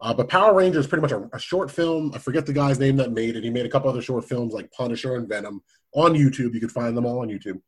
Uh, 0.01 0.15
but 0.15 0.29
Power 0.29 0.55
Ranger 0.55 0.81
is 0.81 0.87
pretty 0.87 1.03
much 1.03 1.13
a, 1.13 1.29
a 1.33 1.39
short 1.39 1.71
film. 1.71 2.11
I 2.15 2.19
forget 2.19 2.47
the 2.47 2.53
guy's 2.53 2.79
name 2.79 2.97
that 2.97 3.13
made 3.13 3.37
it. 3.37 3.45
He 3.45 3.51
made 3.51 3.67
a 3.67 3.69
couple 3.69 3.91
other 3.91 4.01
short 4.03 4.25
films 4.25 4.55
like 4.55 4.73
Punisher 4.73 5.17
and 5.17 5.29
Venom 5.29 5.63
on 5.93 6.15
YouTube. 6.15 6.55
You 6.55 6.61
could 6.61 6.73
find 6.73 6.97
them 6.97 7.07
all 7.07 7.21
on 7.21 7.29
YouTube. 7.29 7.61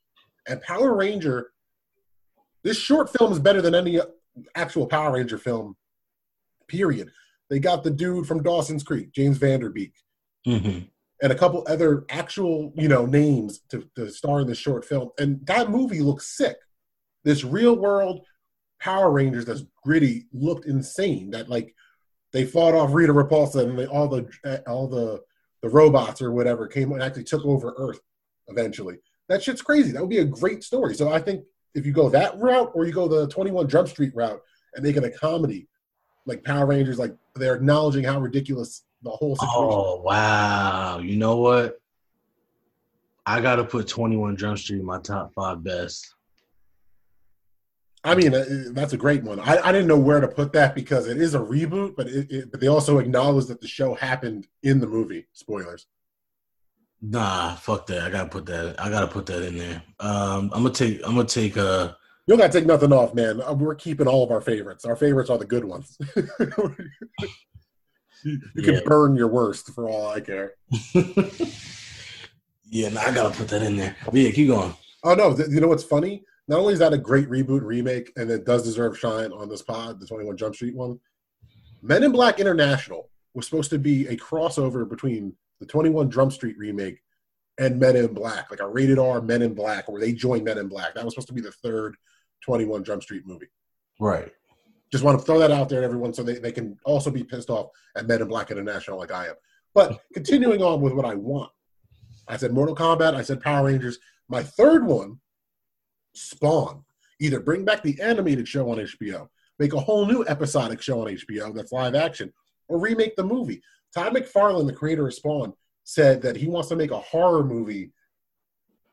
And 0.49 0.61
Power 0.63 0.97
Ranger, 0.97 1.51
this 2.65 2.79
short 2.79 3.11
film 3.11 3.33
is 3.33 3.39
better 3.39 3.61
than 3.61 3.75
any 3.75 4.01
actual 4.55 4.87
Power 4.87 5.13
Ranger 5.13 5.39
film. 5.39 5.77
Period. 6.69 7.11
They 7.51 7.59
got 7.59 7.85
the 7.85 7.91
dude 7.91 8.27
from 8.27 8.43
Dawson's 8.43 8.83
Creek, 8.83 9.13
James 9.13 9.37
Van 9.39 9.61
Der 9.61 9.69
Beek, 9.69 9.93
Mhm. 10.47 10.89
and 11.21 11.33
a 11.33 11.37
couple 11.37 11.65
other 11.69 12.05
actual 12.09 12.73
you 12.77 12.89
know 12.89 13.05
names 13.07 13.61
to, 13.69 13.89
to 13.97 14.11
star 14.11 14.41
in 14.41 14.47
this 14.47 14.59
short 14.59 14.85
film 14.85 15.11
and 15.19 15.47
that 15.47 15.71
movie 15.71 16.01
looks 16.01 16.37
sick 16.37 16.57
this 17.23 17.45
real 17.45 17.77
world 17.77 18.27
power 18.81 19.13
rangers 19.13 19.45
that's 19.45 19.63
gritty 19.85 20.27
looked 20.33 20.67
insane 20.67 21.31
that 21.31 21.49
like 21.49 21.73
they 22.33 22.45
fought 22.45 22.75
off 22.75 22.93
rita 22.93 23.13
repulsa 23.13 23.63
and 23.69 23.79
they, 23.79 23.87
all 23.87 24.09
the 24.09 24.29
all 24.67 24.89
the 24.89 25.21
the 25.63 25.69
robots 25.69 26.21
or 26.21 26.33
whatever 26.33 26.67
came 26.67 26.91
and 26.91 27.01
actually 27.03 27.23
took 27.23 27.45
over 27.45 27.73
earth 27.79 28.01
eventually 28.49 28.97
that 29.29 29.41
shit's 29.45 29.63
crazy 29.63 29.93
that 29.93 30.01
would 30.01 30.11
be 30.11 30.19
a 30.19 30.25
great 30.25 30.65
story 30.65 30.93
so 30.95 31.13
i 31.13 31.21
think 31.21 31.45
if 31.75 31.87
you 31.87 31.93
go 31.93 32.09
that 32.09 32.39
route 32.39 32.71
or 32.75 32.85
you 32.85 32.93
go 32.93 33.09
the 33.09 33.27
21 33.29 33.69
jump 33.69 33.89
street 33.89 34.15
route 34.15 34.41
and 34.75 34.85
make 34.85 34.97
it 34.97 35.05
a 35.05 35.11
comedy 35.11 35.69
like 36.27 36.45
power 36.45 36.67
rangers 36.67 36.99
like 36.99 37.15
they're 37.35 37.55
acknowledging 37.55 38.05
how 38.05 38.21
ridiculous 38.21 38.85
the 39.03 39.11
whole 39.11 39.37
situation 39.37 39.57
Oh 39.59 40.01
wow! 40.03 40.99
You 40.99 41.17
know 41.17 41.37
what? 41.37 41.81
I 43.27 43.41
gotta 43.41 43.65
put 43.65 43.89
Twenty 43.89 44.17
One 44.17 44.37
Jump 44.37 44.59
Street 44.59 44.81
in 44.81 44.87
my 44.87 45.01
top 45.01 45.33
five 45.35 45.63
best. 45.63 46.15
I 48.05 48.17
mean, 48.17 48.35
uh, 48.35 48.45
that's 48.71 48.95
a 48.95 48.97
great 48.97 49.23
one. 49.23 49.39
I, 49.39 49.59
I 49.59 49.71
didn't 49.71 49.87
know 49.87 49.99
where 49.99 50.21
to 50.21 50.27
put 50.27 50.53
that 50.55 50.75
because 50.75 51.07
it 51.07 51.19
is 51.19 51.37
a 51.37 51.39
reboot, 51.39 51.95
but 51.95 52.09
it, 52.09 52.33
it, 52.33 52.51
but 52.51 52.61
they 52.61 52.67
also 52.67 52.99
acknowledge 52.99 53.47
that 53.47 53.61
the 53.61 53.69
show 53.69 53.95
happened 53.95 54.49
in 54.65 54.81
the 54.81 54.89
movie. 54.89 55.27
Spoilers. 55.33 55.87
Nah, 57.05 57.57
fuck 57.57 57.87
that. 57.89 58.03
I 58.03 58.11
gotta 58.11 58.29
put 58.29 58.47
that. 58.47 58.77
I 58.81 58.89
gotta 58.89 59.09
put 59.09 59.27
that 59.27 59.43
in 59.43 59.59
there. 59.59 59.83
Um, 60.01 60.51
I'm 60.55 60.63
gonna 60.63 60.71
take. 60.71 61.01
I'm 61.05 61.17
gonna 61.17 61.27
take. 61.27 61.57
Uh, 61.57 61.93
You 62.27 62.33
don't 62.33 62.39
got 62.39 62.53
to 62.53 62.59
take 62.61 62.67
nothing 62.69 62.93
off, 62.93 63.13
man. 63.15 63.43
Uh, 63.43 63.55
We're 63.55 63.75
keeping 63.75 64.07
all 64.07 64.23
of 64.23 64.31
our 64.31 64.41
favorites. 64.41 64.85
Our 64.85 64.95
favorites 64.95 65.29
are 65.29 65.39
the 65.39 65.45
good 65.45 65.65
ones. 65.65 65.99
you 68.25 68.39
can 68.63 68.75
Yeah. 68.75 68.81
burn 68.87 69.17
your 69.17 69.27
worst 69.29 69.71
for 69.75 69.89
all 69.89 70.07
I 70.09 70.21
care. 70.21 70.55
yeah, 72.65 72.89
nah, 72.91 73.01
I 73.01 73.13
gotta 73.13 73.37
put 73.37 73.49
that 73.49 73.63
in 73.63 73.77
there. 73.77 73.97
But 74.05 74.15
yeah, 74.15 74.31
keep 74.31 74.49
going. 74.49 74.73
Oh 75.05 75.15
no! 75.15 75.35
th- 75.37 75.49
You 75.51 75.61
know 75.61 75.69
what's 75.69 75.83
funny? 75.85 76.23
Not 76.49 76.61
only 76.61 76.73
is 76.75 76.79
that 76.81 76.93
a 76.93 76.99
great 76.99 77.29
reboot 77.29 77.63
remake, 77.63 78.13
and 78.17 78.31
it 78.31 78.45
does 78.45 78.63
deserve 78.63 78.99
shine 78.99 79.33
on 79.33 79.49
this 79.49 79.63
pod, 79.63 79.99
the 80.01 80.07
Twenty 80.07 80.25
One 80.25 80.37
Jump 80.37 80.55
Street 80.55 80.77
one. 80.77 81.01
Men 81.83 82.05
in 82.05 82.13
Black 82.13 82.39
International 82.39 83.11
was 83.35 83.47
supposed 83.47 83.71
to 83.71 83.79
be 83.79 84.07
a 84.07 84.17
crossover 84.17 84.89
between 84.89 85.35
the 85.63 85.67
Twenty 85.69 85.91
One 85.91 86.11
Jump 86.11 86.33
Street 86.33 86.59
remake 86.59 87.01
and 87.57 87.79
Men 87.79 87.95
in 87.95 88.13
Black, 88.13 88.51
like 88.51 88.59
a 88.59 88.69
rated 88.69 88.99
R 88.99 89.23
Men 89.23 89.43
in 89.43 89.55
Black, 89.55 89.89
where 89.89 90.01
they 90.01 90.13
join 90.13 90.43
Men 90.43 90.59
in 90.59 90.67
Black. 90.67 90.95
That 90.95 91.05
was 91.05 91.15
supposed 91.15 91.29
to 91.29 91.35
be 91.35 91.41
the 91.41 91.53
third 91.53 91.97
Twenty 92.43 92.65
One 92.65 92.83
Jump 92.83 93.05
Street 93.05 93.23
movie. 93.25 93.47
Right. 94.01 94.33
Just 94.91 95.05
want 95.05 95.19
to 95.19 95.25
throw 95.25 95.39
that 95.39 95.53
out 95.53 95.69
there, 95.69 95.85
everyone, 95.85 96.13
so 96.13 96.25
they, 96.25 96.35
they 96.35 96.51
can 96.51 96.77
also 96.85 97.11
be 97.11 97.23
pissed 97.23 97.49
off 97.49 97.69
at 97.97 98.09
Men 98.09 98.21
in 98.21 98.29
Black 98.29 98.51
International 98.51 98.99
like 98.99 99.13
I 99.13 99.29
am. 99.29 99.35
But 99.73 100.01
continuing 100.13 100.63
on 100.63 100.81
with 100.81 100.95
what 100.95 101.07
I 101.07 101.15
want, 101.15 101.51
I 102.27 102.37
said 102.37 102.53
Mortal 102.53 102.75
Kombat, 102.75 103.15
I 103.15 103.23
said 103.23 103.41
Power 103.41 103.67
Rangers. 103.67 103.99
My 104.29 104.43
third 104.43 104.85
one, 104.85 105.21
Spawn. 106.15 106.85
Either 107.21 107.39
bring 107.39 107.65
back 107.65 107.85
the 107.85 108.01
animated 108.03 108.49
show 108.49 108.69
on 108.69 108.79
HBO, 108.79 109.29
make 109.61 109.73
a 109.75 109.81
whole 109.81 110.07
new 110.07 110.25
episodic 110.27 110.83
show 110.83 111.03
on 111.03 111.07
HBO 111.07 111.55
that's 111.55 111.71
live 111.71 111.95
action, 111.95 112.33
or 112.67 112.81
remake 112.81 113.15
the 113.15 113.23
movie. 113.23 113.63
Todd 113.95 114.15
McFarlane, 114.15 114.67
the 114.67 114.73
creator 114.73 115.07
of 115.07 115.15
Spawn, 115.15 115.53
said 115.85 116.23
that 116.23 116.37
he 116.37 116.49
wants 116.49 116.69
to 116.69 116.77
make 116.77 116.91
a 116.91 116.99
horror 116.99 117.45
movie 117.45 117.93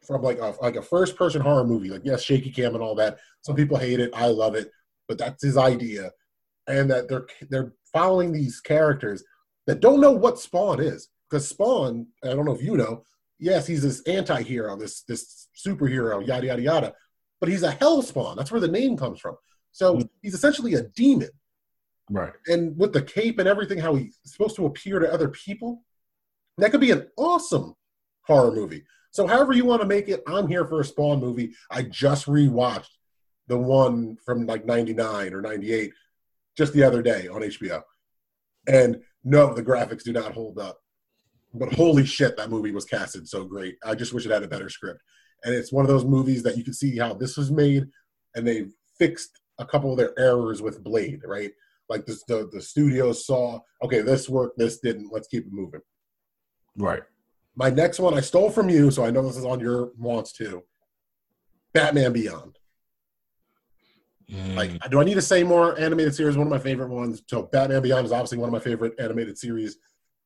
from 0.05 0.21
like 0.21 0.39
a 0.39 0.55
like 0.61 0.75
a 0.75 0.81
first 0.81 1.15
person 1.15 1.41
horror 1.41 1.65
movie. 1.65 1.89
Like 1.89 2.01
yes, 2.03 2.23
shaky 2.23 2.51
cam 2.51 2.73
and 2.73 2.83
all 2.83 2.95
that. 2.95 3.19
Some 3.41 3.55
people 3.55 3.77
hate 3.77 3.99
it. 3.99 4.11
I 4.13 4.27
love 4.27 4.55
it, 4.55 4.71
but 5.07 5.17
that's 5.17 5.43
his 5.43 5.57
idea. 5.57 6.11
And 6.67 6.89
that 6.91 7.09
they're 7.09 7.27
they're 7.49 7.73
following 7.93 8.31
these 8.31 8.59
characters 8.59 9.23
that 9.67 9.79
don't 9.79 10.01
know 10.01 10.11
what 10.11 10.39
Spawn 10.39 10.79
is. 10.79 11.09
Because 11.29 11.47
Spawn, 11.47 12.07
I 12.23 12.29
don't 12.29 12.45
know 12.45 12.55
if 12.55 12.63
you 12.63 12.75
know, 12.75 13.03
yes, 13.39 13.67
he's 13.67 13.83
this 13.83 14.01
anti-hero, 14.07 14.75
this 14.77 15.03
this 15.03 15.47
superhero, 15.55 16.25
yada 16.25 16.47
yada 16.47 16.61
yada. 16.61 16.93
But 17.39 17.49
he's 17.49 17.63
a 17.63 17.71
hell 17.71 18.01
spawn. 18.01 18.35
That's 18.35 18.51
where 18.51 18.59
the 18.59 18.67
name 18.67 18.97
comes 18.97 19.19
from. 19.19 19.35
So 19.71 19.95
hmm. 19.95 20.01
he's 20.21 20.33
essentially 20.33 20.73
a 20.73 20.83
demon. 20.83 21.29
Right. 22.09 22.33
And 22.47 22.77
with 22.77 22.93
the 22.93 23.01
cape 23.01 23.39
and 23.39 23.47
everything, 23.47 23.77
how 23.77 23.95
he's 23.95 24.17
supposed 24.23 24.55
to 24.55 24.65
appear 24.65 24.99
to 24.99 25.11
other 25.11 25.29
people, 25.29 25.83
that 26.57 26.71
could 26.71 26.81
be 26.81 26.91
an 26.91 27.07
awesome 27.17 27.75
horror 28.23 28.51
movie. 28.51 28.83
So 29.11 29.27
however 29.27 29.53
you 29.53 29.65
want 29.65 29.81
to 29.81 29.87
make 29.87 30.07
it, 30.07 30.23
I'm 30.27 30.47
here 30.47 30.65
for 30.65 30.81
a 30.81 30.85
Spawn 30.85 31.19
movie. 31.19 31.53
I 31.71 31.83
just 31.83 32.25
rewatched 32.25 32.89
the 33.47 33.57
one 33.57 34.17
from 34.23 34.45
like 34.45 34.65
99 34.65 35.33
or 35.33 35.41
98 35.41 35.91
just 36.57 36.73
the 36.73 36.83
other 36.83 37.01
day 37.01 37.27
on 37.27 37.41
HBO. 37.41 37.81
And 38.67 39.01
no, 39.23 39.53
the 39.53 39.63
graphics 39.63 40.03
do 40.03 40.13
not 40.13 40.33
hold 40.33 40.59
up. 40.59 40.79
But 41.53 41.73
holy 41.73 42.05
shit, 42.05 42.37
that 42.37 42.51
movie 42.51 42.71
was 42.71 42.85
casted 42.85 43.27
so 43.27 43.43
great. 43.43 43.77
I 43.83 43.95
just 43.95 44.13
wish 44.13 44.25
it 44.25 44.31
had 44.31 44.43
a 44.43 44.47
better 44.47 44.69
script. 44.69 45.01
And 45.43 45.55
it's 45.55 45.71
one 45.71 45.85
of 45.85 45.89
those 45.89 46.05
movies 46.05 46.43
that 46.43 46.57
you 46.57 46.63
can 46.63 46.73
see 46.73 46.97
how 46.97 47.13
this 47.13 47.37
was 47.37 47.49
made, 47.49 47.87
and 48.35 48.45
they 48.45 48.67
fixed 48.99 49.39
a 49.57 49.65
couple 49.65 49.91
of 49.91 49.97
their 49.97 50.17
errors 50.19 50.61
with 50.61 50.83
Blade, 50.83 51.21
right? 51.25 51.51
Like 51.89 52.05
this, 52.05 52.23
the 52.27 52.49
the 52.51 52.61
studio 52.61 53.11
saw, 53.11 53.59
okay, 53.83 54.01
this 54.01 54.29
worked, 54.29 54.57
this 54.57 54.79
didn't. 54.79 55.11
Let's 55.11 55.27
keep 55.27 55.45
it 55.45 55.51
moving. 55.53 55.81
Right. 56.77 57.01
My 57.55 57.69
next 57.69 57.99
one 57.99 58.13
I 58.13 58.21
stole 58.21 58.49
from 58.51 58.69
you, 58.69 58.91
so 58.91 59.03
I 59.03 59.09
know 59.11 59.21
this 59.25 59.37
is 59.37 59.45
on 59.45 59.59
your 59.59 59.91
wants 59.97 60.31
too. 60.31 60.63
Batman 61.73 62.13
Beyond. 62.13 62.57
Mm, 64.31 64.55
Like, 64.55 64.89
do 64.89 64.99
I 65.01 65.03
need 65.03 65.15
to 65.15 65.21
say 65.21 65.43
more? 65.43 65.77
Animated 65.79 66.15
series, 66.15 66.37
one 66.37 66.47
of 66.47 66.51
my 66.51 66.59
favorite 66.59 66.89
ones. 66.89 67.21
So, 67.27 67.43
Batman 67.43 67.81
Beyond 67.81 68.05
is 68.05 68.11
obviously 68.11 68.37
one 68.37 68.49
of 68.49 68.53
my 68.53 68.59
favorite 68.59 68.93
animated 68.99 69.37
series 69.37 69.77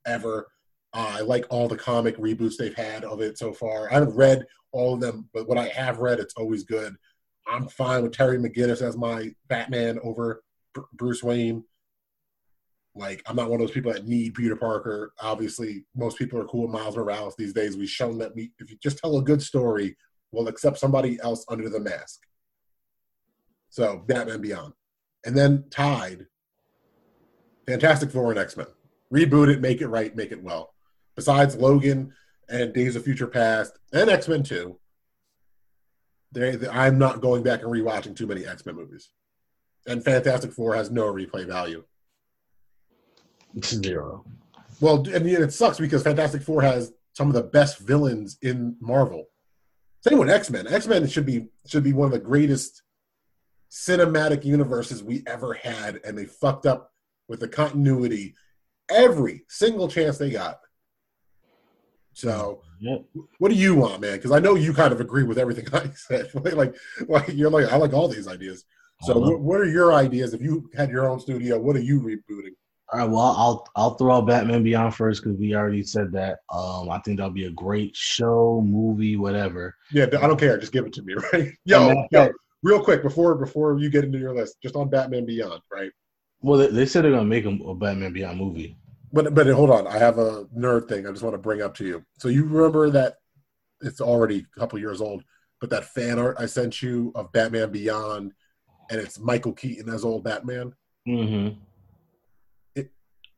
ever. 0.05 0.47
Uh, 0.93 1.16
I 1.18 1.22
like 1.22 1.45
all 1.49 1.68
the 1.68 1.78
comic 1.78 2.18
reboots 2.18 2.57
they've 2.57 2.76
had 2.76 3.03
of 3.03 3.22
it 3.22 3.38
so 3.38 3.51
far. 3.53 3.89
I 3.89 3.95
haven't 3.95 4.16
read 4.16 4.45
all 4.72 4.93
of 4.93 4.99
them, 4.99 5.30
but 5.34 5.47
what 5.47 5.57
I 5.57 5.70
have 5.70 5.99
read, 5.99 6.20
it's 6.20 6.36
always 6.36 6.64
good. 6.64 6.93
I'm 7.47 7.68
fine 7.68 8.03
with 8.03 8.11
Terry 8.14 8.38
McGinnis 8.38 8.82
as 8.82 8.95
my 8.97 9.32
Batman 9.47 9.99
over 10.03 10.43
Bruce 10.93 11.24
Wayne. 11.24 11.63
Like, 12.95 13.24
I'm 13.26 13.36
not 13.36 13.49
one 13.49 13.59
of 13.59 13.67
those 13.67 13.74
people 13.74 13.91
that 13.91 14.05
need 14.07 14.36
Peter 14.36 14.55
Parker. 14.55 15.13
Obviously, 15.19 15.86
most 15.95 16.17
people 16.17 16.39
are 16.39 16.45
cool 16.45 16.63
with 16.67 16.71
Miles 16.80 16.95
Morales 16.95 17.36
these 17.36 17.53
days. 17.53 17.76
We've 17.76 17.89
shown 17.89 18.19
that 18.19 18.36
we, 18.36 18.51
if 18.59 18.69
you 18.69 18.78
just 18.84 18.99
tell 18.99 19.17
a 19.17 19.24
good 19.24 19.41
story, 19.41 19.97
we'll 20.32 20.47
accept 20.47 20.78
somebody 20.78 21.19
else 21.24 21.43
under 21.49 21.69
the 21.69 21.80
mask. 21.80 22.19
So 23.69 24.03
Batman 24.07 24.41
Beyond, 24.41 24.74
and 25.26 25.36
then 25.36 25.65
tied. 25.71 26.28
Fantastic 27.67 28.11
Four 28.11 28.30
and 28.30 28.39
X 28.39 28.55
Men. 28.55 28.67
Reboot 29.11 29.51
it, 29.51 29.61
make 29.61 29.82
it 29.82 29.88
right, 29.88 30.15
make 30.15 30.32
it 30.32 30.43
well. 30.43 30.74
Besides 31.15 31.55
Logan 31.55 32.13
and 32.49 32.74
Days 32.74 32.95
of 32.95 33.03
Future 33.03 33.26
Past 33.28 33.80
and 33.91 34.09
X 34.09 34.28
Men 34.28 34.43
Two, 34.43 34.80
they, 36.32 36.55
they- 36.55 36.67
I'm 36.69 36.99
not 36.99 37.21
going 37.21 37.41
back 37.41 37.61
and 37.63 37.71
rewatching 37.71 38.15
too 38.15 38.28
many 38.28 38.45
X 38.45 38.65
Men 38.67 38.76
movies. 38.76 39.09
And 39.88 40.03
Fantastic 40.03 40.51
Four 40.53 40.75
has 40.75 40.89
no 40.91 41.11
replay 41.13 41.45
value. 41.45 41.84
Zero. 43.61 44.25
Well, 44.79 45.07
and 45.09 45.27
it 45.27 45.53
sucks 45.53 45.79
because 45.79 46.03
Fantastic 46.03 46.41
Four 46.41 46.61
has 46.61 46.93
some 47.13 47.27
of 47.27 47.34
the 47.34 47.43
best 47.43 47.79
villains 47.79 48.38
in 48.41 48.75
Marvel. 48.79 49.25
Same 50.01 50.17
with 50.17 50.29
X 50.29 50.49
Men. 50.49 50.67
X 50.67 50.88
Men 50.88 51.07
should 51.07 51.25
be 51.25 51.47
should 51.67 51.84
be 51.84 51.93
one 51.93 52.07
of 52.07 52.11
the 52.11 52.19
greatest 52.19 52.81
cinematic 53.71 54.43
universes 54.43 55.03
we 55.03 55.23
ever 55.27 55.53
had, 55.53 55.99
and 56.05 56.17
they 56.17 56.25
fucked 56.25 56.65
up 56.65 56.91
with 57.27 57.39
the 57.39 57.47
continuity 57.47 58.36
every 58.89 59.43
single 59.47 59.88
chance 59.88 60.17
they 60.17 60.29
got. 60.29 60.59
So, 62.13 62.61
Yep. 62.79 63.05
what 63.39 63.49
do 63.49 63.55
you 63.55 63.75
want, 63.75 64.01
man? 64.01 64.17
Because 64.17 64.31
I 64.31 64.39
know 64.39 64.55
you 64.55 64.73
kind 64.73 64.91
of 64.93 64.99
agree 64.99 65.23
with 65.23 65.38
everything 65.39 65.65
I 65.73 65.89
said. 65.95 66.29
like, 66.53 66.75
like, 67.07 67.27
you're 67.29 67.49
like, 67.49 67.71
I 67.71 67.77
like 67.77 67.93
all 67.93 68.07
these 68.07 68.27
ideas. 68.27 68.65
So, 69.06 69.18
what, 69.18 69.39
what 69.39 69.60
are 69.60 69.70
your 69.70 69.93
ideas? 69.93 70.34
If 70.34 70.41
you 70.41 70.70
had 70.76 70.89
your 70.89 71.10
own 71.10 71.20
studio, 71.20 71.60
what 71.60 71.76
are 71.76 71.82
you 71.82 71.99
rebooting? 71.99 72.54
All 72.91 72.99
right, 72.99 73.10
well, 73.10 73.36
I'll 73.38 73.68
I'll 73.76 73.95
throw 73.95 74.18
out 74.18 74.28
Batman 74.28 74.64
Beyond 74.64 74.93
first 74.93 75.24
because 75.24 75.38
we 75.38 75.56
already 75.56 75.84
said 75.84 76.12
that. 76.12 76.39
Um, 76.54 76.89
I 76.89 76.99
think 76.99 77.18
that'll 77.18 77.32
be 77.32 77.45
a 77.45 77.51
great 77.51 77.95
show, 77.95 78.64
movie, 78.66 79.16
whatever. 79.16 79.76
Yeah, 79.91 80.06
I 80.06 80.28
don't 80.28 80.39
care. 80.39 80.58
Just 80.58 80.72
give 80.72 80.86
it 80.86 80.93
to 80.93 81.01
me, 81.01 81.16
right? 81.34 81.54
Yo, 81.66 82.06
yo, 82.12 82.30
real 82.62 82.84
quick 82.84 83.01
before 83.01 83.36
before 83.36 83.80
you 83.80 83.89
get 83.89 84.04
into 84.04 84.20
your 84.20 84.36
list, 84.36 84.58
just 84.62 84.76
on 84.76 84.89
Batman 84.89 85.26
Beyond, 85.26 85.62
right? 85.72 85.91
Well, 86.41 86.60
they, 86.60 86.68
they 86.68 86.86
said 86.86 87.04
they're 87.04 87.12
gonna 87.12 87.26
make 87.26 87.45
a, 87.45 87.49
a 87.49 87.74
Batman 87.76 88.14
Beyond 88.14 88.38
movie. 88.38 88.78
But 89.12 89.34
but 89.34 89.47
hold 89.47 89.70
on, 89.70 89.88
I 89.88 89.97
have 89.97 90.18
a 90.18 90.45
nerd 90.58 90.88
thing 90.88 91.08
I 91.08 91.12
just 91.12 91.24
want 91.24 91.34
to 91.34 91.39
bring 91.39 91.62
up 91.62 91.76
to 91.76 91.86
you. 91.86 92.04
So 92.20 92.28
you 92.28 92.45
remember 92.45 92.89
that 92.91 93.16
it's 93.82 94.01
already 94.01 94.45
a 94.56 94.60
couple 94.60 94.80
years 94.80 95.01
old, 95.01 95.24
but 95.60 95.70
that 95.72 95.86
fan 95.86 96.20
art 96.20 96.38
I 96.39 96.45
sent 96.45 96.82
you 96.82 97.12
of 97.16 97.32
Batman 97.32 97.72
Beyond, 97.72 98.34
and 98.89 98.99
it's 98.99 99.19
Michael 99.19 99.53
Keaton 99.53 99.93
as 99.93 100.03
old 100.03 100.23
Batman. 100.23 100.73
Mm-hmm. 101.07 101.59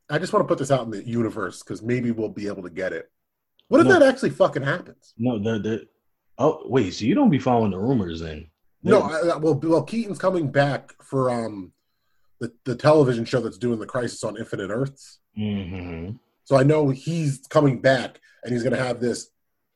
I 0.08 0.18
just 0.18 0.32
want 0.32 0.44
to 0.44 0.48
put 0.48 0.58
this 0.58 0.70
out 0.70 0.84
in 0.84 0.90
the 0.92 1.04
universe 1.04 1.62
because 1.64 1.82
maybe 1.82 2.12
we'll 2.12 2.28
be 2.28 2.46
able 2.46 2.62
to 2.62 2.70
get 2.70 2.92
it. 2.92 3.10
What 3.68 3.80
if 3.80 3.88
No. 3.88 3.98
that 3.98 4.02
actually 4.08 4.30
fucking 4.30 4.62
happens? 4.62 5.14
No, 5.18 5.38
the 5.38 5.58
the 5.58 5.88
oh 6.38 6.62
wait, 6.66 6.92
so 6.94 7.04
you 7.04 7.14
don't 7.16 7.30
be 7.30 7.40
following 7.40 7.72
the 7.72 7.78
rumors 7.78 8.20
then? 8.20 8.46
No, 8.84 9.00
I, 9.02 9.30
I- 9.30 9.36
well, 9.36 9.54
well, 9.54 9.82
Keaton's 9.82 10.18
coming 10.20 10.50
back 10.52 10.94
for 11.02 11.28
um 11.30 11.72
the 12.38 12.52
the 12.64 12.76
television 12.76 13.24
show 13.24 13.40
that's 13.40 13.58
doing 13.58 13.80
the 13.80 13.86
Crisis 13.86 14.22
on 14.22 14.36
Infinite 14.36 14.70
Earths. 14.70 15.18
Mm-hmm. 15.36 16.12
So 16.44 16.56
I 16.56 16.62
know 16.62 16.90
he's 16.90 17.44
coming 17.50 17.80
back 17.80 18.20
and 18.44 18.52
he's 18.52 18.62
gonna 18.62 18.76
have 18.76 19.00
this 19.00 19.30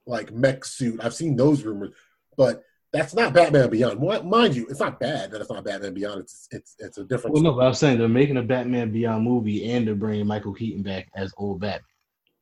like 0.06 0.32
mech 0.32 0.64
suit. 0.64 1.00
I've 1.02 1.14
seen 1.14 1.34
those 1.34 1.64
rumors, 1.64 1.90
but 2.36 2.62
that's 2.92 3.14
not 3.14 3.32
Batman 3.32 3.70
Beyond. 3.70 4.00
Mind 4.24 4.56
you, 4.56 4.66
it's 4.68 4.80
not 4.80 4.98
bad 4.98 5.30
that 5.30 5.40
it's 5.40 5.50
not 5.50 5.64
Batman 5.64 5.94
Beyond. 5.94 6.20
It's 6.20 6.48
it's 6.50 6.76
it's 6.78 6.98
a 6.98 7.04
different. 7.04 7.34
Well, 7.34 7.42
no, 7.42 7.52
but 7.52 7.64
I 7.64 7.68
was 7.68 7.78
saying 7.78 7.98
they're 7.98 8.08
making 8.08 8.36
a 8.36 8.42
Batman 8.42 8.90
Beyond 8.90 9.24
movie 9.24 9.70
and 9.70 9.86
they're 9.86 9.94
bringing 9.94 10.26
Michael 10.26 10.54
Keaton 10.54 10.82
back 10.82 11.08
as 11.14 11.32
old 11.36 11.60
Batman. 11.60 11.84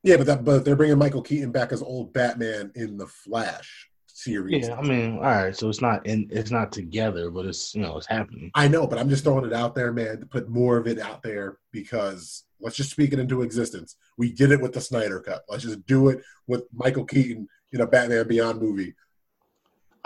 Yeah, 0.02 0.16
but 0.16 0.26
that 0.26 0.44
but 0.44 0.64
they're 0.64 0.76
bringing 0.76 0.98
Michael 0.98 1.22
Keaton 1.22 1.52
back 1.52 1.72
as 1.72 1.82
old 1.82 2.12
Batman 2.12 2.72
in 2.74 2.96
the 2.96 3.06
Flash 3.06 3.90
series. 4.06 4.68
Yeah, 4.68 4.76
I 4.76 4.82
mean, 4.82 5.16
all 5.16 5.22
right, 5.22 5.56
so 5.56 5.68
it's 5.68 5.82
not 5.82 6.06
in, 6.06 6.28
it's 6.30 6.50
not 6.50 6.72
together, 6.72 7.30
but 7.30 7.46
it's 7.46 7.74
you 7.74 7.82
know 7.82 7.96
it's 7.98 8.06
happening. 8.06 8.50
I 8.54 8.68
know, 8.68 8.86
but 8.86 8.98
I'm 8.98 9.10
just 9.10 9.24
throwing 9.24 9.44
it 9.44 9.52
out 9.52 9.74
there, 9.74 9.92
man, 9.92 10.20
to 10.20 10.26
put 10.26 10.48
more 10.48 10.78
of 10.78 10.86
it 10.86 10.98
out 10.98 11.22
there 11.22 11.58
because 11.72 12.44
let's 12.60 12.76
just 12.76 12.90
speak 12.90 13.12
it 13.12 13.18
into 13.18 13.42
existence. 13.42 13.96
We 14.16 14.32
did 14.32 14.50
it 14.50 14.60
with 14.60 14.72
the 14.72 14.80
Snyder 14.80 15.20
Cut. 15.20 15.42
Let's 15.48 15.64
just 15.64 15.84
do 15.86 16.08
it 16.08 16.22
with 16.46 16.64
Michael 16.72 17.04
Keaton 17.04 17.48
in 17.72 17.80
a 17.80 17.86
Batman 17.86 18.26
Beyond 18.26 18.60
movie. 18.60 18.94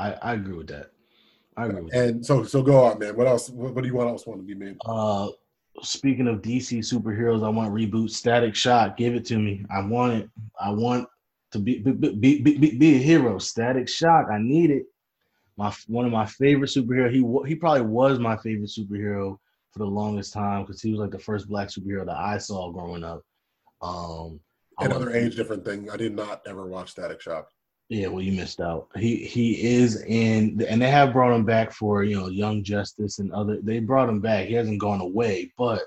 I, 0.02 0.30
I 0.30 0.32
agree 0.34 0.56
with 0.56 0.68
that. 0.68 0.90
I 1.56 1.66
agree 1.66 1.82
with 1.82 1.92
that. 1.92 2.04
And 2.08 2.26
so, 2.26 2.44
so 2.44 2.62
go 2.62 2.84
on, 2.84 2.98
man. 2.98 3.16
What 3.16 3.26
else? 3.26 3.50
What, 3.50 3.74
what 3.74 3.82
do 3.82 3.88
you 3.88 3.94
want 3.94 4.10
else 4.10 4.26
want 4.26 4.40
to 4.40 4.46
be 4.46 4.54
made? 4.54 4.76
Uh, 4.84 5.28
speaking 5.82 6.26
of 6.26 6.42
DC 6.42 6.78
superheroes, 6.78 7.44
I 7.44 7.48
want 7.48 7.72
reboot 7.72 8.10
Static 8.10 8.54
Shock. 8.54 8.96
Give 8.96 9.14
it 9.14 9.24
to 9.26 9.38
me. 9.38 9.64
I 9.74 9.84
want 9.84 10.14
it. 10.14 10.30
I 10.60 10.70
want 10.70 11.08
to 11.52 11.58
be 11.58 11.78
be, 11.78 11.92
be, 11.92 12.40
be, 12.40 12.76
be, 12.76 12.94
a 12.96 12.98
hero. 12.98 13.38
Static 13.38 13.88
Shock. 13.88 14.26
I 14.32 14.38
need 14.38 14.70
it. 14.70 14.86
My 15.56 15.72
one 15.86 16.06
of 16.06 16.12
my 16.12 16.26
favorite 16.26 16.70
superhero. 16.70 17.10
He 17.10 17.48
he 17.48 17.54
probably 17.54 17.82
was 17.82 18.18
my 18.18 18.36
favorite 18.38 18.70
superhero 18.70 19.38
for 19.70 19.78
the 19.78 19.86
longest 19.86 20.32
time 20.32 20.62
because 20.62 20.82
he 20.82 20.90
was 20.90 21.00
like 21.00 21.10
the 21.10 21.18
first 21.18 21.48
black 21.48 21.68
superhero 21.68 22.04
that 22.06 22.16
I 22.16 22.38
saw 22.38 22.70
growing 22.70 23.04
up. 23.04 23.22
Um, 23.80 24.40
Another 24.78 25.14
age 25.14 25.36
different 25.36 25.64
thing. 25.64 25.90
I 25.90 25.96
did 25.96 26.14
not 26.14 26.42
ever 26.46 26.66
watch 26.66 26.90
Static 26.90 27.20
Shock. 27.20 27.48
Yeah, 27.92 28.06
well, 28.06 28.22
you 28.22 28.32
missed 28.32 28.62
out. 28.62 28.88
He 28.96 29.16
he 29.16 29.76
is 29.76 30.02
in, 30.04 30.64
and 30.66 30.80
they 30.80 30.88
have 30.88 31.12
brought 31.12 31.34
him 31.34 31.44
back 31.44 31.72
for 31.72 32.04
you 32.04 32.18
know 32.18 32.28
Young 32.28 32.64
Justice 32.64 33.18
and 33.18 33.30
other. 33.34 33.58
They 33.62 33.80
brought 33.80 34.08
him 34.08 34.18
back. 34.18 34.46
He 34.46 34.54
hasn't 34.54 34.80
gone 34.80 35.02
away, 35.02 35.52
but 35.58 35.82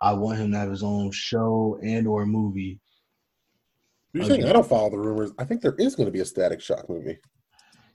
I 0.00 0.12
want 0.12 0.38
him 0.38 0.52
to 0.52 0.58
have 0.58 0.70
his 0.70 0.84
own 0.84 1.10
show 1.10 1.76
and 1.82 2.06
or 2.06 2.24
movie. 2.24 2.78
You're 4.12 4.26
saying 4.26 4.44
I 4.44 4.52
don't 4.52 4.64
follow 4.64 4.90
the 4.90 4.98
rumors. 4.98 5.32
I 5.36 5.42
think 5.42 5.60
there 5.60 5.74
is 5.76 5.96
going 5.96 6.06
to 6.06 6.12
be 6.12 6.20
a 6.20 6.24
Static 6.24 6.60
Shock 6.60 6.88
movie. 6.88 7.18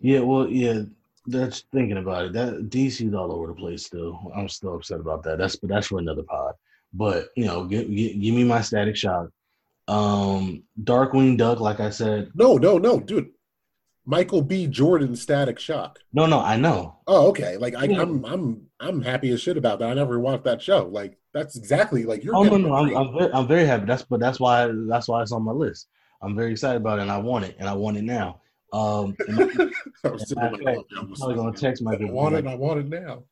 Yeah, 0.02 0.20
well, 0.20 0.46
yeah. 0.50 0.82
That's 1.26 1.64
thinking 1.72 1.98
about 1.98 2.26
it. 2.26 2.34
That 2.34 2.70
DC's 2.70 3.14
all 3.14 3.32
over 3.32 3.48
the 3.48 3.54
place 3.54 3.86
still. 3.86 4.34
I'm 4.36 4.50
still 4.50 4.76
upset 4.76 5.00
about 5.00 5.24
that. 5.24 5.38
That's 5.38 5.56
but 5.56 5.70
that's 5.70 5.88
for 5.88 6.00
another 6.00 6.24
pod. 6.24 6.56
But 6.92 7.30
you 7.38 7.46
know, 7.46 7.64
give, 7.64 7.88
give, 7.88 8.20
give 8.20 8.36
me 8.36 8.44
my 8.44 8.60
Static 8.60 8.98
Shock. 8.98 9.30
Um, 9.90 10.64
Darkwing 10.84 11.38
Duck, 11.38 11.60
like 11.60 11.80
I 11.80 11.90
said. 11.90 12.32
No, 12.36 12.58
no, 12.58 12.78
no, 12.78 13.00
dude. 13.00 13.30
Michael 14.06 14.42
B. 14.42 14.66
Jordan 14.68 15.16
Static 15.16 15.60
Shock. 15.60 16.00
No, 16.14 16.26
no, 16.26 16.40
I 16.40 16.58
know. 16.58 16.98
Oh, 17.06 17.28
okay. 17.30 17.58
Like 17.58 17.76
I, 17.76 17.86
Yeah. 17.86 18.02
I'm, 18.02 18.24
I'm, 18.26 18.62
I'm 18.80 19.02
happy 19.02 19.30
as 19.32 19.42
shit 19.42 19.58
about 19.58 19.80
that. 19.80 19.90
I 19.90 19.94
never 19.94 20.20
watched 20.20 20.46
that 20.46 20.62
show. 20.62 20.88
Like 20.88 21.18
that's 21.34 21.56
exactly 21.56 22.06
like 22.06 22.24
you're. 22.24 22.36
Oh 22.36 22.44
no, 22.44 22.58
no, 22.58 22.74
I'm. 22.74 22.96
I'm 22.96 23.14
very, 23.14 23.34
I'm 23.34 23.48
very 23.48 23.66
happy. 23.66 23.86
That's 23.86 24.04
but 24.04 24.20
that's 24.20 24.40
why 24.40 24.72
that's 24.88 25.08
why 25.08 25.22
it's 25.22 25.32
on 25.32 25.44
my 25.44 25.52
list. 25.52 25.88
I'm 26.22 26.36
very 26.36 26.52
excited 26.52 26.78
about 26.78 27.00
it, 27.00 27.04
and 27.04 27.12
I 27.12 27.18
want 27.18 27.46
it, 27.46 27.56
and 27.60 27.70
I 27.70 27.74
want 27.74 27.98
it 27.98 28.04
now. 28.04 28.42
Um, 28.74 29.16
I- 29.38 29.70
I 30.04 30.10
was 30.10 30.28
sitting 30.28 30.44
matter 30.44 30.56
in 30.56 30.60
of 30.62 30.66
my 30.66 30.74
fact, 30.74 30.78
coffee, 30.78 30.96
I 30.96 31.00
I'm 31.02 31.14
probably 31.14 31.36
gonna 31.36 31.52
text 31.52 31.84
text 31.84 32.02
I 32.02 32.06
want 32.12 32.36
it. 32.36 32.48
I 32.48 32.56
want 32.56 32.80
it 32.80 32.88
now. 32.90 33.24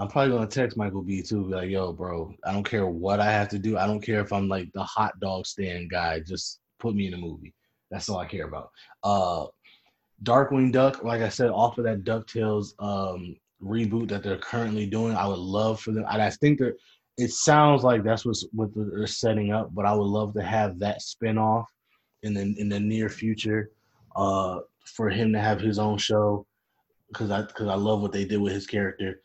I'm 0.00 0.08
probably 0.08 0.32
gonna 0.32 0.46
text 0.46 0.78
Michael 0.78 1.02
B 1.02 1.20
too. 1.20 1.44
Be 1.44 1.54
like, 1.54 1.68
yo, 1.68 1.92
bro, 1.92 2.34
I 2.44 2.52
don't 2.52 2.64
care 2.64 2.86
what 2.86 3.20
I 3.20 3.30
have 3.30 3.50
to 3.50 3.58
do. 3.58 3.76
I 3.76 3.86
don't 3.86 4.00
care 4.00 4.20
if 4.20 4.32
I'm 4.32 4.48
like 4.48 4.72
the 4.72 4.82
hot 4.82 5.20
dog 5.20 5.46
stand 5.46 5.90
guy. 5.90 6.20
Just 6.20 6.60
put 6.78 6.94
me 6.94 7.06
in 7.06 7.14
a 7.14 7.18
movie. 7.18 7.52
That's 7.90 8.08
all 8.08 8.18
I 8.18 8.24
care 8.24 8.46
about. 8.46 8.70
Uh, 9.04 9.46
Darkwing 10.24 10.72
Duck, 10.72 11.04
like 11.04 11.20
I 11.20 11.28
said, 11.28 11.50
off 11.50 11.76
of 11.76 11.84
that 11.84 12.04
DuckTales 12.04 12.72
um, 12.78 13.36
reboot 13.62 14.08
that 14.08 14.22
they're 14.22 14.38
currently 14.38 14.86
doing, 14.86 15.14
I 15.14 15.26
would 15.26 15.38
love 15.38 15.80
for 15.80 15.92
them. 15.92 16.06
I 16.08 16.30
think 16.30 16.60
that 16.60 16.76
it 17.18 17.30
sounds 17.30 17.84
like 17.84 18.02
that's 18.02 18.24
what's 18.24 18.46
what 18.52 18.70
they're 18.74 19.06
setting 19.06 19.52
up. 19.52 19.74
But 19.74 19.84
I 19.84 19.92
would 19.92 20.04
love 20.04 20.32
to 20.34 20.42
have 20.42 20.78
that 20.78 21.00
spinoff 21.00 21.66
in 22.22 22.32
the 22.32 22.54
in 22.58 22.70
the 22.70 22.80
near 22.80 23.10
future 23.10 23.70
uh, 24.16 24.60
for 24.86 25.10
him 25.10 25.30
to 25.34 25.40
have 25.40 25.60
his 25.60 25.78
own 25.78 25.98
show 25.98 26.46
because 27.08 27.30
I 27.30 27.42
because 27.42 27.68
I 27.68 27.74
love 27.74 28.00
what 28.00 28.12
they 28.12 28.24
did 28.24 28.40
with 28.40 28.54
his 28.54 28.66
character. 28.66 29.20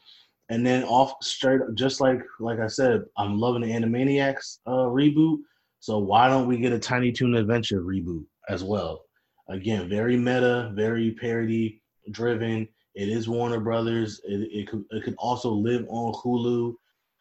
And 0.49 0.65
then 0.65 0.83
off 0.83 1.13
straight 1.21 1.61
just 1.73 2.01
like 2.01 2.19
like 2.39 2.59
I 2.59 2.67
said, 2.67 3.03
I'm 3.17 3.39
loving 3.39 3.61
the 3.61 3.71
Animaniacs 3.71 4.59
uh, 4.67 4.87
reboot. 4.89 5.39
So 5.79 5.97
why 5.99 6.27
don't 6.27 6.47
we 6.47 6.57
get 6.57 6.73
a 6.73 6.79
Tiny 6.79 7.11
Toon 7.11 7.35
Adventure 7.35 7.81
reboot 7.81 8.25
as 8.49 8.63
well? 8.63 9.05
Again, 9.49 9.89
very 9.89 10.17
meta, 10.17 10.71
very 10.75 11.11
parody 11.11 11.81
driven. 12.11 12.67
It 12.95 13.09
is 13.09 13.27
Warner 13.27 13.59
Brothers. 13.59 14.21
It, 14.23 14.49
it 14.51 14.67
could 14.67 14.85
it 14.91 15.03
could 15.03 15.15
also 15.17 15.51
live 15.51 15.85
on 15.89 16.13
Hulu, 16.13 16.75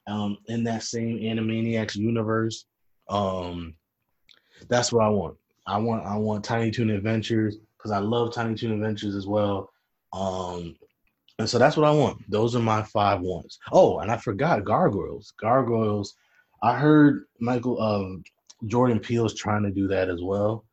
um, 0.07 0.39
in 0.49 0.65
that 0.65 0.83
same 0.83 1.19
Animaniacs 1.19 1.97
universe. 1.97 2.67
Um, 3.09 3.75
that's 4.69 4.93
what 4.93 5.05
I 5.05 5.09
want. 5.09 5.37
I 5.67 5.79
want 5.79 6.07
I 6.07 6.17
want 6.17 6.45
Tiny 6.45 6.71
Toon 6.71 6.91
Adventures 6.91 7.57
because 7.77 7.91
I 7.91 7.99
love 7.99 8.33
Tiny 8.33 8.55
Toon 8.55 8.73
Adventures 8.73 9.15
as 9.15 9.27
well. 9.27 9.71
Um, 10.13 10.77
and 11.39 11.49
so 11.49 11.59
that's 11.59 11.77
what 11.77 11.87
I 11.87 11.91
want. 11.91 12.19
Those 12.31 12.55
are 12.55 12.61
my 12.61 12.83
five 12.83 13.21
ones. 13.21 13.59
Oh, 13.73 13.99
and 13.99 14.11
I 14.11 14.17
forgot 14.17 14.65
Gargoyles. 14.65 15.33
Gargoyles. 15.41 16.15
I 16.63 16.77
heard 16.77 17.25
Michael 17.41 17.81
uh, 17.81 18.21
Jordan 18.67 19.01
Peele's 19.01 19.35
trying 19.35 19.65
to 19.65 19.71
do 19.71 19.89
that 19.89 20.09
as 20.09 20.23
well, 20.23 20.65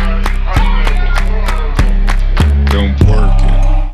Don't 2.72 3.00
work. 3.08 3.43